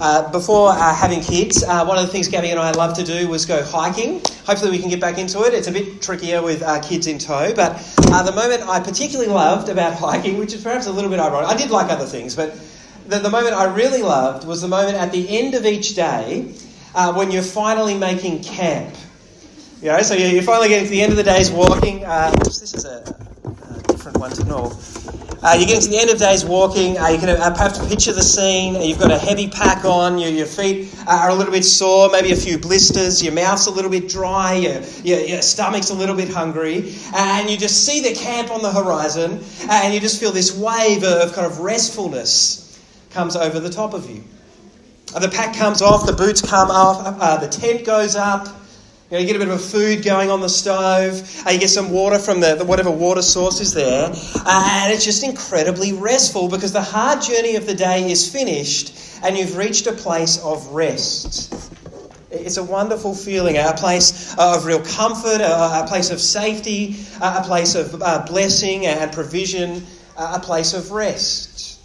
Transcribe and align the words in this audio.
Uh, 0.00 0.30
before 0.30 0.70
uh, 0.70 0.94
having 0.94 1.20
kids, 1.20 1.64
uh, 1.64 1.84
one 1.84 1.98
of 1.98 2.06
the 2.06 2.12
things 2.12 2.28
Gabby 2.28 2.50
and 2.50 2.60
I 2.60 2.70
love 2.70 2.94
to 2.98 3.04
do 3.04 3.28
was 3.28 3.44
go 3.46 3.64
hiking. 3.64 4.20
Hopefully, 4.46 4.70
we 4.70 4.78
can 4.78 4.88
get 4.88 5.00
back 5.00 5.18
into 5.18 5.42
it. 5.42 5.54
It's 5.54 5.66
a 5.66 5.72
bit 5.72 6.00
trickier 6.00 6.40
with 6.40 6.62
uh, 6.62 6.80
kids 6.80 7.08
in 7.08 7.18
tow, 7.18 7.52
but 7.54 7.72
uh, 8.12 8.22
the 8.22 8.32
moment 8.32 8.62
I 8.68 8.78
particularly 8.78 9.30
loved 9.30 9.68
about 9.68 9.94
hiking, 9.98 10.38
which 10.38 10.54
is 10.54 10.62
perhaps 10.62 10.86
a 10.86 10.92
little 10.92 11.10
bit 11.10 11.18
ironic, 11.18 11.48
I 11.48 11.56
did 11.56 11.70
like 11.70 11.90
other 11.90 12.06
things, 12.06 12.36
but 12.36 12.56
the, 13.08 13.18
the 13.18 13.30
moment 13.30 13.54
I 13.54 13.74
really 13.74 14.02
loved 14.02 14.46
was 14.46 14.62
the 14.62 14.68
moment 14.68 14.96
at 14.96 15.10
the 15.10 15.28
end 15.36 15.54
of 15.54 15.66
each 15.66 15.96
day 15.96 16.54
when 17.14 17.30
you're 17.30 17.42
finally 17.42 17.94
making 17.94 18.42
camp. 18.42 18.94
You 19.80 19.88
know, 19.88 20.02
so 20.02 20.14
you're 20.14 20.42
finally 20.42 20.68
getting 20.68 20.86
to 20.86 20.90
the 20.90 21.02
end 21.02 21.12
of 21.12 21.16
the 21.16 21.24
day's 21.24 21.50
walking. 21.50 22.00
this 22.00 22.62
is 22.62 22.84
a 22.84 23.02
different 24.08 24.20
one 24.20 24.30
to 24.32 24.44
know. 24.44 24.72
Uh, 25.40 25.54
you're 25.56 25.66
getting 25.66 25.82
to 25.82 25.88
the 25.88 25.98
end 25.98 26.10
of 26.10 26.18
day's 26.18 26.44
walking. 26.44 26.98
Uh, 26.98 27.08
you 27.08 27.18
can 27.18 27.28
uh, 27.28 27.50
perhaps 27.50 27.78
picture 27.88 28.12
the 28.12 28.22
scene. 28.22 28.80
You've 28.82 28.98
got 28.98 29.12
a 29.12 29.18
heavy 29.18 29.48
pack 29.48 29.84
on. 29.84 30.18
Your, 30.18 30.30
your 30.30 30.46
feet 30.46 30.92
are 31.06 31.28
a 31.28 31.34
little 31.34 31.52
bit 31.52 31.64
sore, 31.64 32.10
maybe 32.10 32.32
a 32.32 32.36
few 32.36 32.58
blisters. 32.58 33.22
Your 33.22 33.32
mouth's 33.34 33.66
a 33.66 33.70
little 33.70 33.90
bit 33.90 34.08
dry. 34.08 34.54
Your, 34.54 34.80
your, 35.04 35.20
your 35.20 35.42
stomach's 35.42 35.90
a 35.90 35.94
little 35.94 36.16
bit 36.16 36.28
hungry. 36.28 36.94
and 37.14 37.48
you 37.48 37.56
just 37.56 37.86
see 37.86 38.00
the 38.00 38.14
camp 38.14 38.50
on 38.50 38.62
the 38.62 38.72
horizon. 38.72 39.44
and 39.70 39.94
you 39.94 40.00
just 40.00 40.18
feel 40.18 40.32
this 40.32 40.56
wave 40.56 41.04
of 41.04 41.32
kind 41.34 41.46
of 41.46 41.58
restfulness 41.58 42.64
comes 43.10 43.36
over 43.36 43.60
the 43.60 43.70
top 43.70 43.94
of 43.94 44.10
you. 44.10 44.24
Uh, 45.14 45.20
the 45.20 45.28
pack 45.28 45.54
comes 45.54 45.82
off. 45.82 46.06
The 46.06 46.14
boots 46.14 46.42
come 46.42 46.70
off. 46.70 47.16
Uh, 47.20 47.36
the 47.36 47.48
tent 47.48 47.84
goes 47.84 48.16
up. 48.16 48.48
You, 49.10 49.16
know, 49.16 49.20
you 49.22 49.26
get 49.26 49.36
a 49.36 49.38
bit 49.38 49.48
of 49.48 49.54
a 49.54 49.58
food 49.58 50.04
going 50.04 50.30
on 50.30 50.42
the 50.42 50.50
stove. 50.50 51.42
Uh, 51.46 51.50
you 51.50 51.58
get 51.58 51.70
some 51.70 51.90
water 51.90 52.18
from 52.18 52.40
the, 52.40 52.56
the 52.56 52.64
whatever 52.66 52.90
water 52.90 53.22
source 53.22 53.58
is 53.58 53.72
there. 53.72 54.10
Uh, 54.12 54.82
and 54.82 54.92
it's 54.92 55.06
just 55.06 55.24
incredibly 55.24 55.94
restful 55.94 56.50
because 56.50 56.74
the 56.74 56.82
hard 56.82 57.22
journey 57.22 57.56
of 57.56 57.66
the 57.66 57.74
day 57.74 58.10
is 58.10 58.30
finished 58.30 58.94
and 59.22 59.38
you've 59.38 59.56
reached 59.56 59.86
a 59.86 59.92
place 59.92 60.36
of 60.44 60.66
rest. 60.66 61.54
It's 62.30 62.58
a 62.58 62.62
wonderful 62.62 63.14
feeling, 63.14 63.56
a 63.56 63.72
place 63.72 64.36
of 64.36 64.66
real 64.66 64.82
comfort, 64.82 65.40
a, 65.40 65.86
place 65.88 66.10
of 66.10 66.20
safety, 66.20 66.96
a 67.22 67.42
place 67.42 67.76
of 67.76 68.02
uh, 68.02 68.26
blessing 68.26 68.84
and 68.84 69.10
provision, 69.10 69.86
a 70.18 70.38
place 70.38 70.74
of 70.74 70.90
rest. 70.90 71.77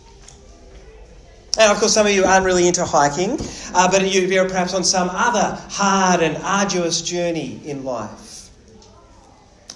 And 1.58 1.72
of 1.72 1.78
course, 1.78 1.94
some 1.94 2.08
of 2.08 2.14
you 2.14 2.24
aren't 2.26 2.46
really 2.46 2.68
into 2.68 2.84
hiking, 2.84 3.38
uh, 3.76 3.90
but 3.92 4.12
you're 4.12 4.50
perhaps 4.50 4.74
on 4.74 4.84
some 4.84 5.10
other 5.12 5.62
hard 5.70 6.22
and 6.22 6.38
arduous 6.38 7.02
journey 7.02 7.62
in 7.64 7.84
life. 7.84 8.50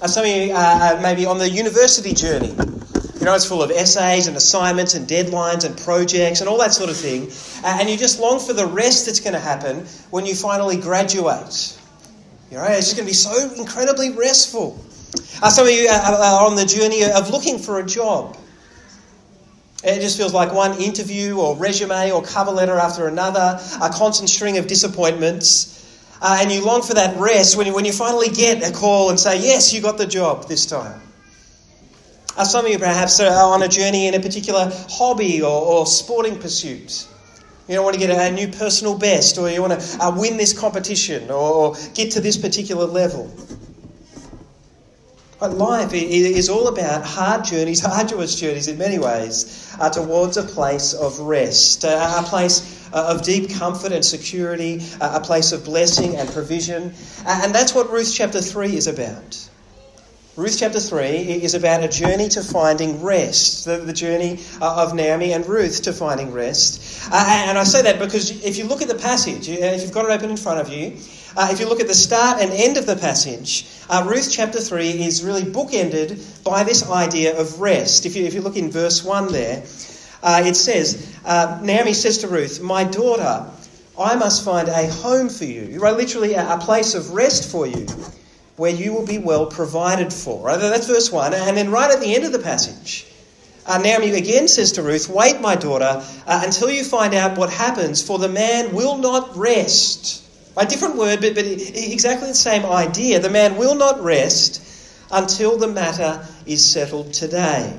Uh, 0.01 0.07
some 0.07 0.25
of 0.25 0.31
you 0.31 0.53
are 0.53 0.99
maybe 1.01 1.25
on 1.25 1.37
the 1.37 1.49
university 1.49 2.13
journey. 2.13 2.49
You 2.49 3.25
know, 3.25 3.35
it's 3.35 3.45
full 3.45 3.61
of 3.61 3.71
essays 3.71 4.27
and 4.27 4.35
assignments 4.37 4.95
and 4.95 5.07
deadlines 5.07 5.65
and 5.65 5.77
projects 5.77 6.39
and 6.39 6.49
all 6.49 6.57
that 6.59 6.73
sort 6.73 6.89
of 6.89 6.97
thing. 6.97 7.31
Uh, 7.63 7.77
and 7.79 7.89
you 7.89 7.97
just 7.97 8.19
long 8.19 8.39
for 8.39 8.53
the 8.53 8.65
rest 8.65 9.05
that's 9.05 9.19
going 9.19 9.33
to 9.33 9.39
happen 9.39 9.85
when 10.09 10.25
you 10.25 10.33
finally 10.33 10.77
graduate. 10.77 11.77
You 12.49 12.57
know, 12.57 12.63
it's 12.63 12.85
just 12.85 12.95
going 12.95 13.05
to 13.05 13.09
be 13.09 13.13
so 13.13 13.53
incredibly 13.55 14.11
restful. 14.11 14.83
Uh, 15.41 15.49
some 15.49 15.67
of 15.67 15.73
you 15.73 15.87
are 15.89 16.45
on 16.45 16.55
the 16.55 16.65
journey 16.65 17.03
of 17.03 17.29
looking 17.29 17.59
for 17.59 17.79
a 17.79 17.85
job. 17.85 18.37
It 19.83 20.01
just 20.01 20.17
feels 20.17 20.33
like 20.33 20.53
one 20.53 20.79
interview 20.81 21.37
or 21.37 21.55
resume 21.55 22.11
or 22.11 22.23
cover 22.23 22.51
letter 22.51 22.77
after 22.77 23.07
another, 23.07 23.59
a 23.81 23.89
constant 23.89 24.29
string 24.29 24.57
of 24.57 24.67
disappointments. 24.67 25.73
Uh, 26.19 26.39
and 26.41 26.51
you 26.51 26.65
long 26.65 26.81
for 26.81 26.95
that 26.95 27.15
rest 27.19 27.55
when 27.55 27.67
you, 27.67 27.75
when 27.75 27.85
you 27.85 27.93
finally 27.93 28.29
get 28.29 28.67
a 28.67 28.73
call 28.73 29.11
and 29.11 29.19
say, 29.19 29.39
Yes, 29.39 29.73
you 29.73 29.81
got 29.81 29.99
the 29.99 30.07
job 30.07 30.47
this 30.47 30.65
time. 30.65 30.99
Uh, 32.35 32.43
some 32.43 32.65
of 32.65 32.71
you 32.71 32.79
perhaps 32.79 33.19
are 33.19 33.53
on 33.53 33.61
a 33.63 33.67
journey 33.67 34.07
in 34.07 34.15
a 34.15 34.19
particular 34.19 34.71
hobby 34.89 35.41
or, 35.41 35.61
or 35.61 35.85
sporting 35.85 36.39
pursuit. 36.39 37.07
You 37.67 37.75
don't 37.75 37.83
want 37.83 37.95
to 37.95 37.99
get 37.99 38.09
a, 38.09 38.33
new 38.33 38.47
personal 38.47 38.97
best, 38.97 39.37
or 39.37 39.49
you 39.49 39.61
want 39.61 39.79
to 39.79 39.97
uh, 39.99 40.15
win 40.15 40.37
this 40.37 40.57
competition, 40.57 41.29
or, 41.29 41.33
or 41.33 41.75
get 41.93 42.11
to 42.11 42.21
this 42.21 42.37
particular 42.37 42.85
level. 42.85 43.29
But 45.39 45.55
life 45.55 45.93
is 45.93 46.49
all 46.49 46.67
about 46.67 47.03
hard 47.03 47.45
journeys, 47.45 47.85
arduous 47.85 48.35
journeys 48.35 48.67
in 48.67 48.77
many 48.77 48.97
ways, 48.97 49.75
uh, 49.79 49.89
towards 49.89 50.37
a 50.37 50.43
place 50.43 50.93
of 50.93 51.19
rest, 51.19 51.85
uh, 51.85 52.23
a 52.23 52.23
place 52.23 52.89
uh, 52.91 53.13
of 53.13 53.21
deep 53.21 53.51
comfort 53.51 53.91
and 53.91 54.03
security, 54.03 54.81
uh, 54.99 55.19
a 55.21 55.23
place 55.23 55.51
of 55.51 55.63
blessing 55.63 56.15
and 56.15 56.27
provision. 56.29 56.91
Uh, 57.25 57.41
and 57.43 57.53
that's 57.53 57.75
what 57.75 57.91
Ruth 57.91 58.11
chapter 58.13 58.41
3 58.41 58.75
is 58.75 58.87
about. 58.87 59.49
Ruth 60.35 60.57
chapter 60.59 60.79
3 60.79 61.05
is 61.05 61.53
about 61.53 61.83
a 61.83 61.87
journey 61.87 62.29
to 62.29 62.41
finding 62.41 63.03
rest, 63.03 63.65
the, 63.65 63.77
the 63.77 63.93
journey 63.93 64.39
uh, 64.59 64.83
of 64.83 64.95
Naomi 64.95 65.33
and 65.33 65.45
Ruth 65.47 65.83
to 65.83 65.93
finding 65.93 66.31
rest. 66.31 67.09
and 67.11 67.57
I 67.57 67.63
say 67.63 67.83
that 67.83 67.99
because 67.99 68.43
if 68.43 68.57
you 68.57 68.65
look 68.65 68.81
at 68.81 68.87
the 68.87 68.95
passage, 68.95 69.49
if 69.49 69.81
you've 69.81 69.91
got 69.91 70.05
it 70.05 70.11
open 70.11 70.31
in 70.31 70.37
front 70.37 70.61
of 70.61 70.69
you, 70.69 70.97
uh, 71.37 71.49
if 71.51 71.59
you 71.59 71.69
look 71.69 71.79
at 71.79 71.87
the 71.87 71.93
start 71.93 72.41
and 72.41 72.51
end 72.51 72.77
of 72.77 72.87
the 72.87 72.95
passage, 72.95 73.67
uh, 73.91 74.03
Ruth 74.09 74.29
chapter 74.31 74.59
3 74.59 75.05
is 75.05 75.23
really 75.23 75.43
bookended 75.43 76.43
by 76.43 76.63
this 76.63 76.89
idea 76.89 77.39
of 77.39 77.61
rest. 77.61 78.07
If 78.07 78.15
you, 78.15 78.25
if 78.25 78.33
you 78.33 78.41
look 78.41 78.57
in 78.57 78.71
verse 78.71 79.03
1 79.03 79.31
there, 79.31 79.63
uh, 80.23 80.41
it 80.43 80.55
says, 80.55 81.15
uh, 81.23 81.59
Naomi 81.61 81.93
says 81.93 82.17
to 82.19 82.27
Ruth, 82.27 82.59
My 82.59 82.85
daughter, 82.85 83.45
I 83.99 84.15
must 84.15 84.43
find 84.43 84.67
a 84.67 84.87
home 84.87 85.29
for 85.29 85.45
you, 85.45 85.79
right? 85.79 85.95
literally 85.95 86.33
a, 86.33 86.55
a 86.55 86.57
place 86.57 86.95
of 86.95 87.11
rest 87.11 87.51
for 87.51 87.67
you 87.67 87.85
where 88.55 88.71
you 88.71 88.91
will 88.93 89.05
be 89.05 89.19
well 89.19 89.45
provided 89.45 90.11
for. 90.11 90.43
Right? 90.43 90.59
That's 90.59 90.87
verse 90.87 91.11
1. 91.11 91.35
And 91.35 91.55
then 91.55 91.69
right 91.69 91.91
at 91.91 91.99
the 91.99 92.15
end 92.15 92.23
of 92.23 92.31
the 92.31 92.39
passage, 92.39 93.05
uh, 93.67 93.77
Naomi 93.77 94.09
again 94.15 94.47
says 94.47 94.71
to 94.73 94.81
Ruth, 94.81 95.07
Wait, 95.07 95.39
my 95.39 95.55
daughter, 95.55 96.01
uh, 96.25 96.41
until 96.43 96.71
you 96.71 96.83
find 96.83 97.13
out 97.13 97.37
what 97.37 97.51
happens, 97.51 98.01
for 98.01 98.17
the 98.17 98.27
man 98.27 98.73
will 98.73 98.97
not 98.97 99.37
rest 99.37 100.23
a 100.57 100.65
different 100.65 100.95
word, 100.95 101.21
but, 101.21 101.35
but 101.35 101.45
exactly 101.45 102.27
the 102.27 102.35
same 102.35 102.65
idea. 102.65 103.19
The 103.19 103.29
man 103.29 103.57
will 103.57 103.75
not 103.75 104.01
rest 104.01 104.63
until 105.11 105.57
the 105.57 105.67
matter 105.67 106.25
is 106.45 106.65
settled 106.65 107.13
today. 107.13 107.77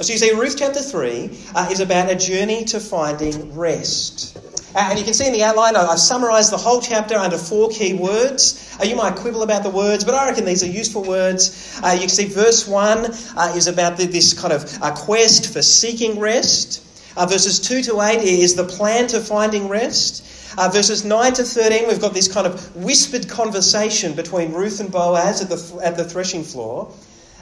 So 0.00 0.12
you 0.12 0.18
see, 0.18 0.30
Ruth 0.30 0.56
chapter 0.56 0.80
3 0.80 1.30
uh, 1.56 1.68
is 1.72 1.80
about 1.80 2.08
a 2.10 2.14
journey 2.14 2.64
to 2.66 2.78
finding 2.78 3.56
rest. 3.56 4.38
Uh, 4.74 4.88
and 4.90 4.98
you 4.98 5.04
can 5.04 5.14
see 5.14 5.26
in 5.26 5.32
the 5.32 5.42
outline, 5.42 5.74
I've 5.74 5.98
summarised 5.98 6.52
the 6.52 6.56
whole 6.56 6.80
chapter 6.80 7.16
under 7.16 7.36
four 7.36 7.68
key 7.70 7.94
words. 7.94 8.76
Uh, 8.80 8.84
you 8.84 8.94
might 8.94 9.16
quibble 9.16 9.42
about 9.42 9.64
the 9.64 9.70
words, 9.70 10.04
but 10.04 10.14
I 10.14 10.28
reckon 10.28 10.44
these 10.44 10.62
are 10.62 10.68
useful 10.68 11.02
words. 11.02 11.80
Uh, 11.82 11.92
you 11.94 12.00
can 12.00 12.08
see 12.10 12.26
verse 12.26 12.68
1 12.68 13.06
uh, 13.36 13.52
is 13.56 13.66
about 13.66 13.96
the, 13.96 14.06
this 14.06 14.40
kind 14.40 14.52
of 14.52 14.82
uh, 14.82 14.94
quest 14.94 15.52
for 15.52 15.62
seeking 15.62 16.20
rest. 16.20 16.80
verses 17.16 17.58
2 17.58 17.82
to 17.82 18.00
8 18.00 18.22
is 18.22 18.54
the 18.54 18.64
plan 18.64 19.08
to 19.08 19.20
finding 19.20 19.68
rest. 19.68 20.22
Uh, 20.58 20.68
verses 20.68 21.04
9 21.04 21.34
to 21.34 21.44
13, 21.44 21.86
we've 21.86 22.00
got 22.00 22.12
this 22.12 22.26
kind 22.26 22.44
of 22.44 22.74
whispered 22.74 23.28
conversation 23.28 24.14
between 24.14 24.52
Ruth 24.52 24.80
and 24.80 24.90
Boaz 24.90 25.40
at 25.40 25.48
the, 25.48 25.80
at 25.84 25.96
the 25.96 26.02
threshing 26.02 26.42
floor. 26.42 26.92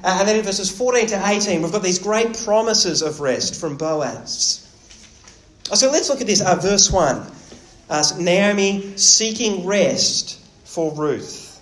Uh, 0.04 0.18
and 0.18 0.28
then 0.28 0.36
in 0.36 0.44
verses 0.44 0.70
14 0.70 1.06
to 1.06 1.26
18, 1.26 1.62
we've 1.62 1.72
got 1.72 1.82
these 1.82 1.98
great 1.98 2.36
promises 2.44 3.00
of 3.00 3.20
rest 3.20 3.58
from 3.58 3.78
Boaz. 3.78 4.70
So 5.72 5.90
let's 5.90 6.10
look 6.10 6.20
at 6.20 6.26
this, 6.26 6.42
uh, 6.42 6.56
verse 6.56 6.90
1. 6.92 7.26
Uh, 7.88 8.04
Naomi 8.18 8.98
seeking 8.98 9.64
rest 9.64 10.38
for 10.66 10.92
Ruth. 10.92 11.58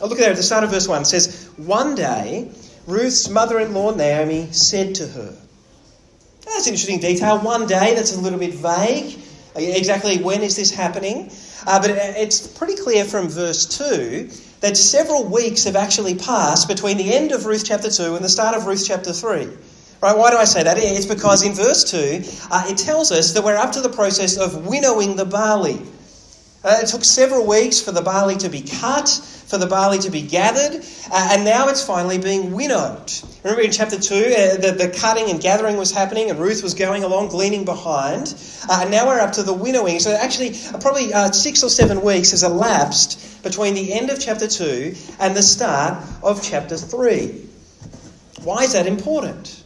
Oh, 0.00 0.08
look 0.08 0.18
at 0.18 0.22
there 0.22 0.30
at 0.30 0.36
the 0.36 0.42
start 0.42 0.64
of 0.64 0.70
verse 0.70 0.88
1. 0.88 1.02
It 1.02 1.04
says, 1.04 1.48
One 1.56 1.94
day, 1.94 2.50
Ruth's 2.88 3.28
mother 3.28 3.60
in 3.60 3.74
law, 3.74 3.94
Naomi, 3.94 4.48
said 4.50 4.96
to 4.96 5.06
her, 5.06 5.36
That's 6.44 6.66
an 6.66 6.72
interesting 6.72 6.98
detail. 6.98 7.38
One 7.38 7.68
day, 7.68 7.94
that's 7.94 8.16
a 8.16 8.20
little 8.20 8.40
bit 8.40 8.54
vague. 8.54 9.20
Exactly 9.56 10.18
when 10.18 10.42
is 10.42 10.56
this 10.56 10.70
happening? 10.70 11.30
Uh, 11.66 11.80
but 11.80 11.90
it's 11.90 12.46
pretty 12.46 12.76
clear 12.76 13.04
from 13.04 13.28
verse 13.28 13.66
2 13.66 14.30
that 14.60 14.76
several 14.76 15.24
weeks 15.24 15.64
have 15.64 15.76
actually 15.76 16.14
passed 16.14 16.68
between 16.68 16.96
the 16.96 17.14
end 17.14 17.32
of 17.32 17.46
Ruth 17.46 17.64
chapter 17.66 17.90
2 17.90 18.14
and 18.14 18.24
the 18.24 18.28
start 18.28 18.56
of 18.56 18.66
Ruth 18.66 18.84
chapter 18.86 19.12
3. 19.12 19.48
Right, 20.02 20.16
why 20.16 20.30
do 20.30 20.36
I 20.36 20.44
say 20.44 20.62
that? 20.62 20.76
It's 20.78 21.06
because 21.06 21.42
in 21.42 21.54
verse 21.54 21.84
2, 21.90 22.48
uh, 22.50 22.66
it 22.68 22.76
tells 22.76 23.10
us 23.12 23.32
that 23.32 23.42
we're 23.42 23.56
up 23.56 23.72
to 23.72 23.80
the 23.80 23.88
process 23.88 24.36
of 24.36 24.66
winnowing 24.66 25.16
the 25.16 25.24
barley. 25.24 25.80
Uh, 26.66 26.80
it 26.82 26.88
took 26.88 27.04
several 27.04 27.46
weeks 27.46 27.80
for 27.80 27.92
the 27.92 28.02
barley 28.02 28.34
to 28.34 28.48
be 28.48 28.60
cut, 28.60 29.08
for 29.46 29.56
the 29.56 29.68
barley 29.68 30.00
to 30.00 30.10
be 30.10 30.22
gathered, 30.22 30.84
uh, 31.12 31.28
and 31.30 31.44
now 31.44 31.68
it's 31.68 31.84
finally 31.84 32.18
being 32.18 32.50
winnowed. 32.50 33.12
Remember 33.44 33.62
in 33.62 33.70
chapter 33.70 34.00
2, 34.00 34.14
uh, 34.14 34.56
the, 34.56 34.74
the 34.76 34.88
cutting 34.88 35.30
and 35.30 35.40
gathering 35.40 35.76
was 35.76 35.92
happening, 35.92 36.28
and 36.28 36.40
Ruth 36.40 36.64
was 36.64 36.74
going 36.74 37.04
along, 37.04 37.28
gleaning 37.28 37.64
behind. 37.64 38.34
Uh, 38.68 38.80
and 38.82 38.90
now 38.90 39.06
we're 39.06 39.20
up 39.20 39.34
to 39.34 39.44
the 39.44 39.52
winnowing. 39.52 40.00
So, 40.00 40.10
actually, 40.10 40.58
uh, 40.74 40.78
probably 40.78 41.14
uh, 41.14 41.30
six 41.30 41.62
or 41.62 41.70
seven 41.70 42.02
weeks 42.02 42.32
has 42.32 42.42
elapsed 42.42 43.44
between 43.44 43.74
the 43.74 43.92
end 43.92 44.10
of 44.10 44.18
chapter 44.18 44.48
2 44.48 44.96
and 45.20 45.36
the 45.36 45.42
start 45.42 46.02
of 46.24 46.42
chapter 46.42 46.76
3. 46.76 47.46
Why 48.42 48.64
is 48.64 48.72
that 48.72 48.88
important? 48.88 49.62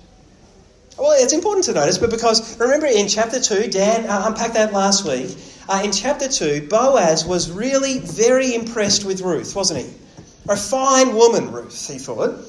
Well, 0.98 1.12
it's 1.12 1.32
important 1.32 1.64
to 1.64 1.72
notice, 1.72 1.96
but 1.96 2.10
because 2.10 2.60
remember 2.60 2.84
in 2.84 3.08
chapter 3.08 3.40
2, 3.40 3.70
Dan 3.70 4.04
unpacked 4.04 4.52
that 4.52 4.74
last 4.74 5.08
week. 5.08 5.34
Uh, 5.70 5.82
in 5.84 5.92
chapter 5.92 6.26
2, 6.26 6.66
Boaz 6.68 7.24
was 7.24 7.48
really 7.48 8.00
very 8.00 8.56
impressed 8.56 9.04
with 9.04 9.20
Ruth, 9.20 9.54
wasn't 9.54 9.86
he? 9.86 9.94
A 10.48 10.56
fine 10.56 11.14
woman, 11.14 11.52
Ruth, 11.52 11.86
he 11.86 11.96
thought. 11.96 12.44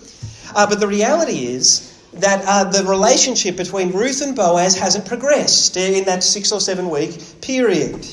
Uh, 0.55 0.67
but 0.67 0.79
the 0.79 0.87
reality 0.87 1.45
is, 1.45 1.95
that 2.13 2.43
uh, 2.47 2.63
the 2.63 2.83
relationship 2.89 3.55
between 3.55 3.91
Ruth 3.91 4.23
and 4.23 4.35
Boaz 4.35 4.75
hasn't 4.75 5.05
progressed 5.05 5.77
in 5.77 6.03
that 6.05 6.23
six 6.23 6.51
or 6.51 6.59
seven 6.59 6.89
week 6.89 7.21
period. 7.41 8.07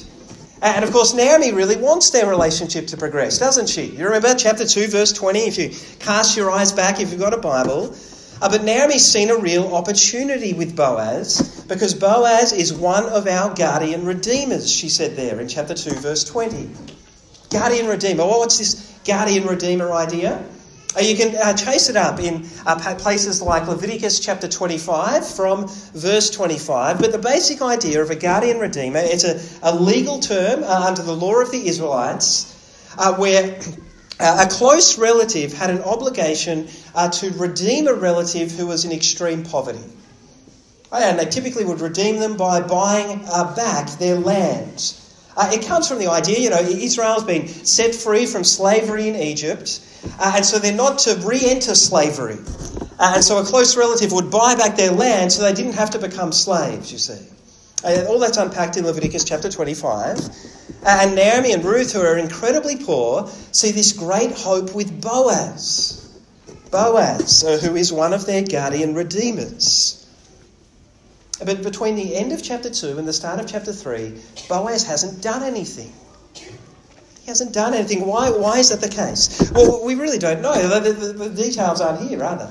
And 0.61 0.85
of 0.85 0.93
course, 0.93 1.15
Naomi 1.15 1.53
really 1.53 1.77
wants 1.77 2.11
their 2.11 2.29
relationship 2.29 2.87
to 2.89 2.99
progress, 2.99 3.39
doesn't 3.39 3.69
she? 3.71 3.87
You 3.87 4.05
remember 4.05 4.35
chapter 4.35 4.67
2, 4.67 4.89
verse 4.89 5.13
20, 5.15 5.39
if 5.39 5.57
you 5.57 5.71
cast 6.01 6.37
your 6.37 6.51
eyes 6.51 6.71
back, 6.71 7.01
if 7.01 7.13
you've 7.13 7.21
got 7.21 7.33
a 7.33 7.39
Bible. 7.39 7.97
Uh, 8.41 8.49
but 8.49 8.63
Naomi's 8.63 9.05
seen 9.05 9.31
a 9.31 9.37
real 9.37 9.75
opportunity 9.75 10.53
with 10.53 10.77
Boaz 10.77 11.65
because 11.67 11.95
Boaz 11.95 12.53
is 12.53 12.73
one 12.73 13.07
of 13.07 13.27
our 13.27 13.53
guardian 13.55 14.05
redeemers, 14.05 14.71
she 14.71 14.89
said 14.89 15.17
there 15.17 15.41
in 15.41 15.49
chapter 15.49 15.75
2, 15.75 15.91
verse 15.95 16.23
20. 16.25 16.71
Guardian 17.51 17.87
redeemer. 17.87 18.27
Well, 18.27 18.39
what's 18.39 18.59
this 18.59 18.97
guardian 19.05 19.47
redeemer 19.47 19.91
idea? 19.91 20.45
Uh, 20.97 21.01
you 21.01 21.17
can 21.17 21.35
uh, 21.37 21.53
chase 21.55 21.89
it 21.89 21.97
up 21.97 22.21
in 22.21 22.47
uh, 22.65 22.95
places 22.97 23.43
like 23.43 23.67
Leviticus 23.67 24.21
chapter 24.21 24.47
25 24.47 25.29
from 25.29 25.67
verse 25.95 26.31
25. 26.31 27.01
But 27.01 27.13
the 27.13 27.19
basic 27.19 27.61
idea 27.61 28.03
of 28.03 28.11
a 28.11 28.17
guardian 28.17 28.59
redeemer, 28.59 29.01
it's 29.03 29.25
a, 29.25 29.41
a 29.63 29.75
legal 29.75 30.21
term 30.21 30.63
uh, 30.63 30.87
under 30.87 31.03
the 31.03 31.15
law 31.15 31.41
of 31.41 31.51
the 31.51 31.67
Israelites 31.67 32.55
uh, 32.97 33.15
where 33.17 33.61
uh, 34.21 34.47
a 34.47 34.51
close 34.51 34.99
relative 34.99 35.53
had 35.53 35.71
an 35.71 35.83
obligation 35.83 36.69
to 37.13 37.31
redeem 37.31 37.87
a 37.87 37.95
relative 37.95 38.51
who 38.51 38.67
was 38.67 38.85
in 38.85 38.93
extreme 38.93 39.45
poverty. 39.45 39.85
And 40.91 41.19
they 41.19 41.27
typically 41.27 41.65
would 41.65 41.81
redeem 41.81 42.19
them 42.19 42.37
by 42.37 42.61
buying 42.61 43.19
back 43.55 43.91
their 43.99 44.17
land. 44.17 44.95
it 45.39 45.67
comes 45.67 45.87
from 45.89 45.99
the 45.99 46.09
idea, 46.09 46.39
you 46.41 46.51
know, 46.51 46.59
Israel's 46.59 47.25
been 47.25 47.47
set 47.47 47.95
free 47.95 48.27
from 48.27 48.43
slavery 48.43 49.07
in 49.07 49.15
Egypt. 49.15 49.81
Uh, 50.19 50.33
and 50.37 50.45
so 50.45 50.59
they're 50.59 50.73
not 50.73 50.99
to 51.01 51.15
re 51.25 51.41
enter 51.43 51.75
slavery. 51.75 52.39
Uh, 52.99 53.13
and 53.17 53.25
so 53.25 53.39
a 53.39 53.45
close 53.45 53.77
relative 53.77 54.13
would 54.13 54.31
buy 54.31 54.55
back 54.55 54.77
their 54.77 54.91
land 54.91 55.33
so 55.33 55.43
they 55.43 55.53
didn't 55.53 55.75
have 55.75 55.91
to 55.91 55.99
become 55.99 56.33
slaves, 56.33 56.93
you 56.93 56.99
see. 56.99 57.27
Uh, 57.85 58.05
all 58.09 58.19
that's 58.19 58.37
unpacked 58.37 58.77
in 58.77 58.85
Leviticus 58.85 59.25
chapter 59.25 59.49
25. 59.49 60.19
And 60.85 61.15
Naomi 61.15 61.53
and 61.53 61.65
Ruth, 61.65 61.93
who 61.93 62.01
are 62.01 62.17
incredibly 62.17 62.77
poor, 62.77 63.29
see 63.53 63.73
this 63.73 63.93
great 63.93 64.33
hope 64.33 64.75
with 64.75 65.01
Boaz. 65.01 66.21
Boaz, 66.71 67.45
uh, 67.45 67.59
who 67.59 67.77
is 67.77 67.93
one 67.93 68.13
of 68.13 68.27
their 68.27 68.43
guardian 68.43 68.95
redeemers. 68.95 70.07
But 71.45 71.63
between 71.63 71.97
the 71.97 72.17
end 72.17 72.33
of 72.33 72.43
chapter 72.43 72.71
2 72.71 72.99
and 72.99 73.07
the 73.07 73.13
start 73.13 73.41
of 73.41 73.47
chapter 73.47 73.73
3, 73.73 74.15
Boaz 74.49 74.85
hasn't 74.85 75.23
done 75.23 75.43
anything. 75.43 75.93
He 76.35 77.27
hasn't 77.27 77.53
done 77.53 77.75
anything. 77.75 78.07
Why, 78.07 78.31
why 78.31 78.59
is 78.59 78.71
that 78.71 78.81
the 78.81 78.89
case? 78.89 79.51
Well, 79.53 79.85
we 79.85 79.95
really 79.95 80.19
don't 80.19 80.43
know. 80.43 80.81
The, 80.81 80.93
the, 80.93 81.13
the 81.13 81.43
details 81.43 81.81
aren't 81.81 82.09
here, 82.09 82.23
are 82.25 82.37
they? 82.37 82.51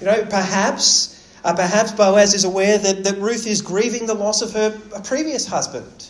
You 0.00 0.06
know, 0.06 0.26
perhaps, 0.30 1.22
uh, 1.44 1.54
perhaps 1.54 1.92
Boaz 1.92 2.34
is 2.34 2.44
aware 2.44 2.78
that, 2.78 3.04
that 3.04 3.18
Ruth 3.18 3.46
is 3.46 3.62
grieving 3.62 4.06
the 4.06 4.14
loss 4.14 4.42
of 4.42 4.52
her 4.52 4.70
previous 5.04 5.46
husband. 5.46 6.08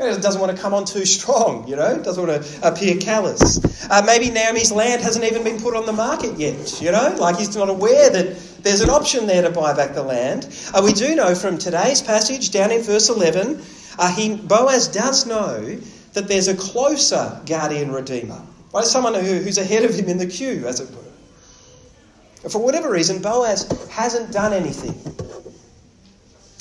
Know, 0.00 0.18
doesn't 0.18 0.40
want 0.40 0.56
to 0.56 0.60
come 0.60 0.72
on 0.72 0.86
too 0.86 1.04
strong, 1.04 1.68
you 1.68 1.76
know, 1.76 2.02
doesn't 2.02 2.26
want 2.26 2.42
to 2.42 2.66
appear 2.66 2.96
callous. 2.96 3.60
Uh, 3.90 4.02
maybe 4.06 4.30
Naomi's 4.30 4.72
land 4.72 5.02
hasn't 5.02 5.26
even 5.26 5.44
been 5.44 5.60
put 5.60 5.76
on 5.76 5.84
the 5.84 5.92
market 5.92 6.38
yet, 6.38 6.80
you 6.80 6.90
know, 6.90 7.14
like 7.18 7.36
he's 7.36 7.54
not 7.54 7.68
aware 7.68 8.08
that 8.08 8.34
there's 8.62 8.80
an 8.80 8.88
option 8.88 9.26
there 9.26 9.42
to 9.42 9.50
buy 9.50 9.74
back 9.74 9.94
the 9.94 10.02
land. 10.02 10.48
Uh, 10.72 10.80
we 10.82 10.94
do 10.94 11.14
know 11.14 11.34
from 11.34 11.58
today's 11.58 12.00
passage, 12.00 12.50
down 12.50 12.70
in 12.70 12.80
verse 12.80 13.10
11, 13.10 13.60
uh, 13.98 14.14
he, 14.14 14.36
Boaz 14.36 14.88
does 14.88 15.26
know 15.26 15.78
that 16.14 16.28
there's 16.28 16.48
a 16.48 16.56
closer 16.56 17.38
guardian 17.44 17.92
redeemer, 17.92 18.40
right? 18.72 18.86
Someone 18.86 19.12
who, 19.12 19.20
who's 19.20 19.58
ahead 19.58 19.84
of 19.84 19.94
him 19.94 20.08
in 20.08 20.16
the 20.16 20.26
queue, 20.26 20.64
as 20.66 20.80
it 20.80 20.88
were. 20.90 22.48
For 22.48 22.58
whatever 22.58 22.90
reason, 22.90 23.20
Boaz 23.20 23.68
hasn't 23.90 24.32
done 24.32 24.54
anything. 24.54 24.94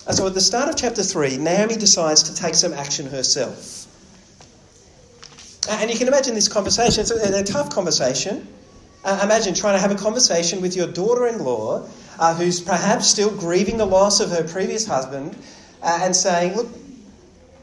And 0.07 0.15
so 0.15 0.27
at 0.27 0.33
the 0.33 0.41
start 0.41 0.69
of 0.69 0.75
chapter 0.75 1.03
3, 1.03 1.37
Naomi 1.37 1.75
decides 1.75 2.23
to 2.23 2.35
take 2.35 2.55
some 2.55 2.73
action 2.73 3.07
herself. 3.07 3.85
And 5.69 5.91
you 5.91 5.97
can 5.97 6.07
imagine 6.07 6.33
this 6.33 6.47
conversation, 6.47 7.01
it's 7.01 7.11
a, 7.11 7.39
a 7.39 7.43
tough 7.43 7.69
conversation. 7.69 8.47
Uh, 9.03 9.19
imagine 9.23 9.53
trying 9.53 9.75
to 9.75 9.79
have 9.79 9.91
a 9.91 9.95
conversation 9.95 10.61
with 10.61 10.75
your 10.75 10.87
daughter 10.87 11.27
in 11.27 11.43
law, 11.43 11.87
uh, 12.17 12.35
who's 12.35 12.59
perhaps 12.59 13.07
still 13.07 13.29
grieving 13.29 13.77
the 13.77 13.85
loss 13.85 14.19
of 14.19 14.29
her 14.29 14.43
previous 14.43 14.85
husband, 14.85 15.37
uh, 15.81 15.99
and 16.01 16.15
saying, 16.15 16.55
Look, 16.55 16.67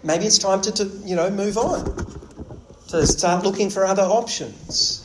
maybe 0.03 0.25
it's 0.25 0.38
time 0.38 0.62
to, 0.62 0.73
to 0.73 0.85
you 1.05 1.17
know, 1.17 1.29
move 1.31 1.59
on, 1.59 1.85
to 2.88 3.06
start 3.06 3.44
looking 3.44 3.71
for 3.71 3.85
other 3.85 4.03
options. 4.05 5.03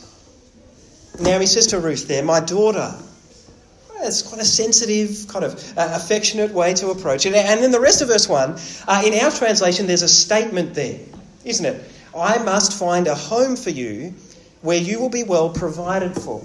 Naomi 1.20 1.46
says 1.46 1.68
to 1.68 1.80
Ruth 1.80 2.08
there, 2.08 2.22
My 2.22 2.40
daughter. 2.40 2.94
It's 4.02 4.22
quite 4.22 4.40
a 4.40 4.44
sensitive, 4.44 5.26
kind 5.28 5.44
of 5.44 5.78
uh, 5.78 5.90
affectionate 5.92 6.52
way 6.52 6.74
to 6.74 6.90
approach 6.90 7.26
it. 7.26 7.34
And 7.34 7.62
then 7.62 7.70
the 7.70 7.80
rest 7.80 8.02
of 8.02 8.08
verse 8.08 8.28
1, 8.28 8.58
uh, 8.88 9.02
in 9.04 9.14
our 9.14 9.30
translation, 9.30 9.86
there's 9.86 10.02
a 10.02 10.08
statement 10.08 10.74
there, 10.74 10.98
isn't 11.44 11.64
it? 11.64 11.82
I 12.16 12.38
must 12.38 12.78
find 12.78 13.06
a 13.06 13.14
home 13.14 13.56
for 13.56 13.70
you 13.70 14.14
where 14.60 14.78
you 14.78 15.00
will 15.00 15.08
be 15.08 15.24
well 15.24 15.50
provided 15.50 16.14
for. 16.14 16.44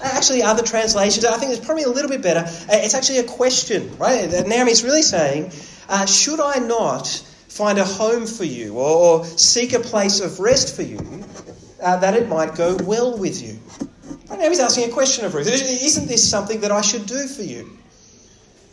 Actually, 0.00 0.42
other 0.42 0.62
translations, 0.62 1.24
I 1.24 1.38
think 1.38 1.52
it's 1.52 1.64
probably 1.64 1.84
a 1.84 1.88
little 1.88 2.10
bit 2.10 2.22
better. 2.22 2.40
Uh, 2.40 2.78
it's 2.82 2.94
actually 2.94 3.18
a 3.18 3.24
question, 3.24 3.96
right? 3.96 4.28
Naomi's 4.46 4.82
really 4.82 5.02
saying, 5.02 5.52
uh, 5.88 6.06
Should 6.06 6.40
I 6.40 6.58
not 6.58 7.06
find 7.54 7.78
a 7.78 7.84
home 7.84 8.26
for 8.26 8.44
you 8.44 8.74
or, 8.74 9.20
or 9.20 9.24
seek 9.24 9.72
a 9.74 9.78
place 9.78 10.18
of 10.20 10.40
rest 10.40 10.74
for 10.74 10.82
you, 10.82 10.98
uh, 11.80 11.96
that 11.98 12.14
it 12.14 12.28
might 12.28 12.56
go 12.56 12.76
well 12.82 13.16
with 13.16 13.40
you. 13.40 13.60
Right 14.28 14.38
now 14.38 14.48
he's 14.48 14.60
asking 14.60 14.88
a 14.90 14.92
question 14.92 15.24
of 15.24 15.34
Ruth. 15.34 15.46
Isn't 15.46 16.08
this 16.08 16.28
something 16.28 16.60
that 16.60 16.72
I 16.72 16.80
should 16.80 17.06
do 17.06 17.26
for 17.26 17.42
you? 17.42 17.78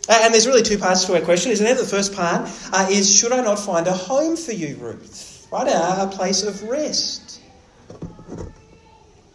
And 0.09 0.33
there's 0.33 0.47
really 0.47 0.63
two 0.63 0.77
parts 0.77 1.05
to 1.05 1.15
our 1.15 1.21
question, 1.21 1.51
isn't 1.51 1.65
there? 1.65 1.75
The 1.75 1.85
first 1.85 2.13
part 2.13 2.49
uh, 2.73 2.87
is 2.89 3.13
Should 3.13 3.31
I 3.31 3.41
not 3.41 3.59
find 3.59 3.87
a 3.87 3.93
home 3.93 4.35
for 4.35 4.51
you, 4.51 4.75
Ruth? 4.77 5.47
Right? 5.51 5.67
A, 5.67 6.03
a 6.03 6.07
place 6.07 6.43
of 6.43 6.63
rest. 6.63 7.41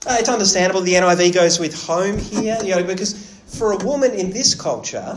Uh, 0.07 0.17
it's 0.19 0.29
understandable 0.29 0.81
the 0.81 0.95
NIV 0.95 1.35
goes 1.35 1.59
with 1.59 1.87
home 1.87 2.19
here, 2.19 2.59
you 2.63 2.75
know, 2.77 2.85
because 2.85 3.41
for 3.47 3.73
a 3.73 3.77
woman 3.77 4.13
in 4.13 4.31
this 4.31 4.55
culture, 4.55 5.17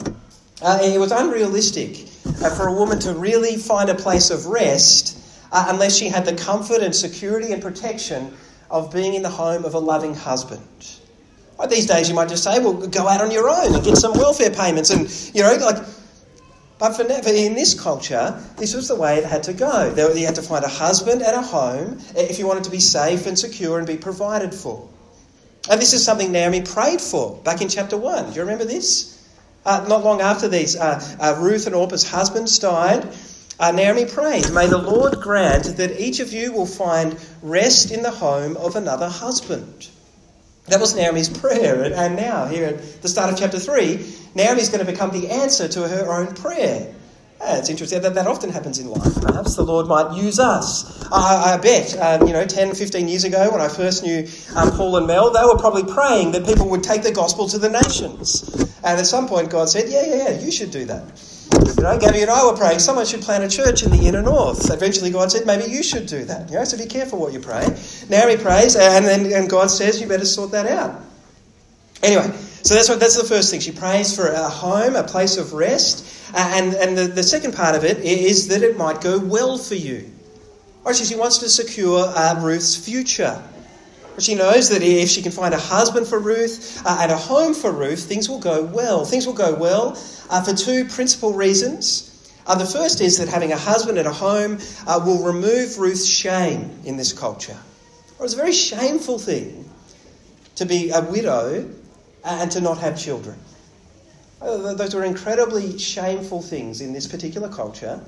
uh, 0.62 0.80
it 0.82 1.00
was 1.00 1.12
unrealistic 1.12 2.08
uh, 2.44 2.50
for 2.50 2.68
a 2.68 2.74
woman 2.74 3.00
to 3.00 3.14
really 3.14 3.56
find 3.56 3.90
a 3.90 3.96
place 3.96 4.30
of 4.30 4.48
rest 4.48 5.18
uh, 5.52 5.68
unless 5.70 5.96
she 5.98 6.10
had 6.10 6.26
the 6.26 6.36
comfort 6.36 6.82
and 6.82 6.96
security 6.96 7.54
and 7.54 7.62
protection 7.62 8.34
of 8.70 8.94
being 8.94 9.14
in 9.14 9.22
the 9.22 9.30
home 9.30 9.66
of 9.66 9.74
a 9.74 9.80
loving 9.80 10.14
husband. 10.16 10.62
These 11.70 11.88
days, 11.88 12.08
you 12.08 12.16
might 12.16 12.30
just 12.30 12.44
say, 12.44 12.60
"Well, 12.60 12.74
go 12.74 13.08
out 13.08 13.22
on 13.22 13.32
your 13.32 13.50
own 13.50 13.76
and 13.76 13.84
get 13.84 13.98
some 13.98 14.14
welfare 14.14 14.50
payments," 14.50 14.90
and 14.92 15.10
you 15.34 15.44
know, 15.44 15.54
like. 15.56 15.84
But 16.78 16.96
for 16.96 17.04
in 17.04 17.56
this 17.56 17.74
culture, 17.74 18.42
this 18.56 18.74
was 18.74 18.88
the 18.88 18.96
way 18.96 19.18
it 19.18 19.26
had 19.26 19.44
to 19.44 19.54
go. 19.54 19.94
You 20.16 20.26
had 20.26 20.36
to 20.36 20.42
find 20.42 20.64
a 20.64 20.70
husband 20.70 21.22
and 21.22 21.36
a 21.36 21.42
home 21.42 22.00
if 22.16 22.40
you 22.40 22.48
wanted 22.48 22.64
to 22.64 22.70
be 22.70 22.80
safe 22.80 23.28
and 23.28 23.38
secure 23.38 23.78
and 23.78 23.86
be 23.86 23.98
provided 23.98 24.56
for. 24.56 24.88
And 25.70 25.82
this 25.82 25.94
is 25.94 26.04
something 26.06 26.32
Naomi 26.32 26.62
prayed 26.62 27.02
for 27.02 27.36
back 27.44 27.62
in 27.62 27.68
chapter 27.68 27.98
1. 27.98 28.30
Do 28.30 28.36
you 28.36 28.42
remember 28.42 28.64
this? 28.64 29.18
Uh, 29.66 29.86
not 29.90 30.06
long 30.06 30.22
after 30.22 30.48
these, 30.48 30.78
uh, 30.78 31.04
uh, 31.20 31.36
Ruth 31.40 31.68
and 31.68 31.76
Orpah's 31.76 32.10
husbands 32.10 32.58
died. 32.60 33.06
Uh, 33.60 33.72
Naomi 33.72 34.06
prayed, 34.06 34.52
May 34.52 34.68
the 34.68 34.78
Lord 34.78 35.20
grant 35.20 35.78
that 35.78 36.00
each 36.00 36.22
of 36.22 36.32
you 36.32 36.54
will 36.54 36.66
find 36.66 37.18
rest 37.42 37.92
in 37.92 38.04
the 38.04 38.12
home 38.12 38.56
of 38.56 38.78
another 38.78 39.10
husband. 39.10 39.90
That 40.68 40.80
was 40.80 40.96
Naomi's 40.96 41.28
prayer. 41.28 41.92
And 41.94 42.16
now, 42.16 42.46
here 42.46 42.68
at 42.68 43.02
the 43.02 43.10
start 43.10 43.34
of 43.34 43.38
chapter 43.40 43.60
3, 43.60 44.00
Naomi's 44.34 44.70
going 44.70 44.86
to 44.86 44.90
become 44.90 45.12
the 45.12 45.30
answer 45.30 45.68
to 45.68 45.88
her 45.88 46.10
own 46.10 46.36
prayer. 46.36 46.96
Yeah, 47.42 47.58
it's 47.58 47.70
interesting 47.70 48.02
that 48.02 48.14
that 48.16 48.28
often 48.28 48.50
happens 48.50 48.80
in 48.80 48.90
life. 48.90 49.16
Perhaps 49.22 49.56
the 49.56 49.64
Lord 49.64 49.88
might 49.88 50.16
use 50.16 50.40
us. 50.40 51.04
I, 51.12 51.54
I 51.54 51.58
bet, 51.58 51.98
um, 51.98 52.28
you 52.28 52.34
know, 52.34 52.46
10, 52.46 52.76
15 52.76 53.08
years 53.08 53.24
ago 53.24 53.50
when 53.52 53.62
I 53.62 53.68
first 53.68 54.04
knew 54.04 54.28
um, 54.56 54.72
Paul 54.72 54.98
and 54.98 55.08
Mel, 55.08 55.32
they 55.32 55.44
were 55.44 55.58
probably 55.58 55.84
praying 55.92 56.32
that 56.34 56.46
people 56.46 56.70
would 56.70 56.84
take 56.84 57.02
the 57.02 57.12
gospel 57.12 57.48
to 57.50 57.58
the 57.58 57.70
nations. 57.70 58.44
And 58.84 59.00
at 59.00 59.06
some 59.06 59.28
point, 59.28 59.50
God 59.50 59.70
said, 59.70 59.90
Yeah, 59.90 60.06
yeah, 60.06 60.30
yeah, 60.30 60.40
you 60.40 60.52
should 60.52 60.72
do 60.72 60.86
that. 60.86 61.04
You 61.52 61.84
know, 61.84 61.98
Gabby 61.98 62.22
and 62.22 62.30
I 62.30 62.46
were 62.46 62.58
praying 62.58 62.80
someone 62.80 63.06
should 63.06 63.22
plant 63.22 63.44
a 63.44 63.50
church 63.50 63.84
in 63.84 63.92
the 63.92 64.08
inner 64.08 64.22
north. 64.22 64.72
Eventually, 64.72 65.10
God 65.12 65.32
said, 65.32 65.46
maybe 65.46 65.72
you 65.72 65.82
should 65.82 66.06
do 66.06 66.26
that. 66.26 66.50
You 66.50 66.58
know, 66.58 66.64
so 66.64 66.78
be 66.78 66.86
careful 66.86 67.20
what 67.20 67.34
you 67.34 67.40
pray. 67.40 67.66
Now 68.10 68.28
he 68.28 68.38
prays, 68.38 68.76
and 68.76 69.06
then 69.06 69.32
and 69.34 69.50
God 69.50 69.72
says, 69.72 70.00
you 70.00 70.08
better 70.08 70.26
sort 70.26 70.52
that 70.52 70.68
out. 70.68 71.02
Anyway, 72.04 72.32
so 72.64 72.76
that's 72.76 72.90
what 72.90 73.00
that's 73.00 73.18
the 73.18 73.28
first 73.28 73.52
thing. 73.52 73.60
She 73.60 73.72
prays 73.72 74.16
for 74.16 74.28
a 74.28 74.50
home, 74.50 74.96
a 74.96 75.04
place 75.04 75.38
of 75.38 75.54
rest, 75.54 76.34
and 76.36 76.74
and 76.74 76.98
the, 76.98 77.08
the 77.08 77.24
second 77.24 77.54
part 77.54 77.76
of 77.76 77.84
it 77.84 77.98
is 78.00 78.50
that 78.50 78.62
it 78.62 78.78
might 78.78 79.02
go 79.02 79.18
well 79.20 79.58
for 79.58 79.76
you. 79.76 80.10
Or 80.86 80.94
she 80.94 81.16
wants 81.16 81.40
to 81.40 81.50
secure 81.50 82.06
uh, 82.08 82.42
Ruth's 82.42 82.76
future. 82.76 83.42
She 84.20 84.36
knows 84.36 84.70
that 84.70 84.82
if 84.82 85.10
she 85.10 85.22
can 85.22 85.32
find 85.32 85.54
a 85.54 85.60
husband 85.60 86.08
for 86.08 86.20
Ruth 86.20 86.82
uh, 86.86 87.00
and 87.02 87.12
a 87.12 87.18
home 87.18 87.54
for 87.54 87.72
Ruth, 87.72 88.04
things 88.04 88.28
will 88.28 88.40
go 88.40 88.64
well. 88.64 89.06
Things 89.06 89.26
will 89.26 89.34
go 89.34 89.56
well 89.56 89.98
uh, 90.30 90.44
for 90.44 90.54
two 90.54 90.86
principal 90.86 91.34
reasons. 91.34 92.06
Uh, 92.46 92.56
the 92.56 92.66
first 92.66 93.00
is 93.00 93.18
that 93.20 93.28
having 93.28 93.52
a 93.52 93.58
husband 93.58 93.98
and 93.98 94.08
a 94.08 94.14
home 94.14 94.60
uh, 94.88 95.00
will 95.06 95.24
remove 95.24 95.78
Ruth's 95.78 96.08
shame 96.08 96.72
in 96.84 96.98
this 96.98 97.14
culture. 97.14 97.58
Or 98.18 98.26
it's 98.26 98.34
a 98.34 98.38
very 98.38 98.52
shameful 98.54 99.20
thing 99.20 99.70
to 100.56 100.66
be 100.66 100.90
a 100.90 101.02
widow 101.02 101.70
and 102.26 102.52
to 102.52 102.60
not 102.60 102.80
have 102.80 103.00
children. 103.00 103.38
Uh, 104.42 104.74
those 104.74 104.96
were 104.96 105.04
incredibly 105.04 105.78
shameful 105.78 106.42
things 106.42 106.82
in 106.82 106.92
this 106.92 107.08
particular 107.08 107.50
culture. 107.50 108.02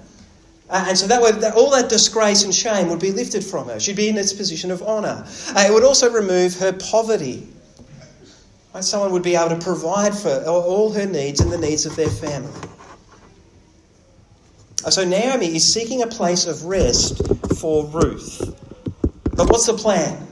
Uh, 0.71 0.85
and 0.87 0.97
so 0.97 1.05
that 1.07 1.21
would, 1.21 1.35
that, 1.41 1.53
all 1.53 1.69
that 1.71 1.89
disgrace 1.89 2.43
and 2.43 2.55
shame 2.55 2.87
would 2.87 2.99
be 2.99 3.11
lifted 3.11 3.43
from 3.43 3.67
her. 3.67 3.77
She'd 3.77 3.97
be 3.97 4.07
in 4.07 4.15
this 4.15 4.31
position 4.31 4.71
of 4.71 4.81
honour. 4.81 5.25
Uh, 5.49 5.65
it 5.67 5.73
would 5.73 5.83
also 5.83 6.09
remove 6.09 6.55
her 6.59 6.71
poverty. 6.71 7.45
Right? 8.73 8.83
Someone 8.83 9.11
would 9.11 9.21
be 9.21 9.35
able 9.35 9.49
to 9.49 9.61
provide 9.61 10.15
for 10.15 10.43
all 10.45 10.93
her 10.93 11.05
needs 11.05 11.41
and 11.41 11.51
the 11.51 11.57
needs 11.57 11.85
of 11.85 11.97
their 11.97 12.09
family. 12.09 12.53
Uh, 14.85 14.89
so 14.89 15.03
Naomi 15.03 15.57
is 15.57 15.73
seeking 15.73 16.03
a 16.03 16.07
place 16.07 16.45
of 16.45 16.63
rest 16.63 17.21
for 17.59 17.85
Ruth. 17.87 18.55
But 19.35 19.49
what's 19.49 19.65
the 19.65 19.73
plan? 19.73 20.25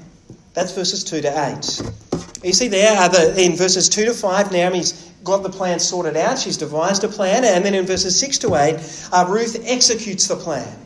That's 0.53 0.72
verses 0.74 1.03
2 1.03 1.22
to 1.22 1.50
8. 1.58 2.46
You 2.46 2.53
see 2.53 2.69
there, 2.69 2.98
uh, 2.98 3.10
the, 3.10 3.43
in 3.43 3.58
verses 3.58 3.89
2 3.89 4.05
to 4.05 4.13
5, 4.13 4.53
Naomi's 4.53 5.09
got 5.24 5.44
the 5.44 5.50
plan 5.50 5.80
sorted 5.80 6.18
out. 6.18 6.40
She's 6.40 6.58
devised 6.58 7.04
a 7.04 7.08
plan. 7.08 7.44
And 7.44 7.64
then 7.66 7.74
in 7.74 7.86
verses 7.86 8.20
6 8.20 8.40
to 8.40 8.56
8, 8.56 9.10
uh, 9.12 9.26
Ruth 9.30 9.64
executes 9.66 10.28
the 10.28 10.36
plan. 10.36 10.78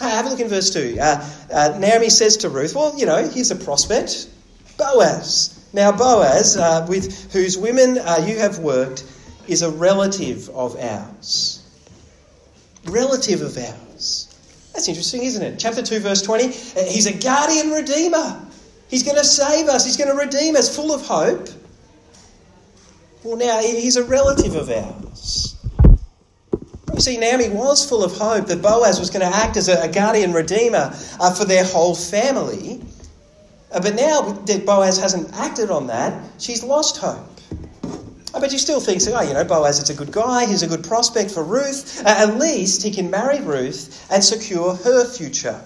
Uh, 0.00 0.08
have 0.08 0.26
a 0.26 0.28
look 0.28 0.40
in 0.40 0.48
verse 0.48 0.70
2. 0.70 0.98
Uh, 1.00 1.30
uh, 1.52 1.78
Naomi 1.78 2.10
says 2.10 2.38
to 2.38 2.50
Ruth, 2.50 2.74
Well, 2.74 2.98
you 2.98 3.06
know, 3.06 3.26
here's 3.28 3.50
a 3.50 3.56
prospect 3.56 4.28
Boaz. 4.76 5.58
Now, 5.72 5.92
Boaz, 5.92 6.56
uh, 6.56 6.86
with 6.88 7.32
whose 7.32 7.56
women 7.56 7.98
uh, 7.98 8.24
you 8.26 8.38
have 8.38 8.58
worked, 8.58 9.04
is 9.48 9.62
a 9.62 9.70
relative 9.70 10.48
of 10.50 10.76
ours. 10.76 11.62
Relative 12.84 13.42
of 13.42 13.56
ours. 13.56 14.34
That's 14.72 14.88
interesting, 14.88 15.24
isn't 15.24 15.42
it? 15.42 15.58
Chapter 15.58 15.82
2, 15.82 16.00
verse 16.00 16.20
20. 16.20 16.48
He's 16.48 17.06
a 17.06 17.16
guardian 17.16 17.70
redeemer. 17.70 18.42
He's 18.88 19.02
going 19.02 19.16
to 19.16 19.24
save 19.24 19.68
us. 19.68 19.84
He's 19.84 19.96
going 19.96 20.10
to 20.10 20.16
redeem 20.16 20.56
us, 20.56 20.74
full 20.74 20.92
of 20.92 21.02
hope. 21.02 21.48
Well, 23.26 23.36
now, 23.36 23.60
he's 23.60 23.96
a 23.96 24.04
relative 24.04 24.54
of 24.54 24.70
ours. 24.70 25.56
You 26.94 27.00
see, 27.00 27.16
Naomi 27.16 27.48
was 27.48 27.84
full 27.84 28.04
of 28.04 28.16
hope 28.16 28.46
that 28.46 28.62
Boaz 28.62 29.00
was 29.00 29.10
going 29.10 29.28
to 29.28 29.36
act 29.36 29.56
as 29.56 29.68
a, 29.68 29.88
guardian 29.88 30.32
redeemer 30.32 30.92
uh, 31.18 31.34
for 31.34 31.44
their 31.44 31.64
whole 31.64 31.96
family. 31.96 32.80
Uh, 33.72 33.80
but 33.80 33.96
now 33.96 34.20
that 34.20 34.64
Boaz 34.64 34.98
hasn't 34.98 35.34
acted 35.34 35.72
on 35.72 35.88
that, 35.88 36.22
she's 36.38 36.62
lost 36.62 36.98
hope. 36.98 37.40
I 38.32 38.38
bet 38.38 38.52
she 38.52 38.58
still 38.58 38.78
thinks, 38.78 39.08
oh, 39.08 39.20
you 39.22 39.34
know, 39.34 39.42
Boaz 39.42 39.82
is 39.82 39.90
a 39.90 39.94
good 39.94 40.12
guy, 40.12 40.46
he's 40.46 40.62
a 40.62 40.68
good 40.68 40.84
prospect 40.84 41.32
for 41.32 41.42
Ruth. 41.42 42.06
Uh, 42.06 42.14
at 42.16 42.36
least 42.36 42.84
he 42.84 42.92
can 42.92 43.10
marry 43.10 43.40
Ruth 43.40 44.06
and 44.08 44.22
secure 44.22 44.76
her 44.76 45.04
future. 45.04 45.60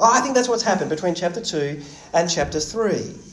Oh, 0.00 0.12
I 0.12 0.20
think 0.20 0.34
that's 0.34 0.48
what's 0.48 0.64
happened 0.64 0.90
between 0.90 1.14
chapter 1.14 1.40
2 1.40 1.80
and 2.12 2.28
chapter 2.28 2.58
3. 2.58 3.31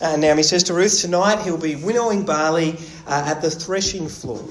Uh, 0.00 0.16
Naomi 0.16 0.44
says 0.44 0.62
to 0.64 0.74
Ruth, 0.74 1.00
Tonight 1.00 1.42
he'll 1.42 1.58
be 1.58 1.74
winnowing 1.74 2.24
barley 2.24 2.76
uh, 3.08 3.24
at 3.26 3.42
the 3.42 3.50
threshing 3.50 4.08
floor. 4.08 4.44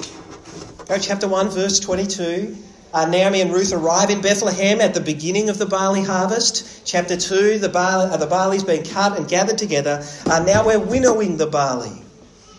Go 0.88 0.98
chapter 0.98 1.28
1, 1.28 1.50
verse 1.50 1.80
22. 1.80 2.58
Uh, 2.94 3.06
Naomi 3.06 3.40
and 3.40 3.54
Ruth 3.54 3.72
arrive 3.72 4.10
in 4.10 4.22
Bethlehem 4.22 4.82
at 4.82 4.94
the 4.94 5.00
beginning 5.00 5.50
of 5.50 5.58
the 5.58 5.66
barley 5.66 6.04
harvest. 6.04 6.86
Chapter 6.86 7.16
2, 7.16 7.60
the, 7.60 7.70
barley, 7.70 8.10
uh, 8.12 8.18
the 8.18 8.28
barley's 8.28 8.64
been 8.64 8.84
cut 8.84 9.18
and 9.18 9.28
gathered 9.28 9.58
together. 9.58 10.06
Uh, 10.26 10.44
now 10.46 10.66
we're 10.66 10.80
winnowing 10.80 11.38
the 11.38 11.48
barley 11.48 12.02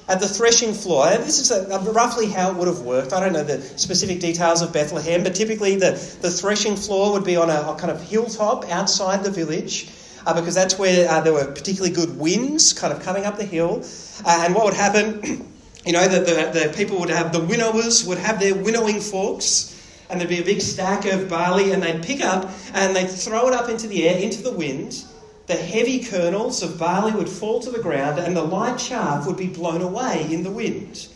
at 0.08 0.20
the 0.20 0.28
threshing 0.28 0.72
floor. 0.72 1.08
And 1.08 1.22
this 1.24 1.40
is 1.40 1.50
a, 1.50 1.68
a 1.68 1.92
roughly 1.92 2.26
how 2.26 2.50
it 2.50 2.56
would 2.56 2.68
have 2.68 2.80
worked. 2.80 3.12
I 3.12 3.20
don't 3.20 3.34
know 3.34 3.44
the 3.44 3.60
specific 3.78 4.20
details 4.20 4.62
of 4.62 4.72
Bethlehem, 4.72 5.24
but 5.24 5.34
typically 5.34 5.76
the, 5.76 5.90
the 6.22 6.30
threshing 6.30 6.76
floor 6.76 7.12
would 7.12 7.24
be 7.24 7.36
on 7.36 7.50
a, 7.50 7.72
a 7.72 7.76
kind 7.78 7.90
of 7.90 8.02
hilltop 8.02 8.70
outside 8.70 9.24
the 9.24 9.30
village 9.30 9.88
uh, 10.26 10.34
because 10.38 10.54
that's 10.54 10.78
where 10.78 11.08
uh, 11.10 11.20
there 11.20 11.32
were 11.32 11.46
particularly 11.46 11.94
good 11.94 12.18
winds 12.18 12.72
kind 12.72 12.92
of 12.92 13.02
coming 13.02 13.24
up 13.24 13.36
the 13.36 13.44
hill. 13.44 13.84
Uh, 14.24 14.44
and 14.44 14.54
what 14.54 14.64
would 14.64 14.74
happen, 14.74 15.20
you 15.86 15.92
know, 15.92 16.06
the, 16.06 16.20
the, 16.20 16.60
the 16.66 16.74
people 16.76 16.98
would 17.00 17.10
have, 17.10 17.32
the 17.32 17.40
winnowers 17.40 18.06
would 18.06 18.18
have 18.18 18.40
their 18.40 18.54
winnowing 18.54 19.00
forks 19.00 19.74
and 20.10 20.20
there'd 20.20 20.30
be 20.30 20.40
a 20.40 20.44
big 20.44 20.60
stack 20.60 21.04
of 21.04 21.28
barley 21.28 21.72
and 21.72 21.82
they'd 21.82 22.02
pick 22.02 22.22
up 22.22 22.50
and 22.74 22.96
they'd 22.96 23.10
throw 23.10 23.48
it 23.48 23.54
up 23.54 23.68
into 23.68 23.86
the 23.86 24.08
air, 24.08 24.18
into 24.18 24.42
the 24.42 24.52
wind. 24.52 25.04
The 25.46 25.54
heavy 25.54 26.04
kernels 26.04 26.62
of 26.62 26.78
barley 26.78 27.12
would 27.12 27.28
fall 27.28 27.60
to 27.60 27.70
the 27.70 27.78
ground 27.78 28.18
and 28.18 28.36
the 28.36 28.42
light 28.42 28.78
chaff 28.78 29.26
would 29.26 29.36
be 29.36 29.48
blown 29.48 29.82
away 29.82 30.26
in 30.30 30.42
the 30.42 30.50
wind. 30.50 31.08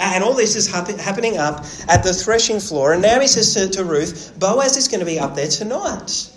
And 0.00 0.24
all 0.24 0.34
this 0.34 0.56
is 0.56 0.66
happening 0.66 1.36
up 1.36 1.64
at 1.88 2.02
the 2.02 2.12
threshing 2.12 2.60
floor. 2.60 2.92
And 2.94 3.02
now 3.02 3.20
he 3.20 3.26
says 3.26 3.54
to, 3.54 3.68
to 3.68 3.84
Ruth, 3.84 4.32
Boaz 4.38 4.76
is 4.76 4.88
going 4.88 5.00
to 5.00 5.06
be 5.06 5.18
up 5.18 5.34
there 5.34 5.48
tonight. 5.48 6.30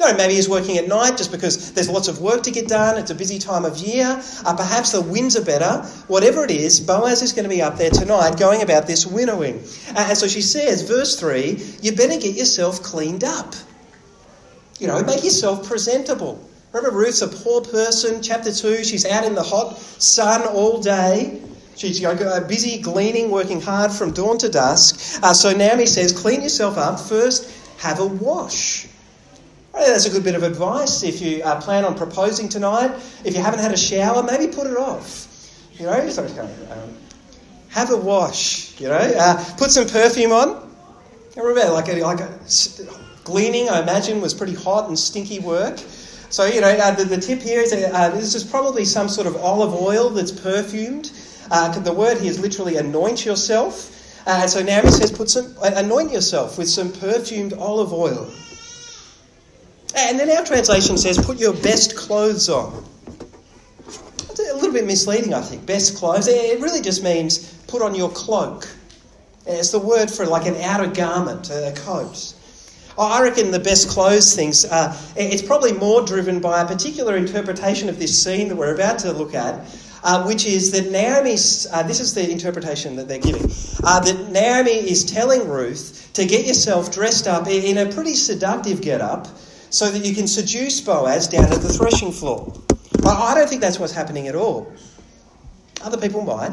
No, 0.00 0.12
maybe 0.16 0.34
he's 0.34 0.48
working 0.48 0.76
at 0.76 0.88
night 0.88 1.16
just 1.16 1.30
because 1.30 1.72
there's 1.72 1.88
lots 1.88 2.08
of 2.08 2.20
work 2.20 2.42
to 2.42 2.50
get 2.50 2.66
done. 2.66 2.98
It's 2.98 3.10
a 3.10 3.14
busy 3.14 3.38
time 3.38 3.64
of 3.64 3.76
year. 3.76 4.20
Uh, 4.44 4.56
perhaps 4.56 4.90
the 4.90 5.00
winds 5.00 5.36
are 5.36 5.44
better. 5.44 5.86
Whatever 6.08 6.44
it 6.44 6.50
is, 6.50 6.80
Boaz 6.80 7.22
is 7.22 7.32
going 7.32 7.44
to 7.44 7.48
be 7.48 7.62
up 7.62 7.76
there 7.76 7.90
tonight 7.90 8.36
going 8.38 8.62
about 8.62 8.88
this 8.88 9.06
winnowing. 9.06 9.60
Uh, 9.90 10.06
and 10.08 10.18
so 10.18 10.26
she 10.26 10.42
says, 10.42 10.82
verse 10.82 11.18
3, 11.18 11.62
you 11.80 11.92
better 11.92 12.18
get 12.18 12.34
yourself 12.34 12.82
cleaned 12.82 13.22
up. 13.22 13.54
You 14.80 14.88
know, 14.88 15.00
make 15.04 15.22
yourself 15.22 15.68
presentable. 15.68 16.44
Remember, 16.72 16.96
Ruth's 16.96 17.22
a 17.22 17.28
poor 17.28 17.60
person. 17.60 18.20
Chapter 18.20 18.52
2, 18.52 18.82
she's 18.82 19.06
out 19.06 19.24
in 19.24 19.36
the 19.36 19.44
hot 19.44 19.78
sun 19.78 20.42
all 20.42 20.82
day. 20.82 21.40
She's 21.76 22.04
busy 22.48 22.80
gleaning, 22.80 23.30
working 23.30 23.60
hard 23.60 23.92
from 23.92 24.12
dawn 24.12 24.38
to 24.38 24.48
dusk. 24.48 25.22
Uh, 25.22 25.32
so 25.34 25.56
Naomi 25.56 25.86
says, 25.86 26.12
clean 26.12 26.42
yourself 26.42 26.78
up. 26.78 26.98
First, 26.98 27.48
have 27.78 28.00
a 28.00 28.06
wash. 28.06 28.88
That's 29.74 30.06
a 30.06 30.10
good 30.10 30.22
bit 30.22 30.36
of 30.36 30.44
advice 30.44 31.02
if 31.02 31.20
you 31.20 31.42
uh, 31.42 31.60
plan 31.60 31.84
on 31.84 31.96
proposing 31.96 32.48
tonight. 32.48 32.94
If 33.24 33.34
you 33.34 33.42
haven't 33.42 33.60
had 33.60 33.72
a 33.72 33.76
shower, 33.76 34.22
maybe 34.22 34.52
put 34.52 34.66
it 34.68 34.76
off. 34.76 35.28
You 35.74 35.86
know, 35.86 36.08
um, 36.70 36.96
have 37.70 37.90
a 37.90 37.96
wash. 37.96 38.80
You 38.80 38.88
know, 38.88 38.94
uh, 38.94 39.44
put 39.58 39.72
some 39.72 39.88
perfume 39.88 40.30
on. 40.30 40.70
remember, 41.36 41.72
like 41.72 41.88
a, 41.88 42.00
like 42.02 42.20
a, 42.20 42.38
gleaning, 43.24 43.68
I 43.68 43.82
imagine, 43.82 44.20
was 44.20 44.32
pretty 44.32 44.54
hot 44.54 44.88
and 44.88 44.96
stinky 44.96 45.40
work. 45.40 45.78
So 46.30 46.46
you 46.46 46.60
know, 46.60 46.68
uh, 46.68 46.92
the, 46.92 47.04
the, 47.04 47.20
tip 47.20 47.40
here 47.40 47.60
is 47.60 47.72
uh, 47.72 48.10
this 48.10 48.34
is 48.34 48.44
probably 48.44 48.84
some 48.84 49.08
sort 49.08 49.26
of 49.26 49.36
olive 49.36 49.74
oil 49.74 50.10
that's 50.10 50.32
perfumed. 50.32 51.10
Uh, 51.50 51.76
the 51.80 51.92
word 51.92 52.18
here 52.18 52.30
is 52.30 52.38
literally 52.38 52.76
anoint 52.76 53.24
yourself. 53.24 53.90
Uh, 54.26 54.38
and 54.42 54.50
so 54.50 54.62
Naomi 54.62 54.90
says, 54.90 55.12
put 55.12 55.28
some 55.28 55.54
anoint 55.60 56.12
yourself 56.12 56.56
with 56.56 56.68
some 56.68 56.92
perfumed 56.92 57.52
olive 57.52 57.92
oil. 57.92 58.30
And 59.96 60.18
then 60.18 60.30
our 60.30 60.44
translation 60.44 60.98
says, 60.98 61.24
put 61.24 61.38
your 61.38 61.52
best 61.52 61.96
clothes 61.96 62.48
on. 62.48 62.84
It's 63.86 64.40
a 64.40 64.54
little 64.54 64.72
bit 64.72 64.86
misleading, 64.86 65.32
I 65.32 65.40
think. 65.40 65.66
Best 65.66 65.96
clothes. 65.96 66.26
It 66.26 66.60
really 66.60 66.80
just 66.80 67.04
means 67.04 67.52
put 67.68 67.80
on 67.80 67.94
your 67.94 68.10
cloak. 68.10 68.68
It's 69.46 69.70
the 69.70 69.78
word 69.78 70.10
for 70.10 70.26
like 70.26 70.46
an 70.46 70.56
outer 70.56 70.88
garment, 70.88 71.50
a 71.50 71.72
coat. 71.76 72.34
I 72.98 73.22
reckon 73.22 73.50
the 73.50 73.58
best 73.58 73.88
clothes 73.88 74.34
things, 74.34 74.64
uh, 74.64 74.96
it's 75.16 75.42
probably 75.42 75.72
more 75.72 76.02
driven 76.02 76.40
by 76.40 76.62
a 76.62 76.66
particular 76.66 77.16
interpretation 77.16 77.88
of 77.88 77.98
this 77.98 78.22
scene 78.22 78.48
that 78.48 78.56
we're 78.56 78.72
about 78.72 79.00
to 79.00 79.12
look 79.12 79.34
at, 79.34 79.66
uh, 80.04 80.24
which 80.24 80.46
is 80.46 80.70
that 80.70 80.92
Naomi's, 80.92 81.66
uh, 81.72 81.82
this 81.82 81.98
is 81.98 82.14
the 82.14 82.30
interpretation 82.30 82.94
that 82.96 83.08
they're 83.08 83.18
giving, 83.18 83.50
uh, 83.82 83.98
that 83.98 84.30
Naomi 84.30 84.70
is 84.70 85.04
telling 85.04 85.48
Ruth 85.48 86.08
to 86.12 86.24
get 86.24 86.46
yourself 86.46 86.92
dressed 86.92 87.26
up 87.26 87.48
in 87.48 87.78
a 87.78 87.92
pretty 87.92 88.14
seductive 88.14 88.80
get 88.80 89.00
up 89.00 89.26
so 89.74 89.90
that 89.90 90.04
you 90.06 90.14
can 90.14 90.28
seduce 90.28 90.80
Boaz 90.80 91.26
down 91.26 91.52
at 91.52 91.60
the 91.60 91.68
threshing 91.68 92.12
floor. 92.12 92.52
I 93.04 93.34
don't 93.34 93.48
think 93.48 93.60
that's 93.60 93.76
what's 93.76 93.92
happening 93.92 94.28
at 94.28 94.36
all. 94.36 94.72
Other 95.82 95.98
people 95.98 96.22
might. 96.22 96.52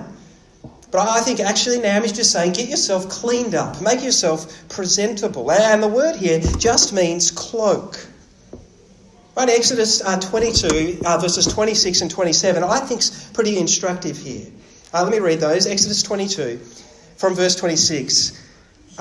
But 0.90 1.08
I 1.08 1.22
think 1.22 1.40
actually 1.40 1.80
Naomi's 1.80 2.14
just 2.14 2.32
saying, 2.32 2.54
get 2.54 2.68
yourself 2.68 3.10
cleaned 3.10 3.54
up, 3.54 3.80
make 3.80 4.04
yourself 4.04 4.68
presentable. 4.70 5.52
And 5.52 5.84
the 5.84 5.88
word 5.88 6.16
here 6.16 6.40
just 6.58 6.94
means 6.94 7.30
cloak. 7.30 8.04
Right, 9.38 9.50
Exodus 9.50 10.02
uh, 10.02 10.20
22, 10.20 11.02
uh, 11.06 11.20
verses 11.20 11.46
26 11.46 12.02
and 12.02 12.10
27, 12.10 12.64
I 12.64 12.80
think 12.80 13.02
is 13.02 13.30
pretty 13.36 13.60
instructive 13.60 14.18
here. 14.18 14.48
Uh, 14.92 15.04
let 15.04 15.12
me 15.12 15.20
read 15.20 15.40
those. 15.40 15.68
Exodus 15.68 16.02
22, 16.02 16.58
from 17.18 17.36
verse 17.36 17.56
26. 17.56 18.51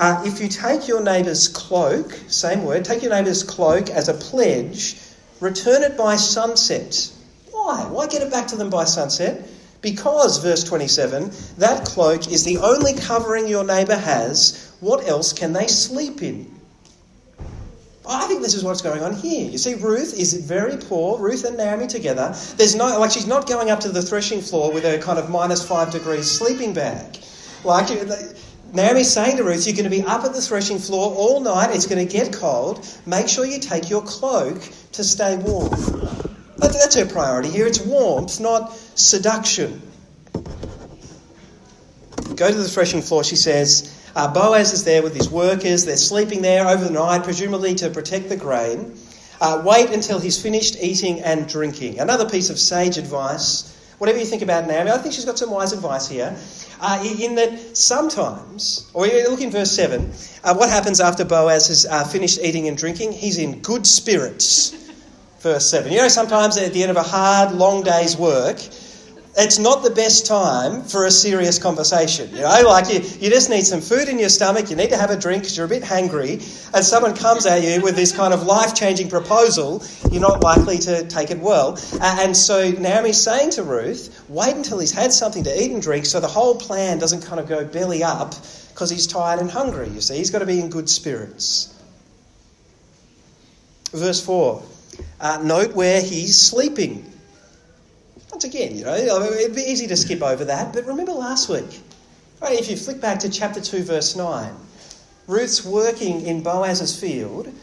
Uh, 0.01 0.23
if 0.25 0.41
you 0.41 0.47
take 0.47 0.87
your 0.87 0.99
neighbour's 1.03 1.47
cloak, 1.47 2.11
same 2.27 2.63
word, 2.63 2.83
take 2.83 3.03
your 3.03 3.11
neighbour's 3.11 3.43
cloak 3.43 3.91
as 3.91 4.09
a 4.09 4.15
pledge, 4.15 4.95
return 5.39 5.83
it 5.83 5.95
by 5.95 6.15
sunset. 6.15 7.11
Why? 7.51 7.85
Why 7.87 8.07
get 8.07 8.23
it 8.23 8.31
back 8.31 8.47
to 8.47 8.55
them 8.55 8.71
by 8.71 8.85
sunset? 8.85 9.47
Because, 9.83 10.39
verse 10.39 10.63
27, 10.63 11.31
that 11.59 11.85
cloak 11.85 12.31
is 12.31 12.43
the 12.43 12.57
only 12.57 12.95
covering 12.95 13.47
your 13.47 13.63
neighbour 13.63 13.95
has. 13.95 14.73
What 14.79 15.07
else 15.07 15.33
can 15.33 15.53
they 15.53 15.67
sleep 15.67 16.23
in? 16.23 16.51
I 18.09 18.25
think 18.25 18.41
this 18.41 18.55
is 18.55 18.63
what's 18.63 18.81
going 18.81 19.03
on 19.03 19.13
here. 19.13 19.51
You 19.51 19.59
see, 19.59 19.75
Ruth 19.75 20.17
is 20.17 20.33
very 20.33 20.77
poor. 20.77 21.19
Ruth 21.19 21.45
and 21.45 21.57
Naomi 21.57 21.85
together. 21.85 22.35
There's 22.57 22.73
no 22.73 22.99
like 22.99 23.11
she's 23.11 23.27
not 23.27 23.47
going 23.47 23.69
up 23.69 23.81
to 23.81 23.89
the 23.89 24.01
threshing 24.01 24.41
floor 24.41 24.73
with 24.73 24.83
a 24.83 24.97
kind 24.97 25.19
of 25.19 25.29
minus 25.29 25.65
five 25.65 25.91
degrees 25.91 26.29
sleeping 26.29 26.73
bag. 26.73 27.19
Like 27.63 27.89
Naomi's 28.73 29.11
saying 29.11 29.37
to 29.37 29.43
Ruth, 29.43 29.67
You're 29.67 29.75
going 29.75 29.83
to 29.83 29.89
be 29.89 30.03
up 30.03 30.23
at 30.23 30.33
the 30.33 30.41
threshing 30.41 30.79
floor 30.79 31.13
all 31.13 31.41
night. 31.41 31.75
It's 31.75 31.85
going 31.85 32.05
to 32.05 32.11
get 32.11 32.33
cold. 32.33 32.87
Make 33.05 33.27
sure 33.27 33.45
you 33.45 33.59
take 33.59 33.89
your 33.89 34.01
cloak 34.01 34.61
to 34.93 35.03
stay 35.03 35.35
warm. 35.37 35.69
But 36.57 36.73
That's 36.73 36.95
her 36.95 37.05
priority 37.05 37.49
here. 37.49 37.67
It's 37.67 37.81
warmth, 37.81 38.39
not 38.39 38.73
seduction. 38.95 39.81
go 42.35 42.49
to 42.49 42.57
the 42.57 42.69
threshing 42.69 43.01
floor, 43.01 43.23
she 43.23 43.35
says, 43.35 43.97
uh, 44.15 44.33
Boaz 44.33 44.73
is 44.73 44.83
there 44.83 45.01
with 45.03 45.15
his 45.15 45.29
workers. 45.29 45.85
They're 45.85 45.97
sleeping 45.97 46.41
there 46.41 46.67
over 46.67 46.83
the 46.83 46.91
night, 46.91 47.23
presumably 47.23 47.75
to 47.75 47.89
protect 47.89 48.29
the 48.29 48.37
grain. 48.37 48.97
Uh, 49.39 49.63
wait 49.65 49.89
until 49.89 50.19
he's 50.19 50.41
finished 50.41 50.77
eating 50.81 51.21
and 51.21 51.47
drinking. 51.47 51.99
Another 51.99 52.29
piece 52.29 52.49
of 52.49 52.59
sage 52.59 52.97
advice. 52.97 53.75
Whatever 54.01 54.17
you 54.17 54.25
think 54.25 54.41
about 54.41 54.65
Naomi, 54.65 54.89
I 54.89 54.97
think 54.97 55.13
she's 55.13 55.25
got 55.25 55.37
some 55.37 55.51
wise 55.51 55.73
advice 55.73 56.07
here. 56.09 56.35
Uh, 56.79 57.05
in 57.19 57.35
that 57.35 57.77
sometimes, 57.77 58.89
or 58.95 59.05
look 59.05 59.41
in 59.41 59.51
verse 59.51 59.69
7, 59.73 60.11
uh, 60.43 60.55
what 60.55 60.71
happens 60.71 60.99
after 60.99 61.23
Boaz 61.23 61.67
has 61.67 61.85
uh, 61.85 62.03
finished 62.03 62.39
eating 62.41 62.67
and 62.67 62.75
drinking? 62.75 63.11
He's 63.11 63.37
in 63.37 63.61
good 63.61 63.85
spirits. 63.85 64.71
Verse 65.41 65.69
7. 65.69 65.91
You 65.91 65.99
know, 65.99 66.07
sometimes 66.07 66.57
at 66.57 66.73
the 66.73 66.81
end 66.81 66.89
of 66.89 66.97
a 66.97 67.03
hard, 67.03 67.51
long 67.51 67.83
day's 67.83 68.17
work, 68.17 68.57
it's 69.37 69.59
not 69.59 69.83
the 69.83 69.89
best 69.89 70.25
time 70.25 70.83
for 70.83 71.05
a 71.05 71.11
serious 71.11 71.57
conversation. 71.57 72.29
You 72.31 72.41
know, 72.41 72.61
like 72.65 72.93
you, 72.93 72.99
you 73.19 73.29
just 73.29 73.49
need 73.49 73.63
some 73.63 73.81
food 73.81 74.09
in 74.09 74.19
your 74.19 74.29
stomach, 74.29 74.69
you 74.69 74.75
need 74.75 74.89
to 74.89 74.97
have 74.97 75.09
a 75.09 75.17
drink 75.17 75.43
because 75.43 75.55
you're 75.55 75.65
a 75.65 75.69
bit 75.69 75.83
hangry, 75.83 76.33
and 76.73 76.83
someone 76.83 77.15
comes 77.15 77.45
at 77.45 77.63
you 77.63 77.81
with 77.81 77.95
this 77.95 78.11
kind 78.11 78.33
of 78.33 78.43
life 78.43 78.75
changing 78.75 79.09
proposal, 79.09 79.83
you're 80.11 80.21
not 80.21 80.43
likely 80.43 80.77
to 80.79 81.07
take 81.07 81.31
it 81.31 81.39
well. 81.39 81.77
And 82.01 82.35
so 82.35 82.71
Naomi's 82.71 83.21
saying 83.21 83.51
to 83.51 83.63
Ruth, 83.63 84.25
wait 84.27 84.55
until 84.55 84.79
he's 84.79 84.91
had 84.91 85.13
something 85.13 85.43
to 85.45 85.63
eat 85.63 85.71
and 85.71 85.81
drink 85.81 86.05
so 86.05 86.19
the 86.19 86.27
whole 86.27 86.55
plan 86.55 86.99
doesn't 86.99 87.21
kind 87.21 87.39
of 87.39 87.47
go 87.47 87.63
belly 87.63 88.03
up 88.03 88.35
because 88.69 88.89
he's 88.89 89.07
tired 89.07 89.39
and 89.39 89.49
hungry, 89.49 89.89
you 89.89 90.01
see. 90.01 90.17
He's 90.17 90.29
got 90.31 90.39
to 90.39 90.45
be 90.45 90.59
in 90.59 90.69
good 90.69 90.89
spirits. 90.89 91.73
Verse 93.91 94.23
4 94.25 94.63
uh, 95.19 95.39
note 95.43 95.73
where 95.73 96.01
he's 96.01 96.39
sleeping. 96.39 97.05
Once 98.41 98.55
again, 98.55 98.75
you 98.75 98.83
know, 98.83 98.95
it'd 98.95 99.55
be 99.55 99.61
easy 99.61 99.85
to 99.85 99.95
skip 99.95 100.23
over 100.23 100.45
that, 100.45 100.73
but 100.73 100.87
remember 100.87 101.11
last 101.11 101.47
week, 101.47 101.79
right, 102.41 102.59
if 102.59 102.71
you 102.71 102.75
flick 102.75 102.99
back 102.99 103.19
to 103.19 103.29
chapter 103.29 103.61
2, 103.61 103.83
verse 103.83 104.15
9, 104.15 104.51
Ruth's 105.27 105.63
working 105.63 106.25
in 106.25 106.41
Boaz's 106.41 106.99
field. 106.99 107.53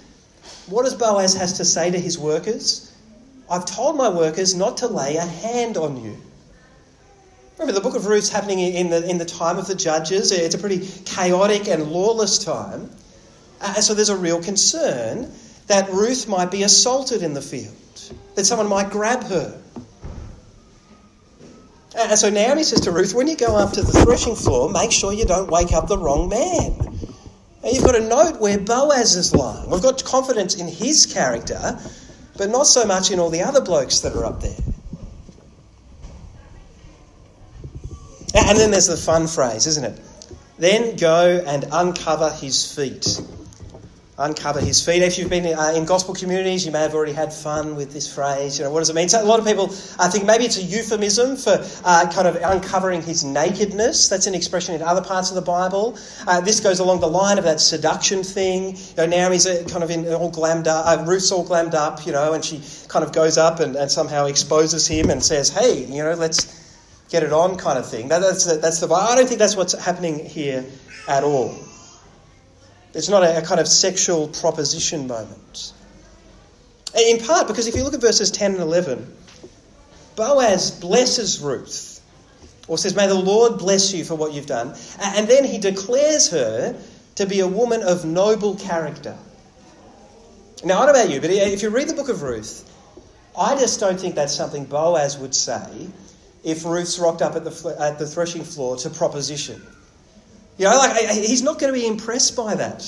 What 0.68 0.85
does 0.85 0.94
Boaz 0.94 1.35
has 1.35 1.54
to 1.54 1.64
say 1.64 1.90
to 1.90 1.99
his 1.99 2.16
workers? 2.16 2.94
I've 3.50 3.66
told 3.66 3.97
my 3.97 4.08
workers 4.08 4.54
not 4.54 4.76
to 4.76 4.87
lay 4.87 5.16
a 5.16 5.26
hand 5.26 5.76
on 5.76 6.00
you. 6.00 6.16
Remember, 7.58 7.73
the 7.73 7.80
book 7.80 7.97
of 7.97 8.06
Ruth's 8.06 8.28
happening 8.28 8.61
in 8.61 8.88
the, 8.88 9.04
in 9.11 9.18
the 9.18 9.25
time 9.25 9.58
of 9.58 9.66
the 9.66 9.75
judges. 9.75 10.30
It's 10.30 10.54
a 10.54 10.58
pretty 10.58 10.87
chaotic 11.04 11.66
and 11.66 11.90
lawless 11.90 12.44
time. 12.44 12.88
Uh, 13.61 13.75
so 13.80 13.94
there's 13.94 14.11
a 14.11 14.16
real 14.16 14.40
concern 14.40 15.28
that 15.66 15.90
Ruth 15.90 16.28
might 16.28 16.52
be 16.52 16.62
assaulted 16.62 17.25
in 17.25 17.35
the 17.35 17.42
field, 17.42 17.75
that 18.37 18.44
someone 18.44 18.68
might 18.68 18.90
grab 18.90 19.25
her. 19.25 19.61
And 21.99 22.17
so 22.17 22.31
Naomi 22.31 22.62
says 22.62 22.83
to 22.83 22.93
Ruth, 22.93 23.12
when 23.12 23.26
you 23.26 23.37
go 23.37 23.57
up 23.57 23.73
to 23.73 23.83
the 23.83 23.90
threshing 23.90 24.37
floor, 24.37 24.71
make 24.71 24.93
sure 24.93 25.12
you 25.12 25.25
don't 25.25 25.50
wake 25.50 25.73
up 25.73 25.88
the 25.88 25.99
wrong 25.99 26.28
man. 26.28 26.73
And 27.64 27.75
you've 27.75 27.85
got 27.85 27.93
to 27.93 28.00
note 28.00 28.40
where 28.40 28.57
Boaz 28.57 29.17
is 29.17 29.35
lying. 29.35 29.69
We've 29.69 29.83
got 29.83 30.05
confidence 30.05 30.55
in 30.55 30.69
his 30.69 31.07
character, 31.07 31.76
but 32.37 32.50
not 32.50 32.69
so 32.69 32.85
much 32.87 33.11
in 33.11 33.19
all 33.19 33.31
the 33.31 33.43
other 33.43 33.61
blokes 33.61 34.00
that 34.00 34.14
are 34.14 34.25
up 34.25 34.40
there. 34.40 34.57
And 38.35 38.57
then 38.57 38.71
there's 38.71 38.87
the 38.87 38.97
fun 38.97 39.26
phrase, 39.26 39.67
isn't 39.67 39.85
it? 39.85 40.00
Then 40.57 40.97
go 40.97 41.43
and 41.45 41.67
uncover 41.73 42.31
his 42.31 42.73
feet 42.73 43.21
uncover 44.19 44.61
his 44.61 44.85
feet. 44.85 45.03
If 45.03 45.17
you've 45.17 45.31
been 45.31 45.47
uh, 45.47 45.73
in 45.77 45.85
gospel 45.85 46.13
communities, 46.13 46.67
you 46.67 46.73
may 46.73 46.81
have 46.81 46.95
already 46.95 47.13
had 47.13 47.33
fun 47.33 47.77
with 47.77 47.93
this 47.93 48.13
phrase. 48.13 48.59
You 48.59 48.65
know, 48.65 48.71
what 48.73 48.81
does 48.81 48.91
it 48.91 48.97
mean? 48.97 49.09
So 49.09 49.23
a 49.23 49.25
lot 49.25 49.39
of 49.39 49.47
people 49.47 49.67
uh, 49.99 50.11
think 50.11 50.25
maybe 50.25 50.45
it's 50.45 50.59
a 50.59 50.63
euphemism 50.63 51.37
for 51.37 51.65
uh, 51.85 52.11
kind 52.13 52.27
of 52.27 52.37
uncovering 52.37 53.03
his 53.03 53.25
nakedness. 53.25 54.09
That's 54.09 54.27
an 54.27 54.35
expression 54.35 54.75
in 54.75 54.83
other 54.83 55.03
parts 55.03 55.31
of 55.31 55.37
the 55.37 55.43
Bible. 55.43 55.97
Uh, 56.27 56.41
this 56.41 56.59
goes 56.59 56.81
along 56.81 57.01
the 57.01 57.09
line 57.09 57.39
of 57.39 57.45
that 57.45 57.61
seduction 57.61 58.25
thing. 58.25 58.77
You 58.77 58.97
know, 58.97 59.07
Naomi's 59.07 59.47
uh, 59.47 59.65
kind 59.71 59.85
of 59.85 59.91
in 59.91 60.07
all 60.13 60.33
glammed 60.33 60.67
up, 60.67 60.85
uh, 60.87 61.05
Ruth's 61.07 61.31
all 61.31 61.47
glammed 61.47 61.75
up, 61.75 62.04
you 62.04 62.13
know, 62.13 62.33
and 62.33 62.45
she 62.45 62.61
kind 62.89 63.04
of 63.04 63.13
goes 63.13 63.39
up 63.39 63.61
and, 63.61 63.76
and 63.76 63.91
somehow 63.91 64.26
exposes 64.26 64.87
him 64.89 65.11
and 65.11 65.23
says, 65.23 65.49
hey, 65.49 65.85
you 65.85 66.02
know, 66.02 66.15
let's 66.15 66.59
get 67.09 67.23
it 67.23 67.33
on 67.33 67.57
kind 67.57 67.78
of 67.78 67.89
thing. 67.89 68.09
That, 68.09 68.19
that's, 68.19 68.45
that's 68.59 68.81
the 68.81 68.93
I 68.93 69.15
don't 69.15 69.28
think 69.28 69.39
that's 69.39 69.57
what's 69.57 69.78
happening 69.78 70.25
here 70.25 70.65
at 71.09 71.23
all. 71.23 71.68
It's 72.99 73.08
not 73.08 73.23
a, 73.23 73.39
a 73.39 73.43
kind 73.43 73.61
of 73.61 73.69
sexual 73.69 74.26
proposition 74.26 75.06
moment. 75.06 75.73
In 76.99 77.19
part 77.25 77.47
because 77.47 77.69
if 77.69 77.76
you 77.76 77.84
look 77.84 77.95
at 77.95 78.00
verses 78.00 78.32
10 78.32 78.54
and 78.54 78.61
11, 78.61 79.15
Boaz 80.17 80.73
blesses 80.73 81.39
Ruth, 81.39 82.00
or 82.67 82.76
says, 82.76 82.97
May 82.97 83.06
the 83.06 83.15
Lord 83.15 83.58
bless 83.58 83.95
you 83.95 84.04
for 84.04 84.17
what 84.17 84.32
you've 84.32 84.47
done. 84.47 84.75
And 85.00 85.28
then 85.28 85.45
he 85.45 85.58
declares 85.58 86.28
her 86.30 86.76
to 87.15 87.26
be 87.26 87.39
a 87.39 87.47
woman 87.47 87.84
of 87.84 88.04
noble 88.04 88.56
character. 88.56 89.17
Now, 90.65 90.80
I 90.80 90.87
don't 90.87 90.97
know 90.97 91.02
about 91.02 91.15
you, 91.15 91.21
but 91.21 91.30
if 91.30 91.63
you 91.63 91.71
read 91.71 91.89
the 91.89 91.95
book 91.95 92.08
of 92.08 92.23
Ruth, 92.23 92.69
I 93.39 93.54
just 93.54 93.78
don't 93.78 94.00
think 94.00 94.17
that's 94.17 94.34
something 94.34 94.65
Boaz 94.65 95.17
would 95.19 95.37
say 95.37 95.87
if 96.43 96.65
Ruth's 96.65 96.99
rocked 96.99 97.23
up 97.23 97.37
at 97.37 97.45
the, 97.45 97.76
at 97.78 98.00
the 98.00 98.06
threshing 98.08 98.43
floor 98.43 98.76
to 98.78 98.91
proposition. 98.91 99.63
You 100.58 100.64
know, 100.64 100.76
like 100.76 100.97
he's 101.10 101.42
not 101.42 101.58
going 101.58 101.73
to 101.73 101.78
be 101.78 101.86
impressed 101.86 102.36
by 102.36 102.54
that. 102.56 102.82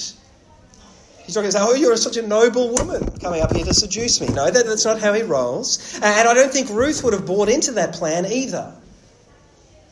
He's 1.24 1.36
not 1.36 1.42
going 1.42 1.52
to 1.52 1.58
say, 1.58 1.62
"Oh, 1.62 1.74
you're 1.74 1.96
such 1.96 2.16
a 2.16 2.26
noble 2.26 2.74
woman 2.74 3.08
coming 3.20 3.40
up 3.40 3.54
here 3.54 3.64
to 3.64 3.72
seduce 3.72 4.20
me." 4.20 4.26
No, 4.28 4.50
that, 4.50 4.66
that's 4.66 4.84
not 4.84 5.00
how 5.00 5.12
he 5.12 5.22
rolls. 5.22 5.94
And 6.02 6.28
I 6.28 6.34
don't 6.34 6.52
think 6.52 6.68
Ruth 6.70 7.04
would 7.04 7.12
have 7.12 7.24
bought 7.26 7.48
into 7.48 7.72
that 7.72 7.94
plan 7.94 8.26
either. 8.26 8.74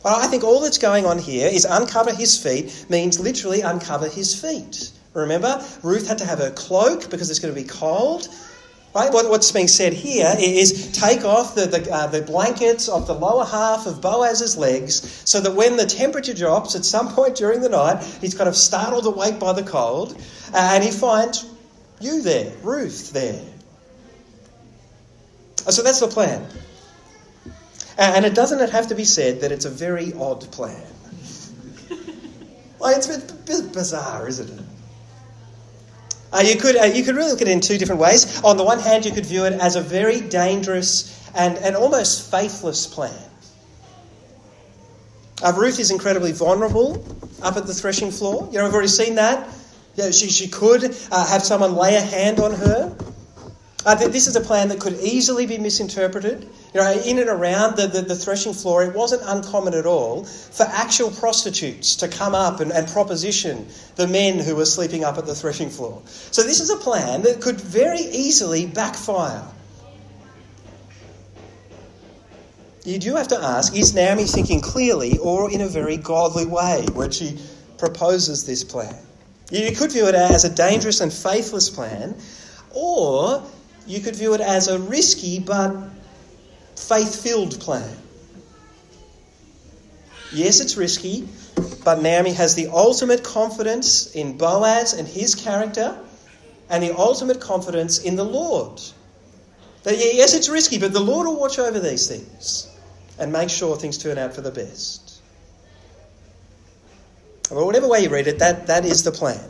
I 0.04 0.26
think 0.26 0.42
all 0.42 0.60
that's 0.60 0.78
going 0.78 1.06
on 1.06 1.18
here 1.18 1.48
is 1.48 1.64
uncover 1.64 2.12
his 2.12 2.40
feet 2.40 2.86
means 2.88 3.20
literally 3.20 3.60
uncover 3.60 4.08
his 4.08 4.40
feet. 4.40 4.90
Remember, 5.14 5.64
Ruth 5.82 6.06
had 6.06 6.18
to 6.18 6.24
have 6.24 6.38
her 6.38 6.50
cloak 6.50 7.10
because 7.10 7.30
it's 7.30 7.38
going 7.38 7.54
to 7.54 7.60
be 7.60 7.66
cold. 7.66 8.28
Right? 8.98 9.12
What, 9.12 9.30
what's 9.30 9.52
being 9.52 9.68
said 9.68 9.92
here 9.92 10.34
is 10.40 10.90
take 10.90 11.24
off 11.24 11.54
the, 11.54 11.66
the, 11.66 11.88
uh, 11.88 12.08
the 12.08 12.20
blankets 12.20 12.88
of 12.88 13.06
the 13.06 13.14
lower 13.14 13.44
half 13.44 13.86
of 13.86 14.00
Boaz's 14.00 14.56
legs 14.56 15.22
so 15.24 15.40
that 15.40 15.54
when 15.54 15.76
the 15.76 15.86
temperature 15.86 16.34
drops 16.34 16.74
at 16.74 16.84
some 16.84 17.06
point 17.10 17.36
during 17.36 17.60
the 17.60 17.68
night, 17.68 18.02
he's 18.20 18.34
kind 18.34 18.48
of 18.48 18.56
startled 18.56 19.06
awake 19.06 19.38
by 19.38 19.52
the 19.52 19.62
cold 19.62 20.20
uh, 20.52 20.70
and 20.74 20.82
he 20.82 20.90
finds 20.90 21.48
you 22.00 22.22
there, 22.22 22.52
Ruth 22.64 23.12
there. 23.12 23.40
Uh, 25.64 25.70
so 25.70 25.84
that's 25.84 26.00
the 26.00 26.08
plan. 26.08 26.44
And 27.98 28.24
it 28.24 28.34
doesn't 28.34 28.68
have 28.68 28.88
to 28.88 28.96
be 28.96 29.04
said 29.04 29.42
that 29.42 29.52
it's 29.52 29.64
a 29.64 29.70
very 29.70 30.12
odd 30.12 30.50
plan. 30.50 30.86
Like, 32.80 32.96
it's 32.96 33.08
a 33.08 33.34
bit 33.34 33.72
bizarre, 33.72 34.28
isn't 34.28 34.56
it? 34.56 34.64
Uh, 36.32 36.40
you, 36.44 36.56
could, 36.56 36.76
uh, 36.76 36.84
you 36.84 37.02
could 37.04 37.16
really 37.16 37.30
look 37.30 37.40
at 37.40 37.48
it 37.48 37.52
in 37.52 37.60
two 37.60 37.78
different 37.78 38.00
ways. 38.00 38.42
On 38.42 38.56
the 38.56 38.64
one 38.64 38.78
hand, 38.78 39.04
you 39.06 39.12
could 39.12 39.24
view 39.24 39.44
it 39.44 39.54
as 39.54 39.76
a 39.76 39.80
very 39.80 40.20
dangerous 40.20 41.18
and, 41.34 41.56
and 41.58 41.74
almost 41.74 42.30
faithless 42.30 42.86
plan. 42.86 43.14
Uh, 45.42 45.52
Ruth 45.56 45.78
is 45.78 45.90
incredibly 45.90 46.32
vulnerable 46.32 47.04
up 47.42 47.56
at 47.56 47.66
the 47.66 47.72
threshing 47.72 48.10
floor. 48.10 48.48
You 48.50 48.58
know, 48.58 48.64
we've 48.64 48.74
already 48.74 48.88
seen 48.88 49.14
that. 49.14 49.48
Yeah, 49.94 50.10
she, 50.10 50.28
she 50.28 50.48
could 50.48 50.84
uh, 51.10 51.26
have 51.26 51.42
someone 51.42 51.74
lay 51.74 51.96
a 51.96 52.00
hand 52.00 52.40
on 52.40 52.52
her. 52.52 52.96
Uh, 53.88 53.94
this 53.94 54.26
is 54.26 54.36
a 54.36 54.40
plan 54.42 54.68
that 54.68 54.78
could 54.78 55.00
easily 55.00 55.46
be 55.46 55.56
misinterpreted. 55.56 56.46
You 56.74 56.80
know, 56.82 56.92
in 57.06 57.18
and 57.18 57.30
around 57.30 57.78
the, 57.78 57.86
the, 57.86 58.02
the, 58.02 58.14
threshing 58.14 58.52
floor, 58.52 58.84
it 58.84 58.94
wasn't 58.94 59.22
uncommon 59.24 59.72
at 59.72 59.86
all 59.86 60.24
for 60.24 60.64
actual 60.64 61.10
prostitutes 61.10 61.96
to 61.96 62.08
come 62.08 62.34
up 62.34 62.60
and, 62.60 62.70
and 62.70 62.86
proposition 62.86 63.66
the 63.96 64.06
men 64.06 64.40
who 64.40 64.56
were 64.56 64.66
sleeping 64.66 65.04
up 65.04 65.16
at 65.16 65.24
the 65.24 65.34
threshing 65.34 65.70
floor. 65.70 66.02
So 66.04 66.42
this 66.42 66.60
is 66.60 66.68
a 66.68 66.76
plan 66.76 67.22
that 67.22 67.40
could 67.40 67.58
very 67.58 68.00
easily 68.00 68.66
backfire. 68.66 69.42
You 72.84 72.98
do 72.98 73.14
have 73.14 73.28
to 73.28 73.38
ask, 73.38 73.74
is 73.74 73.94
Naomi 73.94 74.24
thinking 74.24 74.60
clearly 74.60 75.16
or 75.16 75.50
in 75.50 75.62
a 75.62 75.66
very 75.66 75.96
godly 75.96 76.44
way 76.44 76.84
when 76.92 77.10
she 77.10 77.38
proposes 77.78 78.44
this 78.44 78.64
plan? 78.64 78.94
You 79.50 79.74
could 79.74 79.92
view 79.92 80.08
it 80.08 80.14
as 80.14 80.44
a 80.44 80.54
dangerous 80.54 81.00
and 81.00 81.10
faithless 81.10 81.70
plan, 81.70 82.16
or 82.74 83.42
you 83.88 84.00
could 84.00 84.14
view 84.14 84.34
it 84.34 84.40
as 84.40 84.68
a 84.68 84.78
risky 84.78 85.40
but 85.40 85.74
faith 86.76 87.22
filled 87.22 87.58
plan. 87.58 87.96
Yes, 90.30 90.60
it's 90.60 90.76
risky, 90.76 91.26
but 91.84 92.02
Naomi 92.02 92.34
has 92.34 92.54
the 92.54 92.68
ultimate 92.68 93.24
confidence 93.24 94.14
in 94.14 94.36
Boaz 94.36 94.92
and 94.92 95.08
his 95.08 95.34
character, 95.34 95.98
and 96.68 96.82
the 96.82 96.94
ultimate 96.96 97.40
confidence 97.40 97.98
in 97.98 98.14
the 98.14 98.24
Lord. 98.24 98.78
That, 99.84 99.96
yes, 99.96 100.34
it's 100.34 100.50
risky, 100.50 100.78
but 100.78 100.92
the 100.92 101.00
Lord 101.00 101.26
will 101.26 101.40
watch 101.40 101.58
over 101.58 101.80
these 101.80 102.06
things 102.08 102.68
and 103.18 103.32
make 103.32 103.48
sure 103.48 103.74
things 103.76 103.96
turn 103.96 104.18
out 104.18 104.34
for 104.34 104.42
the 104.42 104.50
best. 104.50 105.22
Well, 107.50 107.64
whatever 107.64 107.88
way 107.88 108.00
you 108.00 108.10
read 108.10 108.26
it, 108.26 108.38
that, 108.40 108.66
that 108.66 108.84
is 108.84 109.02
the 109.02 109.12
plan. 109.12 109.40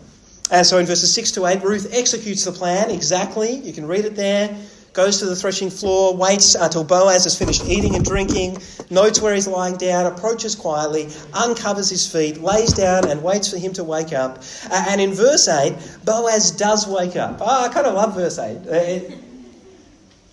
And 0.50 0.66
so 0.66 0.78
in 0.78 0.86
verses 0.86 1.12
6 1.14 1.32
to 1.32 1.46
8, 1.46 1.62
Ruth 1.62 1.92
executes 1.92 2.44
the 2.44 2.52
plan 2.52 2.90
exactly. 2.90 3.56
You 3.56 3.72
can 3.72 3.86
read 3.86 4.04
it 4.04 4.16
there 4.16 4.56
goes 4.98 5.20
to 5.20 5.26
the 5.26 5.36
threshing 5.36 5.70
floor, 5.70 6.16
waits 6.16 6.56
uh, 6.56 6.64
until 6.64 6.82
Boaz 6.82 7.22
has 7.22 7.38
finished 7.38 7.64
eating 7.66 7.94
and 7.94 8.04
drinking, 8.04 8.58
notes 8.90 9.20
where 9.20 9.32
he's 9.32 9.46
lying 9.46 9.76
down, 9.76 10.06
approaches 10.06 10.56
quietly, 10.56 11.08
uncovers 11.32 11.88
his 11.88 12.10
feet, 12.10 12.42
lays 12.42 12.72
down, 12.72 13.08
and 13.08 13.22
waits 13.22 13.48
for 13.48 13.58
him 13.58 13.72
to 13.74 13.84
wake 13.84 14.12
up. 14.12 14.42
Uh, 14.68 14.86
and 14.88 15.00
in 15.00 15.12
verse 15.12 15.46
8, 15.46 15.76
Boaz 16.04 16.50
does 16.50 16.88
wake 16.88 17.14
up. 17.14 17.38
Oh, 17.40 17.64
I 17.64 17.68
kind 17.68 17.86
of 17.86 17.94
love 17.94 18.16
verse 18.16 18.40
8. 18.40 18.66
It, 18.66 19.18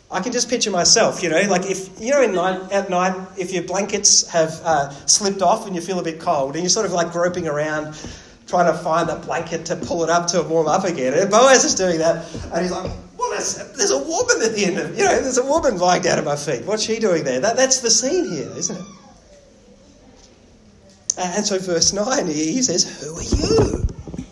I 0.10 0.20
can 0.22 0.32
just 0.32 0.50
picture 0.50 0.72
myself, 0.72 1.22
you 1.22 1.30
know, 1.30 1.42
like 1.42 1.70
if, 1.70 2.02
you 2.02 2.10
know, 2.10 2.26
night, 2.26 2.72
at 2.72 2.90
night, 2.90 3.16
if 3.38 3.54
your 3.54 3.64
blankets 3.64 4.28
have 4.30 4.62
uh, 4.64 4.90
slipped 5.06 5.44
off 5.44 5.68
and 5.68 5.76
you 5.76 5.82
feel 5.82 6.00
a 6.00 6.04
bit 6.04 6.20
cold 6.20 6.54
and 6.54 6.64
you're 6.64 6.70
sort 6.70 6.88
of 6.88 6.92
like 6.92 7.12
groping 7.12 7.48
around 7.48 7.96
trying 8.48 8.72
to 8.72 8.78
find 8.78 9.10
that 9.10 9.24
blanket 9.24 9.66
to 9.66 9.76
pull 9.76 10.04
it 10.04 10.10
up 10.10 10.28
to 10.28 10.42
warm 10.44 10.68
up 10.68 10.84
again. 10.84 11.14
And 11.14 11.30
Boaz 11.30 11.64
is 11.64 11.76
doing 11.76 11.98
that 12.00 12.26
and 12.54 12.62
he's 12.62 12.72
like, 12.72 12.92
is 13.38 13.74
There's 13.74 13.92
a 13.92 14.00
woman 14.00 14.42
at 14.44 14.56
the 14.56 14.66
end 14.66 14.78
of, 14.78 14.98
you 14.98 15.04
know, 15.04 15.22
there's 15.22 15.38
a 15.38 15.46
woman 15.46 15.78
lying 15.78 16.02
down 16.02 16.18
at 16.18 16.26
my 16.26 16.36
feet. 16.36 16.66
What's 16.66 16.84
she 16.84 17.00
doing 17.00 17.24
there? 17.24 17.40
That, 17.40 17.56
that's 17.56 17.80
the 17.80 17.90
scene 17.90 18.32
here, 18.32 18.50
isn't 18.56 18.78
it? 18.78 18.86
And 21.18 21.46
so 21.46 21.60
verse 21.60 21.94
9, 21.94 22.28
he 22.28 22.62
says, 22.62 23.02
who 23.02 23.16
are 23.16 23.24
you? 23.24 23.88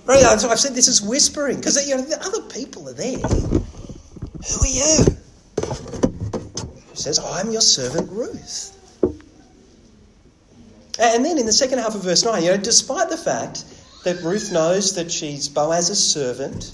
Right, 0.06 0.23
I've 0.23 0.60
said 0.60 0.73
this 0.73 0.89
is 0.89 1.02
whispering 1.02 1.58
because 1.58 1.88
you 1.88 1.95
know, 1.95 2.02
the 2.02 2.19
other 2.21 2.41
people 2.49 2.89
are 2.89 2.93
there. 2.93 3.19
Who 3.19 4.62
are 4.62 4.67
you? 4.67 5.06
He 6.91 6.97
says, 6.97 7.19
I'm 7.19 7.52
your 7.52 7.62
servant 7.62 8.12
Ruth. 8.12 8.71
And 10.99 11.26
then 11.26 11.38
in 11.38 11.45
the 11.45 11.54
second 11.54 11.80
half 11.80 11.95
of 11.95 12.04
verse 12.04 12.23
9, 12.23 12.43
you 12.43 12.52
know, 12.52 12.58
despite 12.58 13.10
the 13.10 13.17
fact 13.17 13.63
that 14.04 14.22
Ruth 14.22 14.52
knows 14.52 14.96
that 14.96 15.12
she's 15.12 15.48
Boaz's 15.48 16.12
servant, 16.12 16.74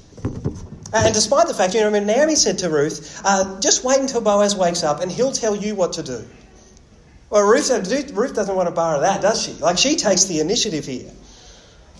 and 0.91 1.13
despite 1.13 1.47
the 1.47 1.53
fact, 1.53 1.75
you 1.75 1.81
know, 1.81 1.91
Naomi 1.91 2.35
said 2.35 2.59
to 2.59 2.69
Ruth, 2.69 3.21
uh, 3.23 3.59
just 3.59 3.83
wait 3.83 3.99
until 3.99 4.21
Boaz 4.21 4.55
wakes 4.55 4.83
up 4.83 5.01
and 5.01 5.11
he'll 5.11 5.31
tell 5.31 5.55
you 5.55 5.75
what 5.75 5.93
to 5.93 6.03
do. 6.03 6.25
Well, 7.29 7.47
Ruth, 7.47 7.69
Ruth 8.11 8.33
doesn't 8.33 8.55
want 8.55 8.69
to 8.69 8.73
borrow 8.73 9.01
that, 9.01 9.21
does 9.21 9.43
she? 9.43 9.53
Like, 9.53 9.77
she 9.77 9.97
takes 9.97 10.25
the 10.25 10.39
initiative 10.39 10.85
here. 10.85 11.11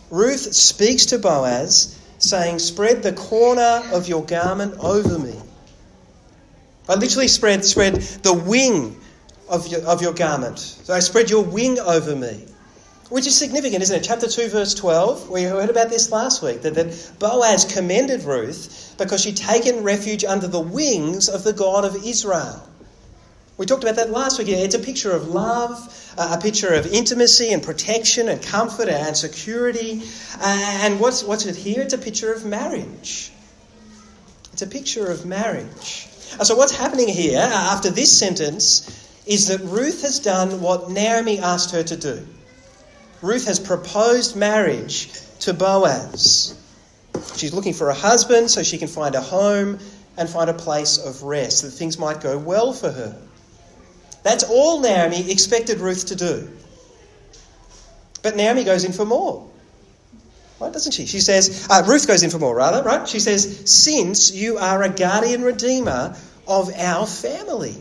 Ruth 0.10 0.56
speaks 0.56 1.08
to 1.08 1.20
Boaz, 1.20 1.96
saying, 2.18 2.58
Spread 2.58 3.04
the 3.04 3.13
corner 3.13 3.84
of 3.94 4.08
your 4.08 4.26
garment 4.26 4.80
over 4.80 5.20
me. 5.20 5.36
I 6.88 6.96
literally 6.96 7.28
spread, 7.28 7.63
spread 7.63 7.94
the 7.94 8.34
wing 8.34 9.00
of 9.48 9.68
your, 9.68 9.82
of 9.82 10.02
your 10.02 10.13
garment. 10.13 10.58
So 10.58 10.96
I 10.96 11.00
spread 11.00 11.30
your 11.30 11.44
wing 11.44 11.78
over 11.80 12.15
me. 12.15 12.44
Which 13.10 13.26
is 13.26 13.36
significant, 13.36 13.82
isn't 13.82 13.95
it? 13.95 14.04
Chapter 14.04 14.28
2, 14.28 14.50
verse 14.50 14.76
12, 14.76 15.32
we 15.32 15.41
heard 15.41 15.72
about 15.72 15.89
this 15.89 16.12
last 16.12 16.43
week, 16.43 16.62
that, 16.62 16.76
that 16.76 17.12
Boaz 17.17 17.65
commended 17.65 18.24
Ruth 18.24 18.93
because 19.00 19.22
she'd 19.22 19.38
taken 19.38 19.84
refuge 19.84 20.24
under 20.24 20.48
the 20.48 20.60
wings 20.60 21.28
of 21.28 21.43
the 21.43 21.52
God 21.52 21.86
of 21.86 22.06
Israel. 22.06 22.62
We 23.58 23.65
talked 23.65 23.84
about 23.84 23.95
that 23.95 24.12
last 24.12 24.38
week. 24.38 24.50
It's 24.50 24.76
a 24.76 24.80
picture 24.80 25.12
of 25.12 25.28
love, 25.28 26.13
uh, 26.19 26.38
a 26.38 26.41
picture 26.41 26.72
of 26.72 26.86
intimacy 26.86 27.52
and 27.52 27.63
protection 27.63 28.30
and 28.30 28.43
comfort 28.43 28.89
and 28.89 29.17
security. 29.17 30.04
Uh, 30.39 30.80
and 30.84 31.00
what's, 31.00 31.24
what's 31.24 31.48
it 31.48 31.56
here? 31.56 31.82
It's 31.82 31.95
a 31.95 31.98
picture 31.98 32.32
of 32.32 32.45
marriage. 32.45 33.32
It's 34.54 34.62
a 34.62 34.67
picture 34.67 35.08
of 35.08 35.26
marriage. 35.26 36.08
Uh, 36.39 36.43
so, 36.43 36.56
what's 36.56 36.76
happening 36.78 37.08
here 37.08 37.39
after 37.39 37.89
this 37.89 38.17
sentence 38.17 38.88
is 39.26 39.48
that 39.48 39.62
Ruth 39.62 40.04
has 40.04 40.19
done 40.19 40.62
what 40.62 40.91
Naomi 40.91 41.39
asked 41.39 41.72
her 41.72 41.82
to 41.84 41.98
do. 41.98 42.28
Ruth 43.22 43.46
has 43.46 43.60
proposed 43.60 44.36
marriage 44.36 45.12
to 45.42 45.54
Boaz. 45.54 46.56
She's 47.36 47.54
looking 47.54 47.74
for 47.74 47.90
a 47.90 47.94
husband 47.94 48.50
so 48.50 48.64
she 48.64 48.78
can 48.78 48.88
find 48.88 49.16
a 49.16 49.22
home 49.22 49.80
and 50.18 50.30
find 50.30 50.50
a 50.50 50.54
place 50.54 50.98
of 50.98 51.24
rest, 51.24 51.60
so 51.60 51.68
that 51.68 51.74
things 51.74 51.98
might 51.98 52.22
go 52.22 52.38
well 52.38 52.74
for 52.74 52.92
her. 52.92 53.18
That's 54.24 54.44
all 54.44 54.82
Naomi 54.82 55.32
expected 55.32 55.80
Ruth 55.80 56.08
to 56.08 56.16
do. 56.16 56.50
But 58.22 58.36
Naomi 58.36 58.64
goes 58.66 58.84
in 58.84 58.92
for 58.92 59.06
more. 59.06 59.50
Right, 60.60 60.74
doesn't 60.74 60.92
she? 60.92 61.06
She 61.06 61.22
says, 61.22 61.68
uh, 61.70 61.84
Ruth 61.88 62.06
goes 62.06 62.22
in 62.22 62.30
for 62.30 62.40
more, 62.40 62.54
rather, 62.54 62.84
right? 62.84 63.08
She 63.08 63.20
says, 63.20 63.72
Since 63.72 64.34
you 64.34 64.58
are 64.58 64.84
a 64.84 64.90
guardian 64.90 65.42
redeemer 65.42 66.18
of 66.48 66.74
our 66.76 67.08
family. 67.08 67.76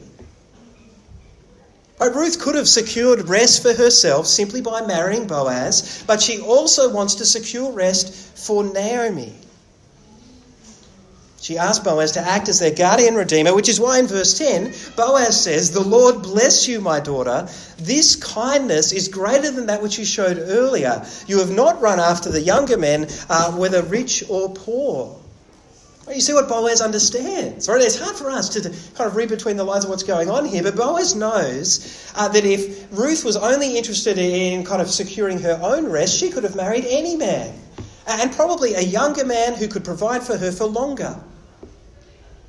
Ruth 2.07 2.39
could 2.39 2.55
have 2.55 2.69
secured 2.69 3.29
rest 3.29 3.63
for 3.63 3.73
herself 3.73 4.27
simply 4.27 4.61
by 4.61 4.83
marrying 4.83 5.27
Boaz, 5.27 6.05
but 6.07 6.23
she 6.23 6.41
also 6.41 6.91
wants 6.91 7.17
to 7.17 7.25
secure 7.25 7.73
rest 7.73 8.13
for 8.39 8.63
Naomi. 8.63 9.35
She 11.41 11.57
asked 11.57 11.85
Boaz 11.85 12.13
to 12.13 12.21
act 12.21 12.49
as 12.49 12.59
their 12.59 12.73
guardian 12.73 13.15
redeemer, 13.15 13.55
which 13.55 13.69
is 13.69 13.81
why 13.81 13.99
in 14.01 14.07
verse 14.09 14.37
10, 14.37 14.75
Boaz 14.97 15.41
says, 15.41 15.71
The 15.71 15.81
Lord 15.81 16.23
bless 16.23 16.67
you, 16.67 16.81
my 16.81 16.99
daughter. 16.99 17.49
This 17.79 18.17
kindness 18.17 18.93
is 18.93 19.09
greater 19.09 19.51
than 19.51 19.67
that 19.67 19.83
which 19.83 19.99
you 19.99 20.05
showed 20.05 20.39
earlier. 20.39 21.07
You 21.27 21.39
have 21.39 21.51
not 21.51 21.81
run 21.81 22.01
after 22.01 22.31
the 22.31 22.41
younger 22.41 22.77
men, 22.77 23.09
uh, 23.31 23.53
whether 23.53 23.83
rich 23.83 24.25
or 24.29 24.51
poor. 24.51 25.17
You 26.13 26.21
see 26.21 26.33
what 26.33 26.49
Boaz 26.49 26.81
understands, 26.81 27.69
right? 27.69 27.81
It's 27.81 27.99
hard 27.99 28.17
for 28.17 28.31
us 28.31 28.49
to 28.51 28.61
kind 28.97 29.09
of 29.09 29.17
read 29.17 29.29
between 29.29 29.57
the 29.57 29.65
lines 29.65 29.85
of 29.85 29.91
what's 29.91 30.03
going 30.03 30.31
on 30.31 30.47
here, 30.47 30.63
but 30.63 30.75
Boaz 30.75 31.15
knows 31.15 32.13
uh, 32.15 32.29
that 32.29 32.45
if 32.45 32.87
Ruth 32.91 33.25
was 33.25 33.37
only 33.37 33.77
interested 33.77 34.19
in 34.19 34.65
kind 34.65 34.81
of 34.81 34.91
securing 34.91 35.41
her 35.41 35.59
own 35.63 35.87
rest, 35.87 36.19
she 36.19 36.31
could 36.31 36.45
have 36.45 36.57
married 36.57 36.87
any 36.89 37.17
man, 37.17 37.55
and 38.07 38.33
probably 38.33 38.75
a 38.75 38.81
younger 38.81 39.25
man 39.25 39.55
who 39.55 39.69
could 39.69 39.85
provide 39.85 40.23
for 40.23 40.37
her 40.37 40.51
for 40.51 40.65
longer. 40.65 41.19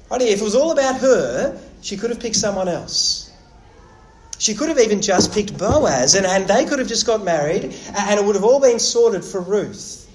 Right? 0.09 0.21
If 0.21 0.41
it 0.41 0.43
was 0.43 0.55
all 0.55 0.71
about 0.71 0.99
her, 1.01 1.59
she 1.81 1.97
could 1.97 2.09
have 2.09 2.19
picked 2.19 2.37
someone 2.37 2.67
else. 2.67 3.31
She 4.39 4.55
could 4.55 4.69
have 4.69 4.79
even 4.79 5.01
just 5.01 5.33
picked 5.33 5.57
Boaz, 5.57 6.15
and, 6.15 6.25
and 6.25 6.47
they 6.47 6.65
could 6.65 6.79
have 6.79 6.87
just 6.87 7.05
got 7.05 7.23
married, 7.23 7.65
and 7.65 8.19
it 8.19 8.25
would 8.25 8.35
have 8.35 8.45
all 8.45 8.61
been 8.61 8.79
sorted 8.79 9.25
for 9.25 9.41
Ruth. 9.41 10.08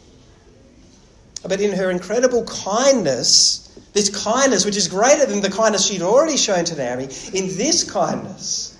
But 1.47 1.61
in 1.61 1.73
her 1.73 1.91
incredible 1.91 2.45
kindness, 2.45 3.61
this 3.93 4.09
kindness, 4.25 4.65
which 4.65 4.77
is 4.77 4.89
greater 4.89 5.27
than 5.27 5.41
the 5.41 5.51
kindness 5.51 5.87
she'd 5.87 6.03
already 6.03 6.37
shown 6.37 6.65
to 6.65 6.75
Naomi, 6.75 7.05
in 7.35 7.57
this 7.57 7.89
kindness, 7.89 8.77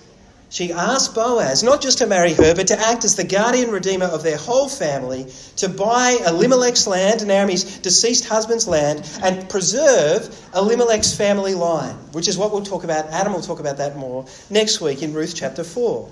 she 0.49 0.71
asked 0.71 1.13
Boaz 1.13 1.63
not 1.63 1.81
just 1.81 1.97
to 1.97 2.07
marry 2.07 2.33
her, 2.33 2.55
but 2.55 2.67
to 2.67 2.79
act 2.79 3.03
as 3.03 3.15
the 3.15 3.23
guardian 3.23 3.71
redeemer 3.71 4.05
of 4.05 4.23
their 4.23 4.37
whole 4.37 4.69
family, 4.69 5.27
to 5.57 5.67
buy 5.67 6.17
Elimelech's 6.25 6.87
land, 6.87 7.27
Naomi's 7.27 7.79
deceased 7.79 8.25
husband's 8.25 8.67
land, 8.67 9.07
and 9.21 9.49
preserve 9.49 10.33
Elimelech's 10.55 11.15
family 11.15 11.55
line, 11.55 11.95
which 12.13 12.27
is 12.27 12.37
what 12.37 12.51
we'll 12.51 12.63
talk 12.63 12.83
about. 12.83 13.07
Adam 13.07 13.33
will 13.33 13.41
talk 13.41 13.59
about 13.59 13.77
that 13.77 13.97
more 13.97 14.25
next 14.49 14.81
week 14.81 15.03
in 15.03 15.13
Ruth 15.13 15.33
chapter 15.35 15.63
4. 15.63 16.09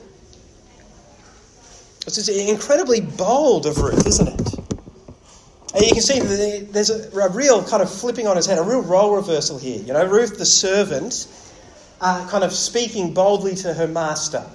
This 2.06 2.18
is 2.18 2.28
incredibly 2.28 3.00
bold 3.00 3.66
of 3.66 3.78
Ruth, 3.78 4.06
isn't 4.06 4.28
it? 4.28 4.63
And 5.74 5.84
you 5.84 5.92
can 5.92 6.02
see 6.02 6.20
there's 6.20 6.92
a, 6.92 7.30
real 7.32 7.64
kind 7.64 7.82
of 7.82 7.92
flipping 7.92 8.28
on 8.28 8.36
his 8.36 8.46
head, 8.46 8.60
a 8.60 8.64
real 8.64 8.84
role 8.84 9.16
reversal 9.16 9.58
here. 9.58 9.82
You 9.82 9.94
know, 9.94 10.06
Ruth, 10.06 10.38
the 10.38 10.46
servant, 10.46 11.28
uh, 12.00 12.28
kind 12.30 12.44
of 12.44 12.54
speaking 12.54 13.14
boldly 13.14 13.56
to 13.56 13.74
her 13.74 13.88
master. 13.88 14.46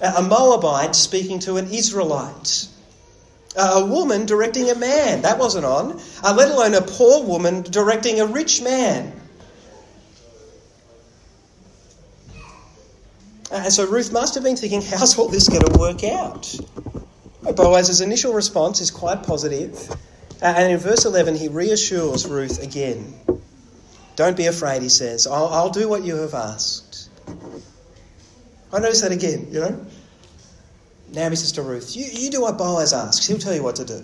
A 0.00 0.22
Moabite 0.22 0.96
speaking 0.96 1.38
to 1.40 1.56
an 1.56 1.70
Israelite. 1.70 2.68
A 3.56 3.84
woman 3.84 4.26
directing 4.26 4.70
a 4.70 4.74
man. 4.74 5.22
That 5.22 5.38
wasn't 5.38 5.64
on. 5.64 6.00
Uh, 6.22 6.34
let 6.36 6.50
alone 6.50 6.74
a 6.74 6.82
poor 6.82 7.24
woman 7.24 7.62
directing 7.62 8.20
a 8.20 8.26
rich 8.26 8.60
man. 8.60 9.12
And 13.50 13.72
so 13.72 13.86
Ruth 13.86 14.12
must 14.12 14.34
have 14.34 14.44
been 14.44 14.56
thinking, 14.56 14.82
how's 14.90 15.16
all 15.16 15.28
this 15.28 15.48
going 15.48 15.62
to 15.62 15.78
work 15.78 16.02
out? 16.02 16.54
Boaz's 17.42 18.00
initial 18.00 18.32
response 18.32 18.80
is 18.80 18.90
quite 18.90 19.22
positive. 19.22 19.90
Uh, 20.40 20.54
and 20.56 20.72
in 20.72 20.78
verse 20.78 21.04
11, 21.04 21.36
he 21.36 21.48
reassures 21.48 22.26
Ruth 22.26 22.62
again. 22.62 23.14
Don't 24.16 24.36
be 24.36 24.46
afraid, 24.46 24.82
he 24.82 24.88
says. 24.88 25.26
I'll, 25.26 25.46
I'll 25.46 25.70
do 25.70 25.88
what 25.88 26.04
you 26.04 26.16
have 26.16 26.34
asked. 26.34 27.08
I 28.72 28.80
notice 28.80 29.02
that 29.02 29.12
again, 29.12 29.48
you 29.50 29.60
know? 29.60 29.86
Naomi 31.12 31.36
says 31.36 31.52
to 31.52 31.62
Ruth, 31.62 31.96
you, 31.96 32.04
you 32.04 32.30
do 32.30 32.42
what 32.42 32.58
Boaz 32.58 32.92
asks. 32.92 33.26
He'll 33.26 33.38
tell 33.38 33.54
you 33.54 33.62
what 33.62 33.76
to 33.76 33.84
do. 33.84 34.02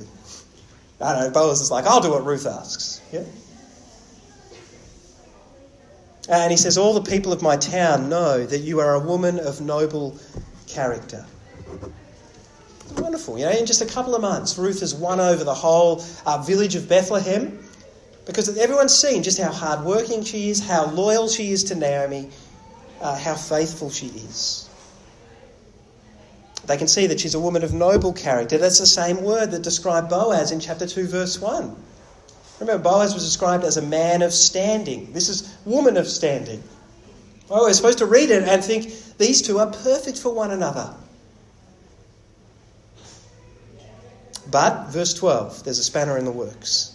I 1.00 1.20
know. 1.20 1.30
Boaz 1.30 1.60
is 1.60 1.70
like, 1.70 1.84
I'll 1.84 2.00
do 2.00 2.10
what 2.10 2.24
Ruth 2.24 2.46
asks. 2.46 3.00
Yeah? 3.12 3.24
And 6.28 6.50
he 6.50 6.56
says, 6.56 6.78
All 6.78 6.94
the 6.94 7.02
people 7.02 7.32
of 7.32 7.42
my 7.42 7.56
town 7.56 8.08
know 8.08 8.44
that 8.44 8.60
you 8.60 8.80
are 8.80 8.94
a 8.94 9.00
woman 9.00 9.38
of 9.38 9.60
noble 9.60 10.18
character. 10.66 11.26
Wonderful. 12.92 13.38
You 13.38 13.46
know, 13.46 13.52
in 13.52 13.66
just 13.66 13.82
a 13.82 13.86
couple 13.86 14.14
of 14.14 14.20
months, 14.20 14.58
Ruth 14.58 14.80
has 14.80 14.94
won 14.94 15.20
over 15.20 15.42
the 15.42 15.54
whole 15.54 16.04
uh, 16.26 16.42
village 16.42 16.74
of 16.74 16.88
Bethlehem 16.88 17.58
because 18.26 18.56
everyone's 18.56 18.94
seen 18.94 19.22
just 19.22 19.38
how 19.38 19.50
hardworking 19.50 20.22
she 20.24 20.50
is, 20.50 20.60
how 20.60 20.86
loyal 20.86 21.28
she 21.28 21.50
is 21.50 21.64
to 21.64 21.74
Naomi, 21.74 22.30
uh, 23.00 23.16
how 23.16 23.34
faithful 23.34 23.90
she 23.90 24.06
is. 24.06 24.68
They 26.66 26.76
can 26.76 26.88
see 26.88 27.06
that 27.08 27.20
she's 27.20 27.34
a 27.34 27.40
woman 27.40 27.62
of 27.62 27.74
noble 27.74 28.12
character. 28.12 28.56
That's 28.56 28.78
the 28.78 28.86
same 28.86 29.22
word 29.22 29.50
that 29.50 29.62
described 29.62 30.08
Boaz 30.08 30.50
in 30.50 30.60
chapter 30.60 30.86
2, 30.86 31.06
verse 31.06 31.38
1. 31.38 31.76
Remember, 32.60 32.82
Boaz 32.82 33.12
was 33.12 33.24
described 33.24 33.64
as 33.64 33.76
a 33.76 33.82
man 33.82 34.22
of 34.22 34.32
standing. 34.32 35.12
This 35.12 35.28
is 35.28 35.54
woman 35.66 35.96
of 35.96 36.06
standing. 36.06 36.62
Oh, 37.50 37.64
we're 37.64 37.72
supposed 37.74 37.98
to 37.98 38.06
read 38.06 38.30
it 38.30 38.44
and 38.44 38.64
think 38.64 38.90
these 39.18 39.42
two 39.42 39.58
are 39.58 39.70
perfect 39.70 40.18
for 40.18 40.32
one 40.32 40.50
another. 40.50 40.94
But, 44.50 44.88
verse 44.88 45.14
12, 45.14 45.64
there's 45.64 45.78
a 45.78 45.84
spanner 45.84 46.18
in 46.18 46.24
the 46.24 46.32
works. 46.32 46.90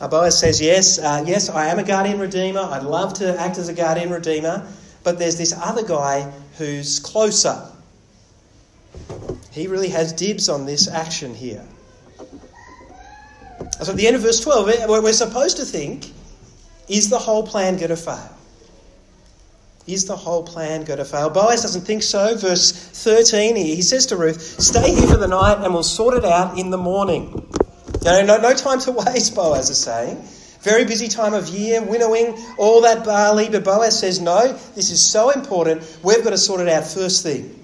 Boaz 0.00 0.38
says, 0.38 0.60
Yes, 0.60 0.98
uh, 0.98 1.24
yes, 1.26 1.48
I 1.48 1.66
am 1.66 1.78
a 1.78 1.84
guardian 1.84 2.18
redeemer. 2.18 2.60
I'd 2.60 2.82
love 2.82 3.14
to 3.14 3.40
act 3.40 3.58
as 3.58 3.68
a 3.68 3.74
guardian 3.74 4.10
redeemer. 4.10 4.66
But 5.02 5.18
there's 5.18 5.36
this 5.36 5.52
other 5.52 5.86
guy 5.86 6.32
who's 6.58 6.98
closer. 6.98 7.70
He 9.50 9.66
really 9.66 9.90
has 9.90 10.12
dibs 10.12 10.48
on 10.48 10.66
this 10.66 10.88
action 10.88 11.34
here. 11.34 11.64
So 13.82 13.92
at 13.92 13.96
the 13.96 14.06
end 14.06 14.16
of 14.16 14.22
verse 14.22 14.40
12, 14.40 14.68
eh, 14.68 14.86
we're 14.86 15.12
supposed 15.12 15.58
to 15.58 15.64
think 15.64 16.12
is 16.88 17.10
the 17.10 17.18
whole 17.18 17.46
plan 17.46 17.76
going 17.76 17.88
to 17.88 17.96
fail? 17.96 18.36
Is 19.86 20.06
the 20.06 20.16
whole 20.16 20.42
plan 20.42 20.84
going 20.84 20.98
to 20.98 21.04
fail? 21.04 21.28
Boaz 21.28 21.62
doesn't 21.62 21.82
think 21.82 22.02
so. 22.02 22.36
Verse 22.36 22.72
13, 22.72 23.54
he 23.54 23.82
says 23.82 24.06
to 24.06 24.16
Ruth, 24.16 24.40
Stay 24.40 24.94
here 24.94 25.06
for 25.06 25.18
the 25.18 25.28
night 25.28 25.62
and 25.62 25.74
we'll 25.74 25.82
sort 25.82 26.14
it 26.14 26.24
out 26.24 26.58
in 26.58 26.70
the 26.70 26.78
morning. 26.78 27.46
No, 28.02 28.24
no, 28.24 28.38
no 28.38 28.54
time 28.54 28.80
to 28.80 28.92
waste, 29.06 29.34
Boaz 29.34 29.68
is 29.68 29.78
saying. 29.78 30.26
Very 30.60 30.86
busy 30.86 31.08
time 31.08 31.34
of 31.34 31.48
year, 31.48 31.82
winnowing, 31.82 32.38
all 32.56 32.80
that 32.82 33.04
barley. 33.04 33.50
But 33.50 33.64
Boaz 33.64 34.00
says, 34.00 34.20
No, 34.20 34.54
this 34.74 34.90
is 34.90 35.04
so 35.04 35.28
important. 35.30 35.82
We've 36.02 36.24
got 36.24 36.30
to 36.30 36.38
sort 36.38 36.62
it 36.62 36.68
out 36.68 36.86
first 36.86 37.22
thing. 37.22 37.62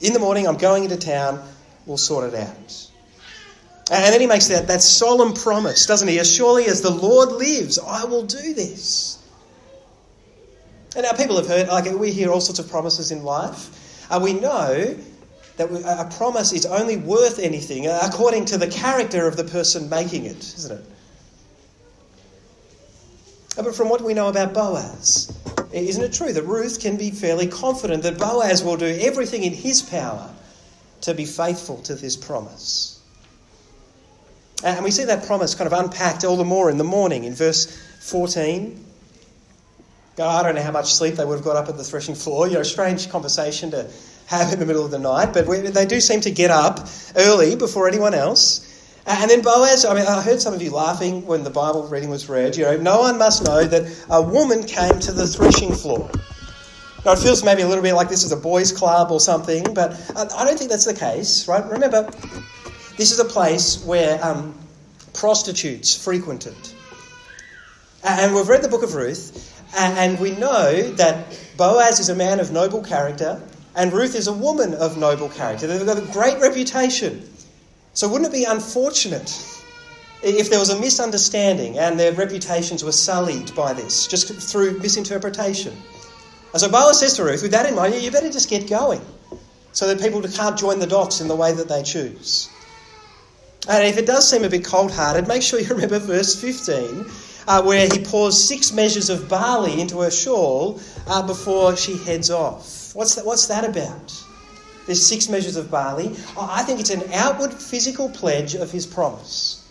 In 0.00 0.12
the 0.12 0.20
morning, 0.20 0.46
I'm 0.46 0.58
going 0.58 0.84
into 0.84 0.96
town. 0.96 1.42
We'll 1.86 1.96
sort 1.96 2.32
it 2.32 2.38
out. 2.38 2.90
And 3.90 4.12
then 4.12 4.20
he 4.20 4.28
makes 4.28 4.46
that, 4.48 4.68
that 4.68 4.82
solemn 4.82 5.32
promise, 5.34 5.86
doesn't 5.86 6.06
he? 6.06 6.18
As 6.20 6.32
surely 6.32 6.66
as 6.66 6.82
the 6.82 6.90
Lord 6.90 7.30
lives, 7.30 7.78
I 7.78 8.04
will 8.04 8.24
do 8.24 8.54
this. 8.54 9.18
And 10.96 11.02
now 11.02 11.12
people 11.12 11.36
have 11.36 11.46
heard, 11.46 11.68
like 11.68 11.84
we 11.92 12.10
hear 12.10 12.32
all 12.32 12.40
sorts 12.40 12.58
of 12.58 12.70
promises 12.70 13.12
in 13.12 13.22
life. 13.22 14.08
Uh, 14.10 14.18
we 14.22 14.32
know 14.32 14.96
that 15.58 15.70
a 15.70 16.16
promise 16.16 16.54
is 16.54 16.64
only 16.64 16.96
worth 16.96 17.38
anything 17.38 17.86
according 17.86 18.46
to 18.46 18.56
the 18.56 18.66
character 18.66 19.26
of 19.26 19.36
the 19.36 19.44
person 19.44 19.90
making 19.90 20.24
it, 20.24 20.38
isn't 20.38 20.78
it? 20.78 20.84
Uh, 23.58 23.62
but 23.62 23.74
from 23.74 23.90
what 23.90 24.00
we 24.00 24.14
know 24.14 24.28
about 24.28 24.54
Boaz, 24.54 25.36
isn't 25.70 26.02
it 26.02 26.14
true 26.14 26.32
that 26.32 26.44
Ruth 26.44 26.80
can 26.80 26.96
be 26.96 27.10
fairly 27.10 27.46
confident 27.46 28.02
that 28.04 28.18
Boaz 28.18 28.64
will 28.64 28.78
do 28.78 28.98
everything 28.98 29.44
in 29.44 29.52
his 29.52 29.82
power 29.82 30.30
to 31.02 31.12
be 31.12 31.26
faithful 31.26 31.76
to 31.82 31.94
this 31.94 32.16
promise? 32.16 33.02
And 34.64 34.82
we 34.82 34.90
see 34.90 35.04
that 35.04 35.26
promise 35.26 35.54
kind 35.54 35.70
of 35.70 35.78
unpacked 35.78 36.24
all 36.24 36.38
the 36.38 36.44
more 36.44 36.70
in 36.70 36.78
the 36.78 36.84
morning 36.84 37.24
in 37.24 37.34
verse 37.34 37.66
14. 38.00 38.85
I 40.18 40.42
don't 40.42 40.54
know 40.54 40.62
how 40.62 40.72
much 40.72 40.94
sleep 40.94 41.14
they 41.16 41.24
would 41.24 41.36
have 41.36 41.44
got 41.44 41.56
up 41.56 41.68
at 41.68 41.76
the 41.76 41.84
threshing 41.84 42.14
floor. 42.14 42.46
You 42.48 42.54
know, 42.54 42.62
strange 42.62 43.10
conversation 43.10 43.70
to 43.72 43.90
have 44.26 44.52
in 44.52 44.58
the 44.58 44.66
middle 44.66 44.84
of 44.84 44.90
the 44.90 44.98
night, 44.98 45.32
but 45.32 45.46
we, 45.46 45.58
they 45.58 45.86
do 45.86 46.00
seem 46.00 46.20
to 46.22 46.30
get 46.30 46.50
up 46.50 46.88
early 47.16 47.54
before 47.54 47.86
anyone 47.88 48.14
else. 48.14 48.72
And 49.06 49.30
then 49.30 49.40
Boaz, 49.40 49.84
I 49.84 49.94
mean, 49.94 50.04
I 50.04 50.20
heard 50.20 50.40
some 50.40 50.52
of 50.52 50.60
you 50.60 50.72
laughing 50.72 51.24
when 51.26 51.44
the 51.44 51.50
Bible 51.50 51.86
reading 51.86 52.10
was 52.10 52.28
read. 52.28 52.56
You 52.56 52.64
know, 52.64 52.76
no 52.76 52.98
one 53.00 53.18
must 53.18 53.44
know 53.44 53.64
that 53.64 54.04
a 54.10 54.20
woman 54.20 54.64
came 54.64 54.98
to 54.98 55.12
the 55.12 55.26
threshing 55.28 55.72
floor. 55.72 56.10
Now, 57.04 57.12
it 57.12 57.20
feels 57.20 57.44
maybe 57.44 57.62
a 57.62 57.68
little 57.68 57.84
bit 57.84 57.94
like 57.94 58.08
this 58.08 58.24
is 58.24 58.32
a 58.32 58.36
boys' 58.36 58.72
club 58.72 59.12
or 59.12 59.20
something, 59.20 59.74
but 59.74 59.92
I 60.16 60.44
don't 60.44 60.58
think 60.58 60.70
that's 60.70 60.86
the 60.86 60.94
case, 60.94 61.46
right? 61.46 61.64
Remember, 61.70 62.10
this 62.96 63.12
is 63.12 63.20
a 63.20 63.24
place 63.24 63.84
where 63.84 64.18
um, 64.24 64.58
prostitutes 65.14 65.94
frequented. 65.94 66.56
And 68.02 68.34
we've 68.34 68.48
read 68.48 68.62
the 68.62 68.68
book 68.68 68.82
of 68.82 68.94
Ruth, 68.94 69.55
and 69.74 70.18
we 70.18 70.32
know 70.32 70.82
that 70.92 71.38
Boaz 71.56 72.00
is 72.00 72.08
a 72.08 72.14
man 72.14 72.40
of 72.40 72.52
noble 72.52 72.82
character, 72.82 73.40
and 73.74 73.92
Ruth 73.92 74.14
is 74.14 74.26
a 74.26 74.32
woman 74.32 74.74
of 74.74 74.96
noble 74.96 75.28
character. 75.28 75.66
They've 75.66 75.84
got 75.84 75.98
a 75.98 76.12
great 76.12 76.40
reputation. 76.40 77.28
So, 77.94 78.08
wouldn't 78.08 78.30
it 78.30 78.32
be 78.32 78.44
unfortunate 78.44 79.30
if 80.22 80.50
there 80.50 80.58
was 80.58 80.70
a 80.70 80.80
misunderstanding 80.80 81.78
and 81.78 81.98
their 81.98 82.12
reputations 82.12 82.84
were 82.84 82.92
sullied 82.92 83.54
by 83.54 83.72
this, 83.72 84.06
just 84.06 84.32
through 84.32 84.78
misinterpretation? 84.78 85.74
And 86.52 86.60
so 86.60 86.70
Boaz 86.70 87.00
says 87.00 87.14
to 87.14 87.24
Ruth, 87.24 87.42
with 87.42 87.50
that 87.50 87.66
in 87.66 87.74
mind, 87.74 87.94
you 87.94 88.10
better 88.10 88.30
just 88.30 88.48
get 88.48 88.68
going 88.68 89.02
so 89.72 89.86
that 89.88 90.00
people 90.00 90.22
can't 90.22 90.58
join 90.58 90.78
the 90.78 90.86
dots 90.86 91.20
in 91.20 91.28
the 91.28 91.36
way 91.36 91.52
that 91.52 91.68
they 91.68 91.82
choose. 91.82 92.48
And 93.68 93.84
if 93.86 93.98
it 93.98 94.06
does 94.06 94.28
seem 94.28 94.42
a 94.42 94.48
bit 94.48 94.64
cold 94.64 94.90
hearted, 94.90 95.28
make 95.28 95.42
sure 95.42 95.60
you 95.60 95.68
remember 95.68 95.98
verse 95.98 96.40
15, 96.40 97.04
uh, 97.46 97.62
where 97.62 97.88
he 97.88 98.02
pours 98.04 98.42
six 98.42 98.72
measures 98.72 99.10
of 99.10 99.28
barley 99.28 99.80
into 99.80 100.00
her 100.00 100.10
shawl 100.10 100.80
uh, 101.06 101.26
before 101.26 101.76
she 101.76 101.96
heads 101.98 102.30
off. 102.30 102.94
What's 102.94 103.14
that, 103.14 103.26
what's 103.26 103.46
that 103.46 103.64
about? 103.64 104.24
There's 104.86 105.04
six 105.04 105.28
measures 105.28 105.56
of 105.56 105.70
barley. 105.70 106.16
I 106.38 106.62
think 106.62 106.80
it's 106.80 106.90
an 106.90 107.02
outward 107.12 107.52
physical 107.52 108.08
pledge 108.08 108.54
of 108.54 108.70
his 108.70 108.86
promise. 108.86 109.62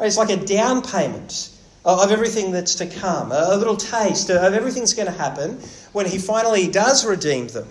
It's 0.00 0.16
like 0.16 0.30
a 0.30 0.36
down 0.36 0.82
payment 0.82 1.50
of 1.84 2.10
everything 2.10 2.50
that's 2.50 2.74
to 2.76 2.86
come, 2.86 3.30
a 3.30 3.56
little 3.56 3.76
taste 3.76 4.30
of 4.30 4.52
everything 4.54 4.82
that's 4.82 4.94
going 4.94 5.06
to 5.06 5.18
happen 5.18 5.60
when 5.92 6.06
he 6.06 6.18
finally 6.18 6.66
does 6.68 7.06
redeem 7.06 7.46
them, 7.48 7.68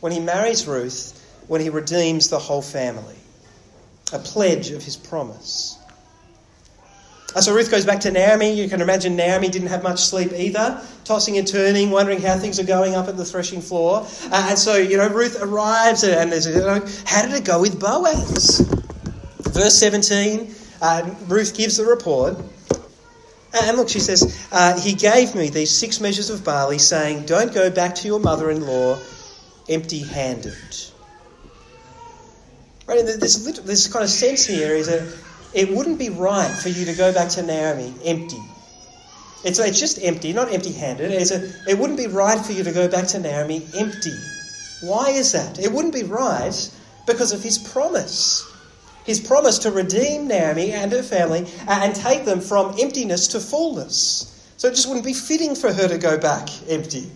when 0.00 0.12
he 0.12 0.20
marries 0.20 0.66
Ruth, 0.66 1.20
when 1.46 1.60
he 1.60 1.68
redeems 1.68 2.30
the 2.30 2.38
whole 2.38 2.62
family 2.62 3.16
a 4.12 4.18
pledge 4.18 4.70
of 4.70 4.82
his 4.82 4.96
promise. 4.96 5.78
Uh, 7.34 7.40
so 7.40 7.54
Ruth 7.54 7.70
goes 7.70 7.84
back 7.84 8.00
to 8.00 8.10
Naomi. 8.10 8.52
You 8.52 8.68
can 8.68 8.80
imagine 8.80 9.16
Naomi 9.16 9.48
didn't 9.48 9.68
have 9.68 9.82
much 9.82 10.00
sleep 10.00 10.32
either, 10.32 10.80
tossing 11.04 11.36
and 11.38 11.46
turning, 11.46 11.90
wondering 11.90 12.20
how 12.20 12.36
things 12.38 12.60
are 12.60 12.64
going 12.64 12.94
up 12.94 13.08
at 13.08 13.16
the 13.16 13.24
threshing 13.24 13.60
floor. 13.60 14.06
Uh, 14.30 14.46
and 14.50 14.58
so, 14.58 14.76
you 14.76 14.96
know, 14.96 15.08
Ruth 15.08 15.42
arrives 15.42 16.04
and 16.04 16.30
there's, 16.30 16.46
you 16.46 16.54
know, 16.54 16.84
how 17.06 17.22
did 17.22 17.34
it 17.34 17.44
go 17.44 17.60
with 17.60 17.80
Boaz? 17.80 18.60
Verse 19.52 19.76
17, 19.78 20.54
uh, 20.82 21.14
Ruth 21.26 21.56
gives 21.56 21.76
the 21.76 21.84
report. 21.84 22.36
And 23.62 23.76
look, 23.76 23.88
she 23.88 24.00
says, 24.00 24.48
uh, 24.50 24.80
He 24.80 24.94
gave 24.94 25.34
me 25.34 25.48
these 25.48 25.70
six 25.76 26.00
measures 26.00 26.30
of 26.30 26.44
barley, 26.44 26.78
saying, 26.78 27.26
Don't 27.26 27.54
go 27.54 27.70
back 27.70 27.94
to 27.96 28.08
your 28.08 28.18
mother 28.18 28.50
in 28.50 28.66
law 28.66 28.98
empty 29.68 30.00
handed. 30.00 30.54
Right? 32.86 33.04
there's 33.04 33.44
this 33.44 33.88
kind 33.88 34.04
of 34.04 34.10
sense 34.10 34.44
here 34.44 34.74
is 34.74 34.88
that 34.88 35.02
it 35.54 35.74
wouldn't 35.74 35.98
be 35.98 36.08
right 36.08 36.50
for 36.50 36.68
you 36.68 36.84
to 36.84 36.94
go 36.94 37.12
back 37.12 37.28
to 37.30 37.42
Naomi 37.42 37.94
empty. 38.04 38.42
It's, 39.44 39.58
it's 39.58 39.78
just 39.78 40.02
empty, 40.02 40.32
not 40.32 40.52
empty 40.52 40.72
handed. 40.72 41.12
It 41.12 41.78
wouldn't 41.78 41.98
be 41.98 42.06
right 42.06 42.44
for 42.44 42.52
you 42.52 42.64
to 42.64 42.72
go 42.72 42.88
back 42.88 43.06
to 43.08 43.18
Naomi 43.18 43.66
empty. 43.74 44.16
Why 44.80 45.10
is 45.10 45.32
that? 45.32 45.58
It 45.58 45.70
wouldn't 45.70 45.94
be 45.94 46.02
right 46.02 46.70
because 47.06 47.32
of 47.32 47.42
his 47.42 47.58
promise. 47.58 48.50
His 49.04 49.20
promise 49.20 49.58
to 49.60 49.70
redeem 49.70 50.28
Naomi 50.28 50.72
and 50.72 50.90
her 50.92 51.02
family 51.02 51.46
uh, 51.68 51.80
and 51.82 51.94
take 51.94 52.24
them 52.24 52.40
from 52.40 52.74
emptiness 52.80 53.28
to 53.28 53.40
fullness. 53.40 54.30
So 54.56 54.68
it 54.68 54.72
just 54.72 54.88
wouldn't 54.88 55.04
be 55.04 55.12
fitting 55.12 55.54
for 55.54 55.70
her 55.72 55.88
to 55.88 55.98
go 55.98 56.18
back 56.18 56.48
empty 56.70 57.10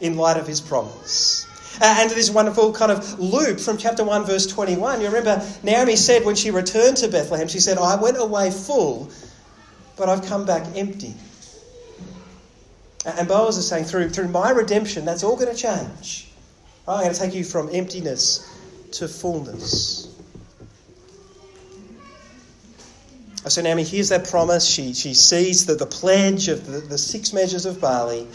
in 0.00 0.16
light 0.16 0.36
of 0.36 0.46
his 0.46 0.60
promise. 0.60 1.45
Uh, 1.80 1.96
and 2.00 2.10
this 2.10 2.30
wonderful 2.30 2.72
kind 2.72 2.90
of 2.90 3.18
loop 3.18 3.60
from 3.60 3.76
chapter 3.76 4.04
1, 4.04 4.24
verse 4.24 4.46
21. 4.46 5.00
You 5.00 5.08
remember 5.08 5.46
Naomi 5.62 5.96
said 5.96 6.24
when 6.24 6.34
she 6.34 6.50
returned 6.50 6.96
to 6.98 7.08
Bethlehem, 7.08 7.48
she 7.48 7.60
said, 7.60 7.78
I 7.78 7.96
went 7.96 8.18
away 8.18 8.50
full, 8.50 9.10
but 9.96 10.08
I've 10.08 10.24
come 10.24 10.46
back 10.46 10.66
empty. 10.76 11.14
And 13.04 13.28
Boaz 13.28 13.56
is 13.56 13.68
saying, 13.68 13.84
through, 13.84 14.10
through 14.10 14.28
my 14.28 14.50
redemption, 14.50 15.04
that's 15.04 15.22
all 15.22 15.36
going 15.36 15.54
to 15.54 15.60
change. 15.60 16.28
I'm 16.88 17.02
going 17.02 17.14
to 17.14 17.20
take 17.20 17.34
you 17.34 17.44
from 17.44 17.68
emptiness 17.72 18.52
to 18.92 19.06
fullness. 19.06 20.12
So 23.48 23.62
Naomi 23.62 23.84
hears 23.84 24.08
that 24.08 24.28
promise. 24.28 24.66
She, 24.66 24.92
she 24.92 25.14
sees 25.14 25.66
that 25.66 25.78
the 25.78 25.86
pledge 25.86 26.48
of 26.48 26.66
the, 26.66 26.80
the 26.80 26.98
six 26.98 27.32
measures 27.32 27.64
of 27.64 27.80
barley. 27.80 28.26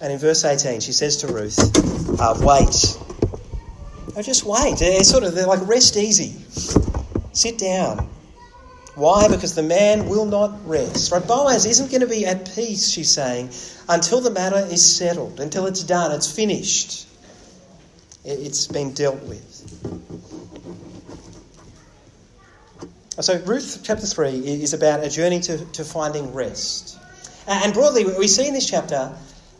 And 0.00 0.12
in 0.12 0.18
verse 0.18 0.44
18, 0.44 0.80
she 0.80 0.92
says 0.92 1.18
to 1.18 1.26
Ruth, 1.26 1.58
uh, 2.20 2.34
Wait. 2.40 2.98
Oh, 4.16 4.22
just 4.22 4.44
wait. 4.44 4.80
It's 4.80 5.08
sort 5.08 5.22
of, 5.22 5.34
they're 5.34 5.46
like, 5.46 5.66
rest 5.66 5.96
easy. 5.96 6.34
Sit 7.32 7.58
down. 7.58 8.08
Why? 8.94 9.28
Because 9.28 9.54
the 9.54 9.62
man 9.62 10.08
will 10.08 10.26
not 10.26 10.66
rest. 10.68 11.12
Right? 11.12 11.24
Boaz 11.24 11.66
isn't 11.66 11.90
going 11.90 12.00
to 12.00 12.08
be 12.08 12.26
at 12.26 12.52
peace, 12.54 12.90
she's 12.90 13.10
saying, 13.10 13.50
until 13.88 14.20
the 14.20 14.30
matter 14.30 14.66
is 14.70 14.84
settled, 14.84 15.38
until 15.38 15.66
it's 15.66 15.84
done, 15.84 16.10
it's 16.10 16.30
finished. 16.30 17.06
It's 18.24 18.66
been 18.66 18.92
dealt 18.92 19.22
with. 19.22 19.44
So, 23.20 23.40
Ruth 23.44 23.80
chapter 23.84 24.06
3 24.06 24.30
is 24.30 24.74
about 24.74 25.04
a 25.04 25.10
journey 25.10 25.40
to, 25.40 25.64
to 25.64 25.84
finding 25.84 26.34
rest. 26.34 26.98
And 27.46 27.72
broadly, 27.72 28.04
we 28.04 28.26
see 28.26 28.48
in 28.48 28.54
this 28.54 28.68
chapter 28.68 29.12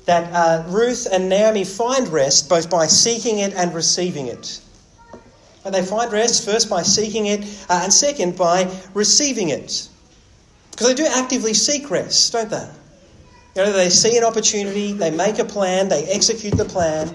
that 0.09 0.33
uh, 0.33 0.65
Ruth 0.69 1.07
and 1.13 1.29
Naomi 1.29 1.65
find 1.65 2.09
rest 2.09 2.49
both 2.49 2.71
by 2.71 2.87
seeking 2.87 3.41
it 3.41 3.53
and 3.55 3.75
receiving 3.75 4.27
it. 4.27 4.61
And 5.67 5.75
they 5.75 5.85
find 5.85 6.11
rest 6.11 6.47
first 6.47 6.71
by 6.71 6.83
seeking 6.83 7.27
it, 7.27 7.41
uh, 7.69 7.81
and 7.83 7.93
second 7.93 8.37
by 8.37 8.75
receiving 8.95 9.51
it. 9.51 9.87
Because 10.71 10.87
they 10.87 10.95
do 10.95 11.07
actively 11.07 11.53
seek 11.53 11.91
rest, 11.91 12.33
don't 12.33 12.49
they? 12.49 12.69
You 13.55 13.65
know, 13.65 13.73
they 13.73 13.91
see 13.91 14.17
an 14.17 14.25
opportunity, 14.25 14.93
they 14.93 15.11
make 15.11 15.39
a 15.41 15.45
plan, 15.45 15.91
they 15.91 16.05
execute 16.05 16.57
the 16.57 16.65
plan, 16.65 17.15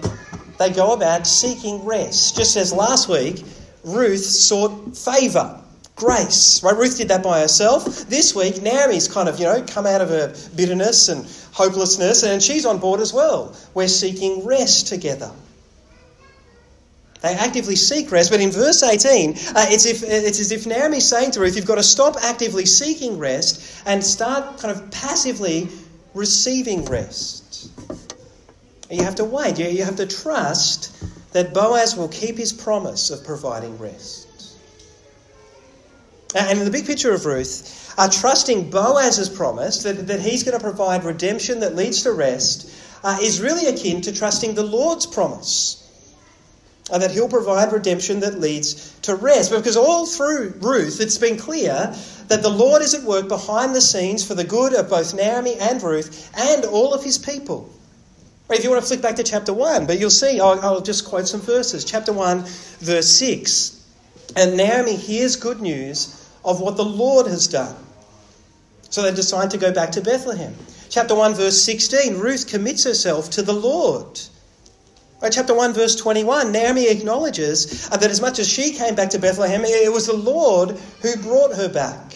they 0.60 0.70
go 0.70 0.92
about 0.92 1.26
seeking 1.26 1.84
rest. 1.84 2.36
Just 2.36 2.56
as 2.56 2.72
last 2.72 3.08
week, 3.08 3.42
Ruth 3.82 4.24
sought 4.24 4.96
favour, 4.96 5.63
grace. 5.96 6.62
Right? 6.62 6.76
Ruth 6.76 6.98
did 6.98 7.08
that 7.08 7.22
by 7.22 7.40
herself. 7.40 7.84
This 8.08 8.34
week, 8.34 8.62
Naomi's 8.62 9.08
kind 9.08 9.28
of, 9.28 9.38
you 9.38 9.44
know, 9.44 9.64
come 9.66 9.86
out 9.86 10.00
of 10.00 10.08
her 10.08 10.34
bitterness 10.54 11.08
and 11.08 11.26
hopelessness, 11.52 12.22
and 12.22 12.42
she's 12.42 12.66
on 12.66 12.78
board 12.78 13.00
as 13.00 13.12
well. 13.12 13.56
We're 13.74 13.88
seeking 13.88 14.44
rest 14.44 14.88
together. 14.88 15.30
They 17.20 17.34
actively 17.34 17.76
seek 17.76 18.12
rest, 18.12 18.30
but 18.30 18.40
in 18.40 18.50
verse 18.50 18.82
18, 18.82 19.30
uh, 19.30 19.34
it's, 19.70 19.86
if, 19.86 20.02
it's 20.02 20.40
as 20.40 20.52
if 20.52 20.66
Naomi's 20.66 21.08
saying 21.08 21.30
to 21.32 21.40
Ruth, 21.40 21.56
you've 21.56 21.64
got 21.64 21.76
to 21.76 21.82
stop 21.82 22.16
actively 22.22 22.66
seeking 22.66 23.18
rest 23.18 23.82
and 23.86 24.04
start 24.04 24.58
kind 24.58 24.76
of 24.76 24.90
passively 24.90 25.68
receiving 26.12 26.84
rest. 26.84 27.70
You 28.90 29.04
have 29.04 29.14
to 29.14 29.24
wait, 29.24 29.58
you 29.58 29.84
have 29.84 29.96
to 29.96 30.06
trust 30.06 30.92
that 31.32 31.54
Boaz 31.54 31.96
will 31.96 32.08
keep 32.08 32.36
his 32.36 32.52
promise 32.52 33.10
of 33.10 33.24
providing 33.24 33.78
rest. 33.78 34.28
And 36.34 36.58
in 36.58 36.64
the 36.64 36.70
big 36.70 36.86
picture 36.86 37.14
of 37.14 37.24
Ruth, 37.24 37.94
uh, 37.96 38.10
trusting 38.10 38.70
Boaz's 38.70 39.28
promise 39.28 39.84
that, 39.84 40.08
that 40.08 40.20
he's 40.20 40.42
going 40.42 40.58
to 40.58 40.62
provide 40.62 41.04
redemption 41.04 41.60
that 41.60 41.76
leads 41.76 42.02
to 42.02 42.12
rest 42.12 42.70
uh, 43.04 43.18
is 43.22 43.40
really 43.40 43.66
akin 43.66 44.00
to 44.02 44.12
trusting 44.12 44.54
the 44.54 44.64
Lord's 44.64 45.06
promise 45.06 45.80
and 46.92 47.02
that 47.02 47.12
he'll 47.12 47.28
provide 47.28 47.72
redemption 47.72 48.20
that 48.20 48.40
leads 48.40 48.92
to 49.00 49.14
rest. 49.14 49.50
Because 49.50 49.76
all 49.76 50.06
through 50.06 50.54
Ruth, 50.58 51.00
it's 51.00 51.18
been 51.18 51.38
clear 51.38 51.94
that 52.28 52.42
the 52.42 52.50
Lord 52.50 52.82
is 52.82 52.94
at 52.94 53.02
work 53.04 53.28
behind 53.28 53.74
the 53.74 53.80
scenes 53.80 54.26
for 54.26 54.34
the 54.34 54.44
good 54.44 54.74
of 54.74 54.90
both 54.90 55.14
Naomi 55.14 55.54
and 55.54 55.82
Ruth 55.82 56.30
and 56.36 56.64
all 56.64 56.92
of 56.92 57.02
his 57.04 57.16
people. 57.16 57.70
If 58.50 58.62
you 58.62 58.70
want 58.70 58.82
to 58.82 58.86
flick 58.86 59.00
back 59.00 59.16
to 59.16 59.22
chapter 59.22 59.54
1, 59.54 59.86
but 59.86 59.98
you'll 59.98 60.10
see, 60.10 60.40
I'll, 60.40 60.60
I'll 60.60 60.80
just 60.82 61.06
quote 61.06 61.26
some 61.26 61.40
verses. 61.40 61.84
Chapter 61.84 62.12
1, 62.12 62.40
verse 62.80 63.08
6. 63.08 63.82
And 64.36 64.56
Naomi 64.56 64.96
hears 64.96 65.36
good 65.36 65.62
news 65.62 66.23
of 66.44 66.60
what 66.60 66.76
the 66.76 66.84
Lord 66.84 67.26
has 67.26 67.46
done. 67.46 67.74
So 68.90 69.02
they 69.02 69.12
decide 69.12 69.50
to 69.50 69.58
go 69.58 69.72
back 69.72 69.92
to 69.92 70.00
Bethlehem. 70.00 70.54
Chapter 70.88 71.14
1, 71.14 71.34
verse 71.34 71.60
16 71.60 72.18
Ruth 72.18 72.46
commits 72.46 72.84
herself 72.84 73.30
to 73.30 73.42
the 73.42 73.52
Lord. 73.52 74.20
Chapter 75.30 75.54
1, 75.54 75.72
verse 75.72 75.96
21, 75.96 76.52
Naomi 76.52 76.88
acknowledges 76.88 77.88
that 77.88 78.04
as 78.04 78.20
much 78.20 78.38
as 78.38 78.46
she 78.46 78.72
came 78.72 78.94
back 78.94 79.10
to 79.10 79.18
Bethlehem, 79.18 79.62
it 79.64 79.92
was 79.92 80.06
the 80.06 80.12
Lord 80.12 80.72
who 81.00 81.16
brought 81.16 81.54
her 81.54 81.68
back. 81.68 82.14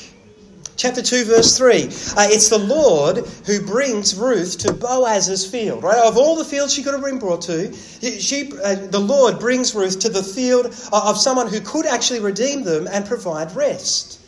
Chapter 0.79 1.03
2, 1.03 1.25
verse 1.25 1.59
3, 1.59 1.83
uh, 1.83 2.29
it's 2.31 2.51
the 2.51 2.59
Lord 2.59 3.27
who 3.47 3.61
brings 3.67 4.15
Ruth 4.15 4.59
to 4.59 4.73
Boaz's 4.73 5.45
field. 5.45 5.83
Right? 5.83 5.99
Of 5.99 6.17
all 6.17 6.37
the 6.37 6.45
fields 6.45 6.73
she 6.73 6.85
could 6.85 6.95
have 6.95 7.03
been 7.03 7.19
brought 7.19 7.43
to, 7.43 7.75
she, 7.75 8.53
uh, 8.63 8.77
the 8.87 9.01
Lord 9.01 9.41
brings 9.41 9.75
Ruth 9.75 9.99
to 9.99 10.09
the 10.09 10.23
field 10.23 10.67
of 10.93 11.19
someone 11.19 11.49
who 11.49 11.61
could 11.61 11.85
actually 11.85 12.21
redeem 12.21 12.63
them 12.63 12.87
and 12.87 13.05
provide 13.05 13.57
rest 13.57 14.21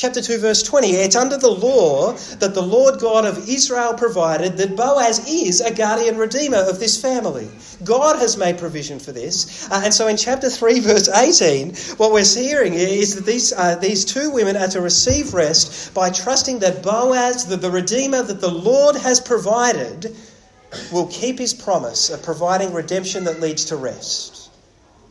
chapter 0.00 0.22
2, 0.22 0.38
verse 0.38 0.62
20. 0.62 0.92
It's 0.92 1.14
under 1.14 1.36
the 1.36 1.50
law 1.50 2.12
that 2.38 2.54
the 2.54 2.62
Lord 2.62 2.98
God 3.00 3.26
of 3.26 3.46
Israel 3.46 3.92
provided 3.92 4.56
that 4.56 4.74
Boaz 4.74 5.28
is 5.28 5.60
a 5.60 5.74
guardian 5.74 6.16
redeemer 6.16 6.56
of 6.56 6.80
this 6.80 6.98
family. 6.98 7.50
God 7.84 8.18
has 8.18 8.38
made 8.38 8.56
provision 8.56 8.98
for 8.98 9.12
this. 9.12 9.70
Uh, 9.70 9.82
and 9.84 9.92
so 9.92 10.08
in 10.08 10.16
chapter 10.16 10.48
3, 10.48 10.80
verse 10.92 11.10
18, 11.10 11.74
what 11.98 12.12
we're 12.12 12.24
hearing 12.24 12.72
is 12.72 13.16
that 13.16 13.26
these, 13.26 13.52
uh, 13.52 13.76
these 13.76 14.06
two 14.06 14.30
women 14.30 14.56
are 14.56 14.68
to 14.68 14.80
receive 14.80 15.34
rest 15.34 15.92
by 15.92 16.08
trusting 16.08 16.60
that 16.60 16.82
Boaz, 16.82 17.44
the, 17.44 17.56
the 17.56 17.70
redeemer 17.70 18.22
that 18.22 18.40
the 18.40 18.50
Lord 18.50 18.96
has 18.96 19.20
provided, 19.20 20.16
will 20.90 21.08
keep 21.08 21.38
his 21.38 21.52
promise 21.52 22.08
of 22.08 22.22
providing 22.22 22.72
redemption 22.72 23.24
that 23.24 23.40
leads 23.40 23.66
to 23.66 23.76
rest. 23.76 24.50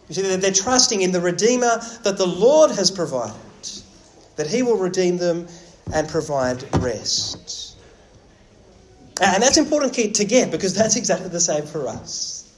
You 0.08 0.16
see, 0.16 0.36
they're 0.36 0.52
trusting 0.52 1.02
in 1.02 1.12
the 1.12 1.22
redeemer 1.22 1.80
that 2.02 2.18
the 2.18 2.26
Lord 2.26 2.72
has 2.72 2.90
provided 2.90 3.40
that 4.40 4.48
He 4.48 4.64
will 4.64 4.78
redeem 4.78 5.18
them 5.18 5.48
and 5.94 6.08
provide 6.08 6.64
rest. 6.78 7.76
And 9.22 9.44
that's 9.44 9.58
important 9.58 10.16
to 10.16 10.24
get 10.24 10.50
because 10.50 10.74
that's 10.74 10.96
exactly 10.96 11.28
the 11.28 11.42
same 11.42 11.66
for 11.66 11.90
us. 11.90 12.50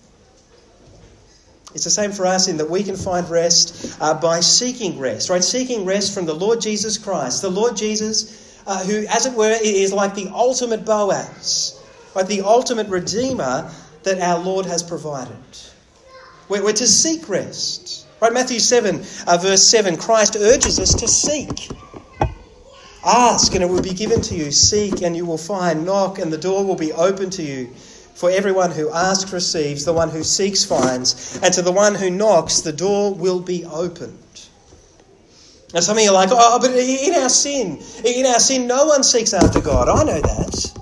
It's 1.73 1.83
the 1.83 1.89
same 1.89 2.11
for 2.11 2.27
us 2.27 2.47
in 2.47 2.57
that 2.57 2.69
we 2.69 2.83
can 2.83 2.95
find 2.95 3.27
rest 3.31 3.97
uh, 3.99 4.13
by 4.13 4.41
seeking 4.41 4.99
rest, 4.99 5.31
right? 5.31 5.43
Seeking 5.43 5.85
rest 5.85 6.13
from 6.13 6.27
the 6.27 6.35
Lord 6.35 6.61
Jesus 6.61 6.99
Christ. 6.99 7.41
The 7.41 7.49
Lord 7.49 7.75
Jesus, 7.77 8.61
uh, 8.67 8.83
who, 8.83 9.07
as 9.07 9.25
it 9.25 9.33
were, 9.33 9.57
is 9.59 9.91
like 9.91 10.13
the 10.13 10.29
ultimate 10.31 10.85
Boaz, 10.85 11.81
right? 12.15 12.27
The 12.27 12.41
ultimate 12.41 12.89
Redeemer 12.89 13.71
that 14.03 14.19
our 14.19 14.37
Lord 14.37 14.67
has 14.67 14.83
provided. 14.83 15.33
We're, 16.47 16.63
we're 16.63 16.73
to 16.73 16.85
seek 16.85 17.27
rest. 17.27 18.05
Right, 18.21 18.33
Matthew 18.33 18.59
7, 18.59 19.03
uh, 19.25 19.37
verse 19.37 19.63
7, 19.63 19.97
Christ 19.97 20.35
urges 20.39 20.79
us 20.79 20.93
to 20.93 21.07
seek. 21.07 21.71
Ask 23.03 23.55
and 23.55 23.63
it 23.63 23.67
will 23.67 23.81
be 23.81 23.95
given 23.95 24.21
to 24.21 24.35
you. 24.35 24.51
Seek 24.51 25.01
and 25.01 25.17
you 25.17 25.25
will 25.25 25.39
find. 25.39 25.87
Knock 25.87 26.19
and 26.19 26.31
the 26.31 26.37
door 26.37 26.63
will 26.63 26.75
be 26.75 26.93
open 26.93 27.31
to 27.31 27.41
you. 27.41 27.71
For 28.13 28.29
everyone 28.29 28.69
who 28.69 28.91
asks 28.91 29.33
receives, 29.33 29.85
the 29.85 29.93
one 29.93 30.11
who 30.11 30.23
seeks 30.23 30.63
finds, 30.63 31.39
and 31.41 31.51
to 31.55 31.63
the 31.63 31.71
one 31.71 31.95
who 31.95 32.11
knocks, 32.11 32.61
the 32.61 32.71
door 32.71 33.11
will 33.11 33.39
be 33.39 33.65
opened. 33.65 34.19
Now, 35.73 35.79
some 35.79 35.97
of 35.97 36.03
you 36.03 36.11
are 36.11 36.13
like, 36.13 36.29
oh, 36.31 36.59
but 36.59 36.69
in 36.69 37.15
our 37.15 37.29
sin, 37.29 37.81
in 38.05 38.27
our 38.27 38.39
sin, 38.39 38.67
no 38.67 38.85
one 38.85 39.01
seeks 39.01 39.33
after 39.33 39.59
God. 39.61 39.89
I 39.89 40.03
know 40.03 40.21
that. 40.21 40.80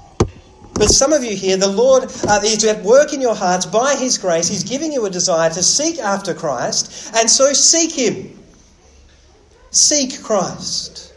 But 0.80 0.92
some 0.92 1.12
of 1.12 1.26
you 1.26 1.36
here, 1.36 1.58
the 1.58 1.68
Lord 1.68 2.06
uh, 2.26 2.40
is 2.42 2.64
at 2.64 2.82
work 2.84 3.12
in 3.12 3.20
your 3.20 3.36
hearts 3.36 3.66
by 3.66 3.96
His 3.96 4.18
grace. 4.18 4.48
He's 4.48 4.64
giving 4.64 4.94
you 4.94 5.06
a 5.06 5.10
desire 5.10 5.50
to 5.50 5.62
seek 5.62 6.00
after 6.00 6.34
Christ, 6.34 7.14
and 7.18 7.30
so 7.30 7.52
seek 7.52 7.92
Him. 7.92 8.40
Seek 9.72 10.24
Christ. 10.24 11.14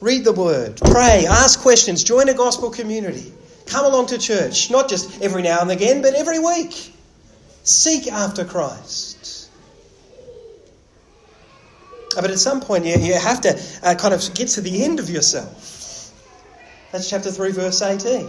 Read 0.00 0.24
the 0.24 0.32
Word, 0.32 0.76
pray, 0.76 1.26
ask 1.28 1.60
questions, 1.60 2.04
join 2.04 2.28
a 2.28 2.34
gospel 2.34 2.70
community. 2.70 3.32
Come 3.66 3.84
along 3.84 4.06
to 4.06 4.18
church, 4.18 4.70
not 4.70 4.88
just 4.88 5.20
every 5.20 5.42
now 5.42 5.60
and 5.60 5.70
again, 5.72 6.02
but 6.02 6.14
every 6.14 6.38
week. 6.38 6.94
Seek 7.64 8.06
after 8.06 8.44
Christ. 8.44 9.50
But 12.14 12.30
at 12.30 12.38
some 12.38 12.60
point, 12.60 12.84
you, 12.84 12.96
you 12.96 13.14
have 13.14 13.40
to 13.40 13.60
uh, 13.82 13.96
kind 13.96 14.14
of 14.14 14.34
get 14.34 14.48
to 14.50 14.60
the 14.60 14.84
end 14.84 15.00
of 15.00 15.10
yourself. 15.10 15.81
That's 16.92 17.08
chapter 17.08 17.30
3, 17.30 17.52
verse 17.52 17.80
18. 17.80 18.28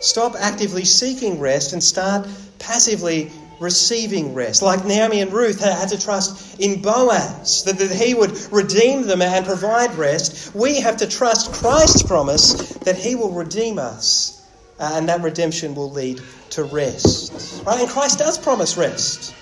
Stop 0.00 0.34
actively 0.38 0.86
seeking 0.86 1.38
rest 1.38 1.74
and 1.74 1.84
start 1.84 2.26
passively 2.58 3.30
receiving 3.60 4.34
rest. 4.34 4.62
Like 4.62 4.86
Naomi 4.86 5.20
and 5.20 5.30
Ruth 5.30 5.60
had 5.60 5.90
to 5.90 6.00
trust 6.00 6.58
in 6.58 6.80
Boaz, 6.80 7.64
that, 7.64 7.78
that 7.78 7.90
he 7.90 8.14
would 8.14 8.32
redeem 8.50 9.06
them 9.06 9.20
and 9.20 9.44
provide 9.44 9.94
rest. 9.94 10.54
We 10.54 10.80
have 10.80 10.98
to 10.98 11.06
trust 11.06 11.52
Christ's 11.52 12.02
promise 12.02 12.54
that 12.78 12.96
he 12.96 13.14
will 13.14 13.32
redeem 13.32 13.78
us, 13.78 14.42
uh, 14.78 14.92
and 14.94 15.08
that 15.10 15.20
redemption 15.20 15.74
will 15.74 15.90
lead 15.90 16.20
to 16.50 16.64
rest. 16.64 17.62
Right? 17.66 17.80
And 17.80 17.88
Christ 17.88 18.18
does 18.18 18.38
promise 18.38 18.78
rest. 18.78 19.34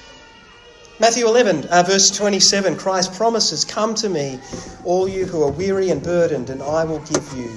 Matthew 1.01 1.27
11, 1.27 1.67
uh, 1.67 1.83
verse 1.85 2.11
27, 2.17 2.77
Christ 2.77 3.15
promises, 3.15 3.65
Come 3.65 3.95
to 3.97 4.09
me, 4.09 4.39
all 4.85 5.09
you 5.09 5.25
who 5.25 5.43
are 5.43 5.51
weary 5.51 5.91
and 5.91 6.03
burdened, 6.03 6.51
and 6.51 6.63
I 6.63 6.85
will 6.85 7.01
give 7.01 7.33
you 7.37 7.51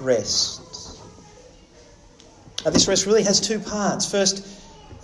rest. 0.00 1.00
Now, 2.64 2.70
this 2.70 2.88
rest 2.88 3.06
really 3.06 3.22
has 3.22 3.40
two 3.40 3.60
parts. 3.60 4.10
First, 4.10 4.46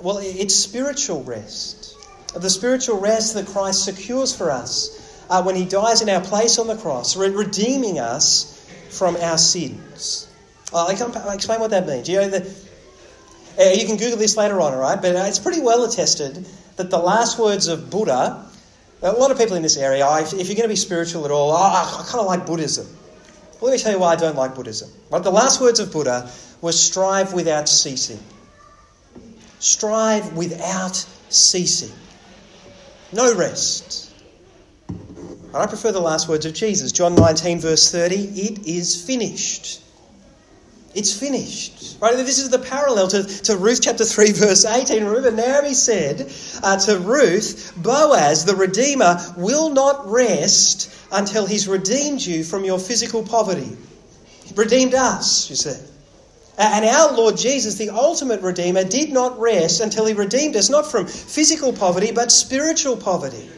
well, 0.03 0.19
it's 0.21 0.55
spiritual 0.55 1.23
rest. 1.23 1.97
The 2.35 2.51
spiritual 2.51 3.01
rest 3.01 3.35
that 3.35 3.47
Christ 3.47 3.85
secures 3.85 4.37
for 4.37 4.51
us 4.51 5.25
uh, 5.31 5.43
when 5.43 5.55
he 5.55 5.65
dies 5.65 6.03
in 6.03 6.09
our 6.09 6.21
place 6.21 6.59
on 6.59 6.67
the 6.67 6.77
cross, 6.77 7.17
redeeming 7.17 7.99
us 7.99 8.69
from 8.91 9.17
our 9.17 9.39
sins. 9.39 10.29
Uh, 10.73 10.87
I 10.87 10.95
can 10.95 11.13
explain 11.33 11.61
what 11.61 11.71
that 11.71 11.87
means. 11.87 12.09
You 12.09 12.23
know, 12.23 12.29
the, 12.31 12.55
uh, 13.59 13.71
you 13.71 13.87
can 13.87 13.97
Google 13.97 14.19
this 14.19 14.37
later 14.37 14.61
on, 14.61 14.75
all 14.75 14.81
right? 14.81 15.01
But 15.01 15.15
uh, 15.15 15.25
it's 15.27 15.39
pretty 15.39 15.61
well 15.61 15.85
attested 15.85 16.45
that 16.77 16.91
the 16.91 16.99
last 16.99 17.39
words 17.39 17.69
of 17.69 17.89
Buddha, 17.89 18.45
a 19.03 19.13
lot 19.13 19.31
of 19.31 19.39
people 19.39 19.57
in 19.57 19.63
this 19.63 19.77
area, 19.77 20.07
if, 20.19 20.33
if 20.33 20.49
you're 20.49 20.57
going 20.57 20.63
to 20.63 20.69
be 20.69 20.77
spiritual 20.77 21.25
at 21.25 21.31
all, 21.31 21.53
I 21.53 22.05
kind 22.09 22.21
of 22.21 22.27
like 22.27 22.47
Buddhism. 22.47 22.87
Well, 23.65 23.71
let 23.71 23.79
me 23.79 23.83
tell 23.83 23.93
you 23.93 23.99
why 23.99 24.13
I 24.13 24.17
don't 24.17 24.37
like 24.37 24.55
Buddhism. 24.55 24.91
Right? 25.11 25.23
The 25.23 25.31
last 25.31 25.59
words 25.59 25.81
of 25.81 25.91
Buddha 25.91 26.31
were 26.61 26.71
strive 26.71 27.33
without 27.33 27.67
ceasing. 27.67 28.19
Strive 29.59 30.37
without 30.37 30.97
ceasing. 31.31 31.91
No 33.11 33.35
rest. 33.35 34.13
And 34.91 35.57
I 35.57 35.65
prefer 35.65 35.93
the 35.93 36.01
last 36.01 36.29
words 36.29 36.45
of 36.45 36.53
Jesus. 36.53 36.93
John 36.93 37.15
19, 37.15 37.61
verse 37.61 37.91
30 37.91 38.17
It 38.17 38.67
is 38.67 39.03
finished. 39.03 39.81
It's 40.95 41.19
finished. 41.19 41.97
Right? 42.01 42.17
This 42.17 42.39
is 42.39 42.51
the 42.51 42.59
parallel 42.59 43.09
to, 43.09 43.25
to 43.25 43.57
Ruth 43.57 43.81
chapter 43.83 44.05
3, 44.05 44.33
verse 44.33 44.65
18. 44.65 45.05
Remember, 45.05 45.31
Naomi 45.31 45.75
said 45.75 46.31
uh, 46.63 46.79
to 46.79 46.99
Ruth, 46.99 47.73
Boaz, 47.77 48.45
the 48.45 48.55
Redeemer, 48.55 49.19
will 49.37 49.71
not 49.71 50.11
rest 50.11 50.91
until 51.13 51.47
he's 51.47 51.67
redeemed 51.69 52.25
you 52.25 52.45
from 52.45 52.65
your 52.65 52.79
physical 52.79 53.23
poverty. 53.23 53.77
He 54.45 54.55
redeemed 54.55 54.95
us, 54.95 55.51
you 55.51 55.57
see. 55.57 55.77
And 56.57 56.85
our 56.85 57.13
Lord 57.13 57.37
Jesus, 57.37 57.75
the 57.77 57.91
ultimate 57.91 58.41
Redeemer, 58.41 58.85
did 58.85 59.11
not 59.11 59.41
rest 59.41 59.81
until 59.81 60.07
He 60.07 60.15
redeemed 60.15 60.55
us, 60.55 60.71
not 60.71 60.89
from 60.89 61.07
physical 61.07 61.73
poverty, 61.73 62.13
but 62.13 62.31
spiritual 62.31 62.97
poverty. 62.97 63.49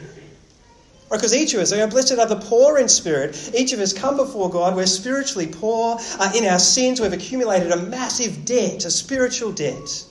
Because 1.09 1.33
each 1.33 1.53
of 1.53 1.61
us, 1.61 1.71
are 1.71 1.87
blessed 1.87 2.19
are 2.19 2.25
the 2.25 2.35
poor 2.35 2.77
in 2.77 2.89
spirit. 2.89 3.51
Each 3.55 3.71
of 3.71 3.79
us 3.79 3.93
come 3.93 4.17
before 4.17 4.49
God. 4.49 4.75
We're 4.75 4.85
spiritually 4.85 5.47
poor. 5.47 5.97
Uh, 6.19 6.31
in 6.35 6.45
our 6.45 6.59
sins, 6.59 6.99
we've 6.99 7.13
accumulated 7.13 7.71
a 7.71 7.77
massive 7.77 8.43
debt, 8.43 8.83
a 8.83 8.91
spiritual 8.91 9.53
debt. 9.53 10.05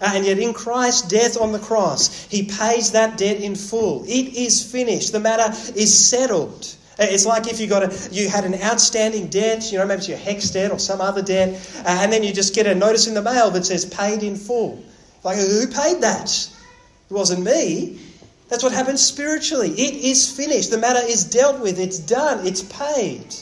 Uh, 0.00 0.12
and 0.14 0.24
yet, 0.24 0.38
in 0.38 0.52
Christ's 0.52 1.08
death 1.08 1.40
on 1.40 1.50
the 1.50 1.58
cross, 1.58 2.26
He 2.26 2.44
pays 2.44 2.92
that 2.92 3.18
debt 3.18 3.38
in 3.38 3.56
full. 3.56 4.04
It 4.04 4.36
is 4.36 4.62
finished. 4.62 5.10
The 5.10 5.20
matter 5.20 5.52
is 5.74 6.08
settled. 6.08 6.72
It's 6.98 7.26
like 7.26 7.48
if 7.48 7.60
you 7.60 7.66
got 7.66 7.82
a, 7.82 8.14
you 8.14 8.28
had 8.28 8.44
an 8.44 8.54
outstanding 8.62 9.26
debt, 9.26 9.70
you 9.70 9.78
know, 9.78 9.86
maybe 9.86 9.98
it's 9.98 10.08
your 10.08 10.18
HECS 10.18 10.52
debt 10.52 10.70
or 10.70 10.78
some 10.78 11.00
other 11.00 11.22
debt, 11.22 11.60
uh, 11.80 11.98
and 12.00 12.12
then 12.12 12.22
you 12.22 12.32
just 12.32 12.54
get 12.54 12.66
a 12.66 12.74
notice 12.74 13.06
in 13.06 13.14
the 13.14 13.20
mail 13.20 13.50
that 13.50 13.66
says 13.66 13.84
paid 13.84 14.22
in 14.22 14.36
full. 14.36 14.82
Like, 15.22 15.36
who 15.36 15.66
paid 15.66 16.02
that? 16.02 16.50
It 17.10 17.12
wasn't 17.12 17.44
me. 17.44 18.00
That's 18.48 18.62
what 18.62 18.72
happens 18.72 19.02
spiritually. 19.02 19.70
It 19.70 19.94
is 20.04 20.30
finished. 20.30 20.70
The 20.70 20.78
matter 20.78 21.04
is 21.04 21.24
dealt 21.24 21.60
with. 21.60 21.80
It's 21.80 21.98
done. 21.98 22.46
It's 22.46 22.62
paid 22.62 23.34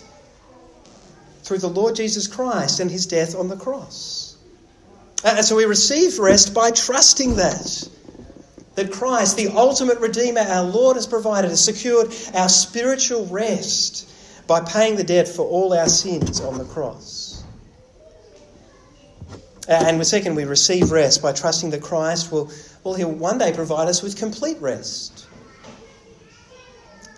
through 1.42 1.58
the 1.58 1.68
Lord 1.68 1.94
Jesus 1.94 2.26
Christ 2.26 2.80
and 2.80 2.90
his 2.90 3.06
death 3.06 3.34
on 3.36 3.48
the 3.48 3.56
cross. 3.56 4.36
And 5.24 5.44
so 5.44 5.56
we 5.56 5.64
receive 5.64 6.18
rest 6.18 6.54
by 6.54 6.70
trusting 6.70 7.36
that 7.36 7.88
that 8.74 8.90
Christ, 8.90 9.36
the 9.36 9.48
ultimate 9.48 10.00
Redeemer, 10.00 10.40
our 10.40 10.64
Lord, 10.64 10.96
has 10.96 11.06
provided, 11.06 11.50
has 11.50 11.64
secured 11.64 12.12
our 12.34 12.48
spiritual 12.48 13.26
rest 13.26 14.10
by 14.46 14.60
paying 14.60 14.96
the 14.96 15.04
debt 15.04 15.28
for 15.28 15.46
all 15.46 15.72
our 15.72 15.88
sins 15.88 16.40
on 16.40 16.58
the 16.58 16.64
cross. 16.64 17.33
Uh, 19.66 19.72
and 19.86 20.06
second, 20.06 20.34
we 20.34 20.44
receive 20.44 20.90
rest 20.90 21.22
by 21.22 21.32
trusting 21.32 21.70
that 21.70 21.82
Christ 21.82 22.30
will, 22.30 22.50
will 22.82 22.94
he'll 22.94 23.10
one 23.10 23.38
day 23.38 23.52
provide 23.52 23.88
us 23.88 24.02
with 24.02 24.16
complete 24.16 24.58
rest. 24.60 25.26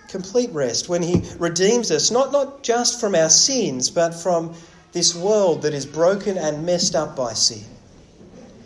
Complete 0.09 0.51
rest 0.53 0.89
when 0.89 1.03
He 1.03 1.23
redeems 1.39 1.91
us, 1.91 2.11
not, 2.11 2.31
not 2.31 2.63
just 2.63 3.01
from 3.01 3.17
our 3.17 3.29
sins, 3.29 3.91
but 3.91 4.15
from 4.15 4.55
this 4.93 5.15
world 5.15 5.63
that 5.63 5.75
is 5.75 5.85
broken 5.85 6.39
and 6.39 6.65
messed 6.65 6.95
up 6.95 7.17
by 7.17 7.33
sin. 7.33 7.65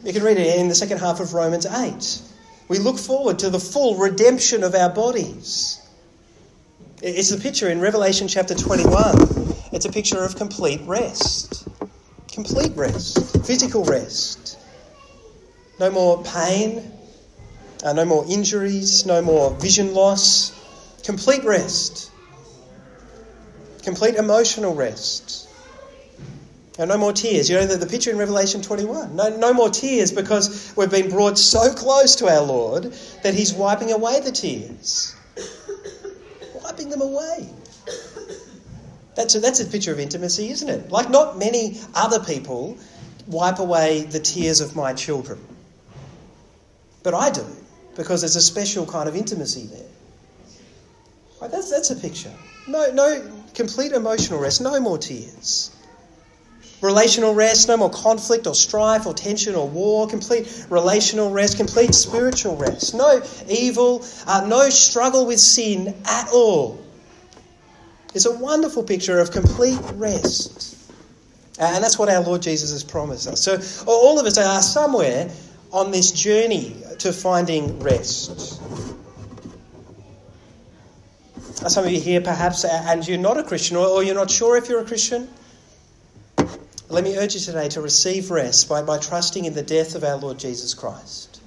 You 0.04 0.12
can 0.12 0.22
read 0.22 0.36
it 0.36 0.58
in 0.58 0.68
the 0.68 0.74
second 0.74 0.98
half 0.98 1.20
of 1.20 1.32
Romans 1.32 1.66
8. 1.66 2.22
We 2.68 2.78
look 2.78 2.98
forward 2.98 3.40
to 3.40 3.50
the 3.50 3.58
full 3.58 3.96
redemption 3.96 4.62
of 4.62 4.74
our 4.74 4.90
bodies. 4.90 5.80
It's 7.02 7.32
a 7.32 7.38
picture 7.38 7.70
in 7.70 7.80
Revelation 7.80 8.28
chapter 8.28 8.54
21. 8.54 9.54
It's 9.72 9.86
a 9.86 9.90
picture 9.90 10.22
of 10.22 10.36
complete 10.36 10.82
rest. 10.84 11.66
Complete 12.32 12.72
rest. 12.76 13.44
Physical 13.44 13.84
rest. 13.84 14.58
No 15.80 15.90
more 15.90 16.22
pain. 16.22 16.92
Uh, 17.82 17.92
no 17.92 18.04
more 18.04 18.24
injuries. 18.28 19.04
No 19.06 19.20
more 19.20 19.50
vision 19.54 19.94
loss. 19.94 20.52
Complete 21.04 21.44
rest. 21.44 22.10
Complete 23.82 24.14
emotional 24.14 24.74
rest. 24.74 25.48
And 26.78 26.88
no 26.88 26.98
more 26.98 27.12
tears. 27.12 27.50
You 27.50 27.56
know, 27.56 27.66
the, 27.66 27.76
the 27.76 27.86
picture 27.86 28.10
in 28.10 28.18
Revelation 28.18 28.62
21. 28.62 29.16
No, 29.16 29.36
no 29.36 29.52
more 29.52 29.68
tears 29.68 30.12
because 30.12 30.72
we've 30.76 30.90
been 30.90 31.10
brought 31.10 31.36
so 31.36 31.74
close 31.74 32.16
to 32.16 32.28
our 32.28 32.42
Lord 32.42 32.94
that 33.22 33.34
He's 33.34 33.52
wiping 33.52 33.90
away 33.92 34.20
the 34.20 34.32
tears. 34.32 35.14
wiping 36.62 36.90
them 36.90 37.02
away. 37.02 37.48
That's 39.14 39.34
a, 39.34 39.40
that's 39.40 39.60
a 39.60 39.66
picture 39.66 39.92
of 39.92 39.98
intimacy, 39.98 40.50
isn't 40.50 40.68
it? 40.68 40.90
Like, 40.90 41.10
not 41.10 41.38
many 41.38 41.78
other 41.94 42.20
people 42.20 42.78
wipe 43.26 43.58
away 43.58 44.02
the 44.02 44.20
tears 44.20 44.60
of 44.60 44.76
my 44.76 44.92
children. 44.92 45.38
But 47.02 47.14
I 47.14 47.30
do, 47.30 47.44
because 47.96 48.20
there's 48.22 48.36
a 48.36 48.40
special 48.40 48.86
kind 48.86 49.08
of 49.08 49.16
intimacy 49.16 49.66
there. 49.66 49.86
Right, 51.40 51.50
that's, 51.50 51.70
that's 51.70 51.90
a 51.90 51.96
picture. 51.96 52.32
No, 52.68 52.90
no 52.92 53.30
complete 53.54 53.92
emotional 53.92 54.38
rest, 54.38 54.60
no 54.60 54.78
more 54.80 54.98
tears. 54.98 55.74
Relational 56.82 57.34
rest, 57.34 57.68
no 57.68 57.76
more 57.76 57.90
conflict 57.90 58.46
or 58.46 58.54
strife 58.54 59.06
or 59.06 59.12
tension 59.12 59.54
or 59.54 59.68
war. 59.68 60.08
Complete 60.08 60.66
relational 60.70 61.30
rest, 61.30 61.58
complete 61.58 61.94
spiritual 61.94 62.56
rest. 62.56 62.94
No 62.94 63.22
evil, 63.48 64.04
uh, 64.26 64.46
no 64.46 64.70
struggle 64.70 65.26
with 65.26 65.40
sin 65.40 65.94
at 66.06 66.30
all. 66.32 66.82
It's 68.14 68.26
a 68.26 68.36
wonderful 68.36 68.82
picture 68.82 69.20
of 69.20 69.30
complete 69.30 69.78
rest. 69.94 70.76
And 71.58 71.84
that's 71.84 71.98
what 71.98 72.08
our 72.08 72.22
Lord 72.22 72.42
Jesus 72.42 72.72
has 72.72 72.82
promised 72.82 73.28
us. 73.28 73.40
So 73.40 73.60
all 73.86 74.18
of 74.18 74.26
us 74.26 74.38
are 74.38 74.62
somewhere 74.62 75.30
on 75.72 75.90
this 75.90 76.10
journey 76.10 76.74
to 76.98 77.12
finding 77.12 77.78
rest. 77.80 78.60
Some 81.68 81.84
of 81.84 81.92
you 81.92 82.00
here, 82.00 82.22
perhaps, 82.22 82.64
and 82.64 83.06
you're 83.06 83.18
not 83.18 83.36
a 83.36 83.44
Christian, 83.44 83.76
or 83.76 84.02
you're 84.02 84.14
not 84.14 84.30
sure 84.30 84.56
if 84.56 84.68
you're 84.68 84.80
a 84.80 84.86
Christian. 84.86 85.28
Let 86.88 87.04
me 87.04 87.16
urge 87.18 87.34
you 87.34 87.40
today 87.40 87.68
to 87.68 87.82
receive 87.82 88.30
rest 88.30 88.68
by, 88.68 88.82
by 88.82 88.98
trusting 88.98 89.44
in 89.44 89.52
the 89.54 89.62
death 89.62 89.94
of 89.94 90.02
our 90.02 90.16
Lord 90.16 90.38
Jesus 90.38 90.74
Christ. 90.74 91.40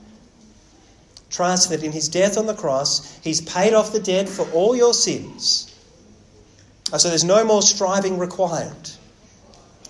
Trust 1.32 1.72
that 1.72 1.84
in 1.84 1.91
his 1.91 2.07
death 2.07 2.38
on 2.38 2.45
the 2.45 2.53
cross, 2.53 3.20
he's 3.24 3.41
paid 3.41 3.74
off 3.74 3.91
the 3.91 3.99
debt 3.99 4.30
for 4.30 4.47
all 4.51 4.76
your 4.76 4.93
sins. 4.93 5.72
So 6.98 7.10
there's 7.10 7.24
no 7.24 7.44
more 7.44 7.62
striving 7.62 8.20
required. 8.20 8.89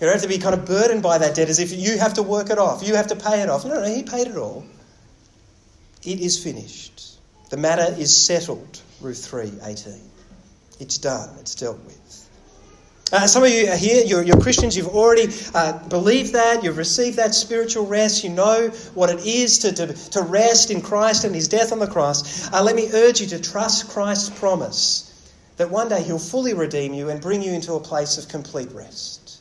don't 0.00 0.12
have 0.12 0.22
to 0.22 0.28
be 0.28 0.38
kind 0.38 0.54
of 0.54 0.64
burdened 0.64 1.02
by 1.02 1.18
that 1.18 1.34
debt 1.36 1.48
as 1.48 1.58
if 1.58 1.72
you 1.72 1.98
have 1.98 2.14
to 2.14 2.22
work 2.22 2.50
it 2.50 2.58
off, 2.58 2.82
you 2.82 2.94
have 2.96 3.08
to 3.08 3.16
pay 3.16 3.42
it 3.42 3.48
off. 3.48 3.64
No, 3.64 3.80
no, 3.80 3.84
he 3.84 4.02
paid 4.02 4.26
it 4.26 4.36
all. 4.36 4.64
It 6.02 6.20
is 6.20 6.42
finished. 6.42 7.18
The 7.50 7.56
matter 7.56 7.94
is 7.98 8.14
settled, 8.14 8.80
Ruth 9.00 9.24
3 9.24 9.52
18. 9.62 10.00
It's 10.80 10.98
done, 10.98 11.28
it's 11.38 11.54
dealt 11.54 11.78
with. 11.84 12.00
Uh, 13.12 13.26
some 13.26 13.44
of 13.44 13.50
you 13.50 13.68
are 13.68 13.76
here, 13.76 14.02
you're, 14.04 14.22
you're 14.22 14.40
Christians, 14.40 14.76
you've 14.76 14.88
already 14.88 15.32
uh, 15.54 15.78
believed 15.88 16.32
that, 16.32 16.64
you've 16.64 16.78
received 16.78 17.18
that 17.18 17.34
spiritual 17.34 17.86
rest, 17.86 18.24
you 18.24 18.30
know 18.30 18.70
what 18.94 19.10
it 19.10 19.24
is 19.24 19.60
to, 19.60 19.72
to, 19.72 19.92
to 20.10 20.22
rest 20.22 20.70
in 20.70 20.80
Christ 20.80 21.24
and 21.24 21.34
his 21.34 21.46
death 21.46 21.70
on 21.70 21.78
the 21.78 21.86
cross. 21.86 22.52
Uh, 22.52 22.62
let 22.62 22.74
me 22.74 22.90
urge 22.92 23.20
you 23.20 23.26
to 23.28 23.40
trust 23.40 23.90
Christ's 23.90 24.30
promise 24.30 25.13
that 25.56 25.70
one 25.70 25.88
day 25.88 26.02
he'll 26.02 26.18
fully 26.18 26.54
redeem 26.54 26.94
you 26.94 27.10
and 27.10 27.20
bring 27.20 27.42
you 27.42 27.52
into 27.52 27.74
a 27.74 27.80
place 27.80 28.18
of 28.18 28.28
complete 28.28 28.72
rest. 28.72 29.40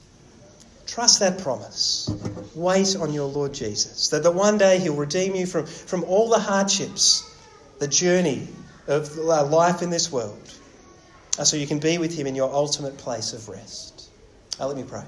Trust 0.85 1.19
that 1.21 1.39
promise. 1.39 2.09
Wait 2.55 2.95
on 2.95 3.13
your 3.13 3.27
Lord 3.27 3.53
Jesus, 3.53 4.09
that, 4.09 4.33
one 4.33 4.57
day 4.57 4.79
he'll 4.79 4.95
redeem 4.95 5.33
you 5.35 5.45
from, 5.45 5.65
from 5.65 6.03
all 6.03 6.29
the 6.29 6.39
hardships, 6.39 7.23
the 7.79 7.87
journey 7.87 8.47
of 8.87 9.15
life 9.17 9.81
in 9.81 9.89
this 9.89 10.11
world 10.11 10.53
uh, 11.39 11.43
so 11.43 11.57
you 11.57 11.67
can 11.67 11.79
be 11.79 11.97
with 11.97 12.17
Him 12.17 12.27
in 12.27 12.35
your 12.35 12.51
ultimate 12.51 12.97
place 12.97 13.33
of 13.33 13.49
rest. 13.49 14.09
Uh, 14.59 14.67
let 14.67 14.77
me 14.77 14.83
pray. 14.83 15.03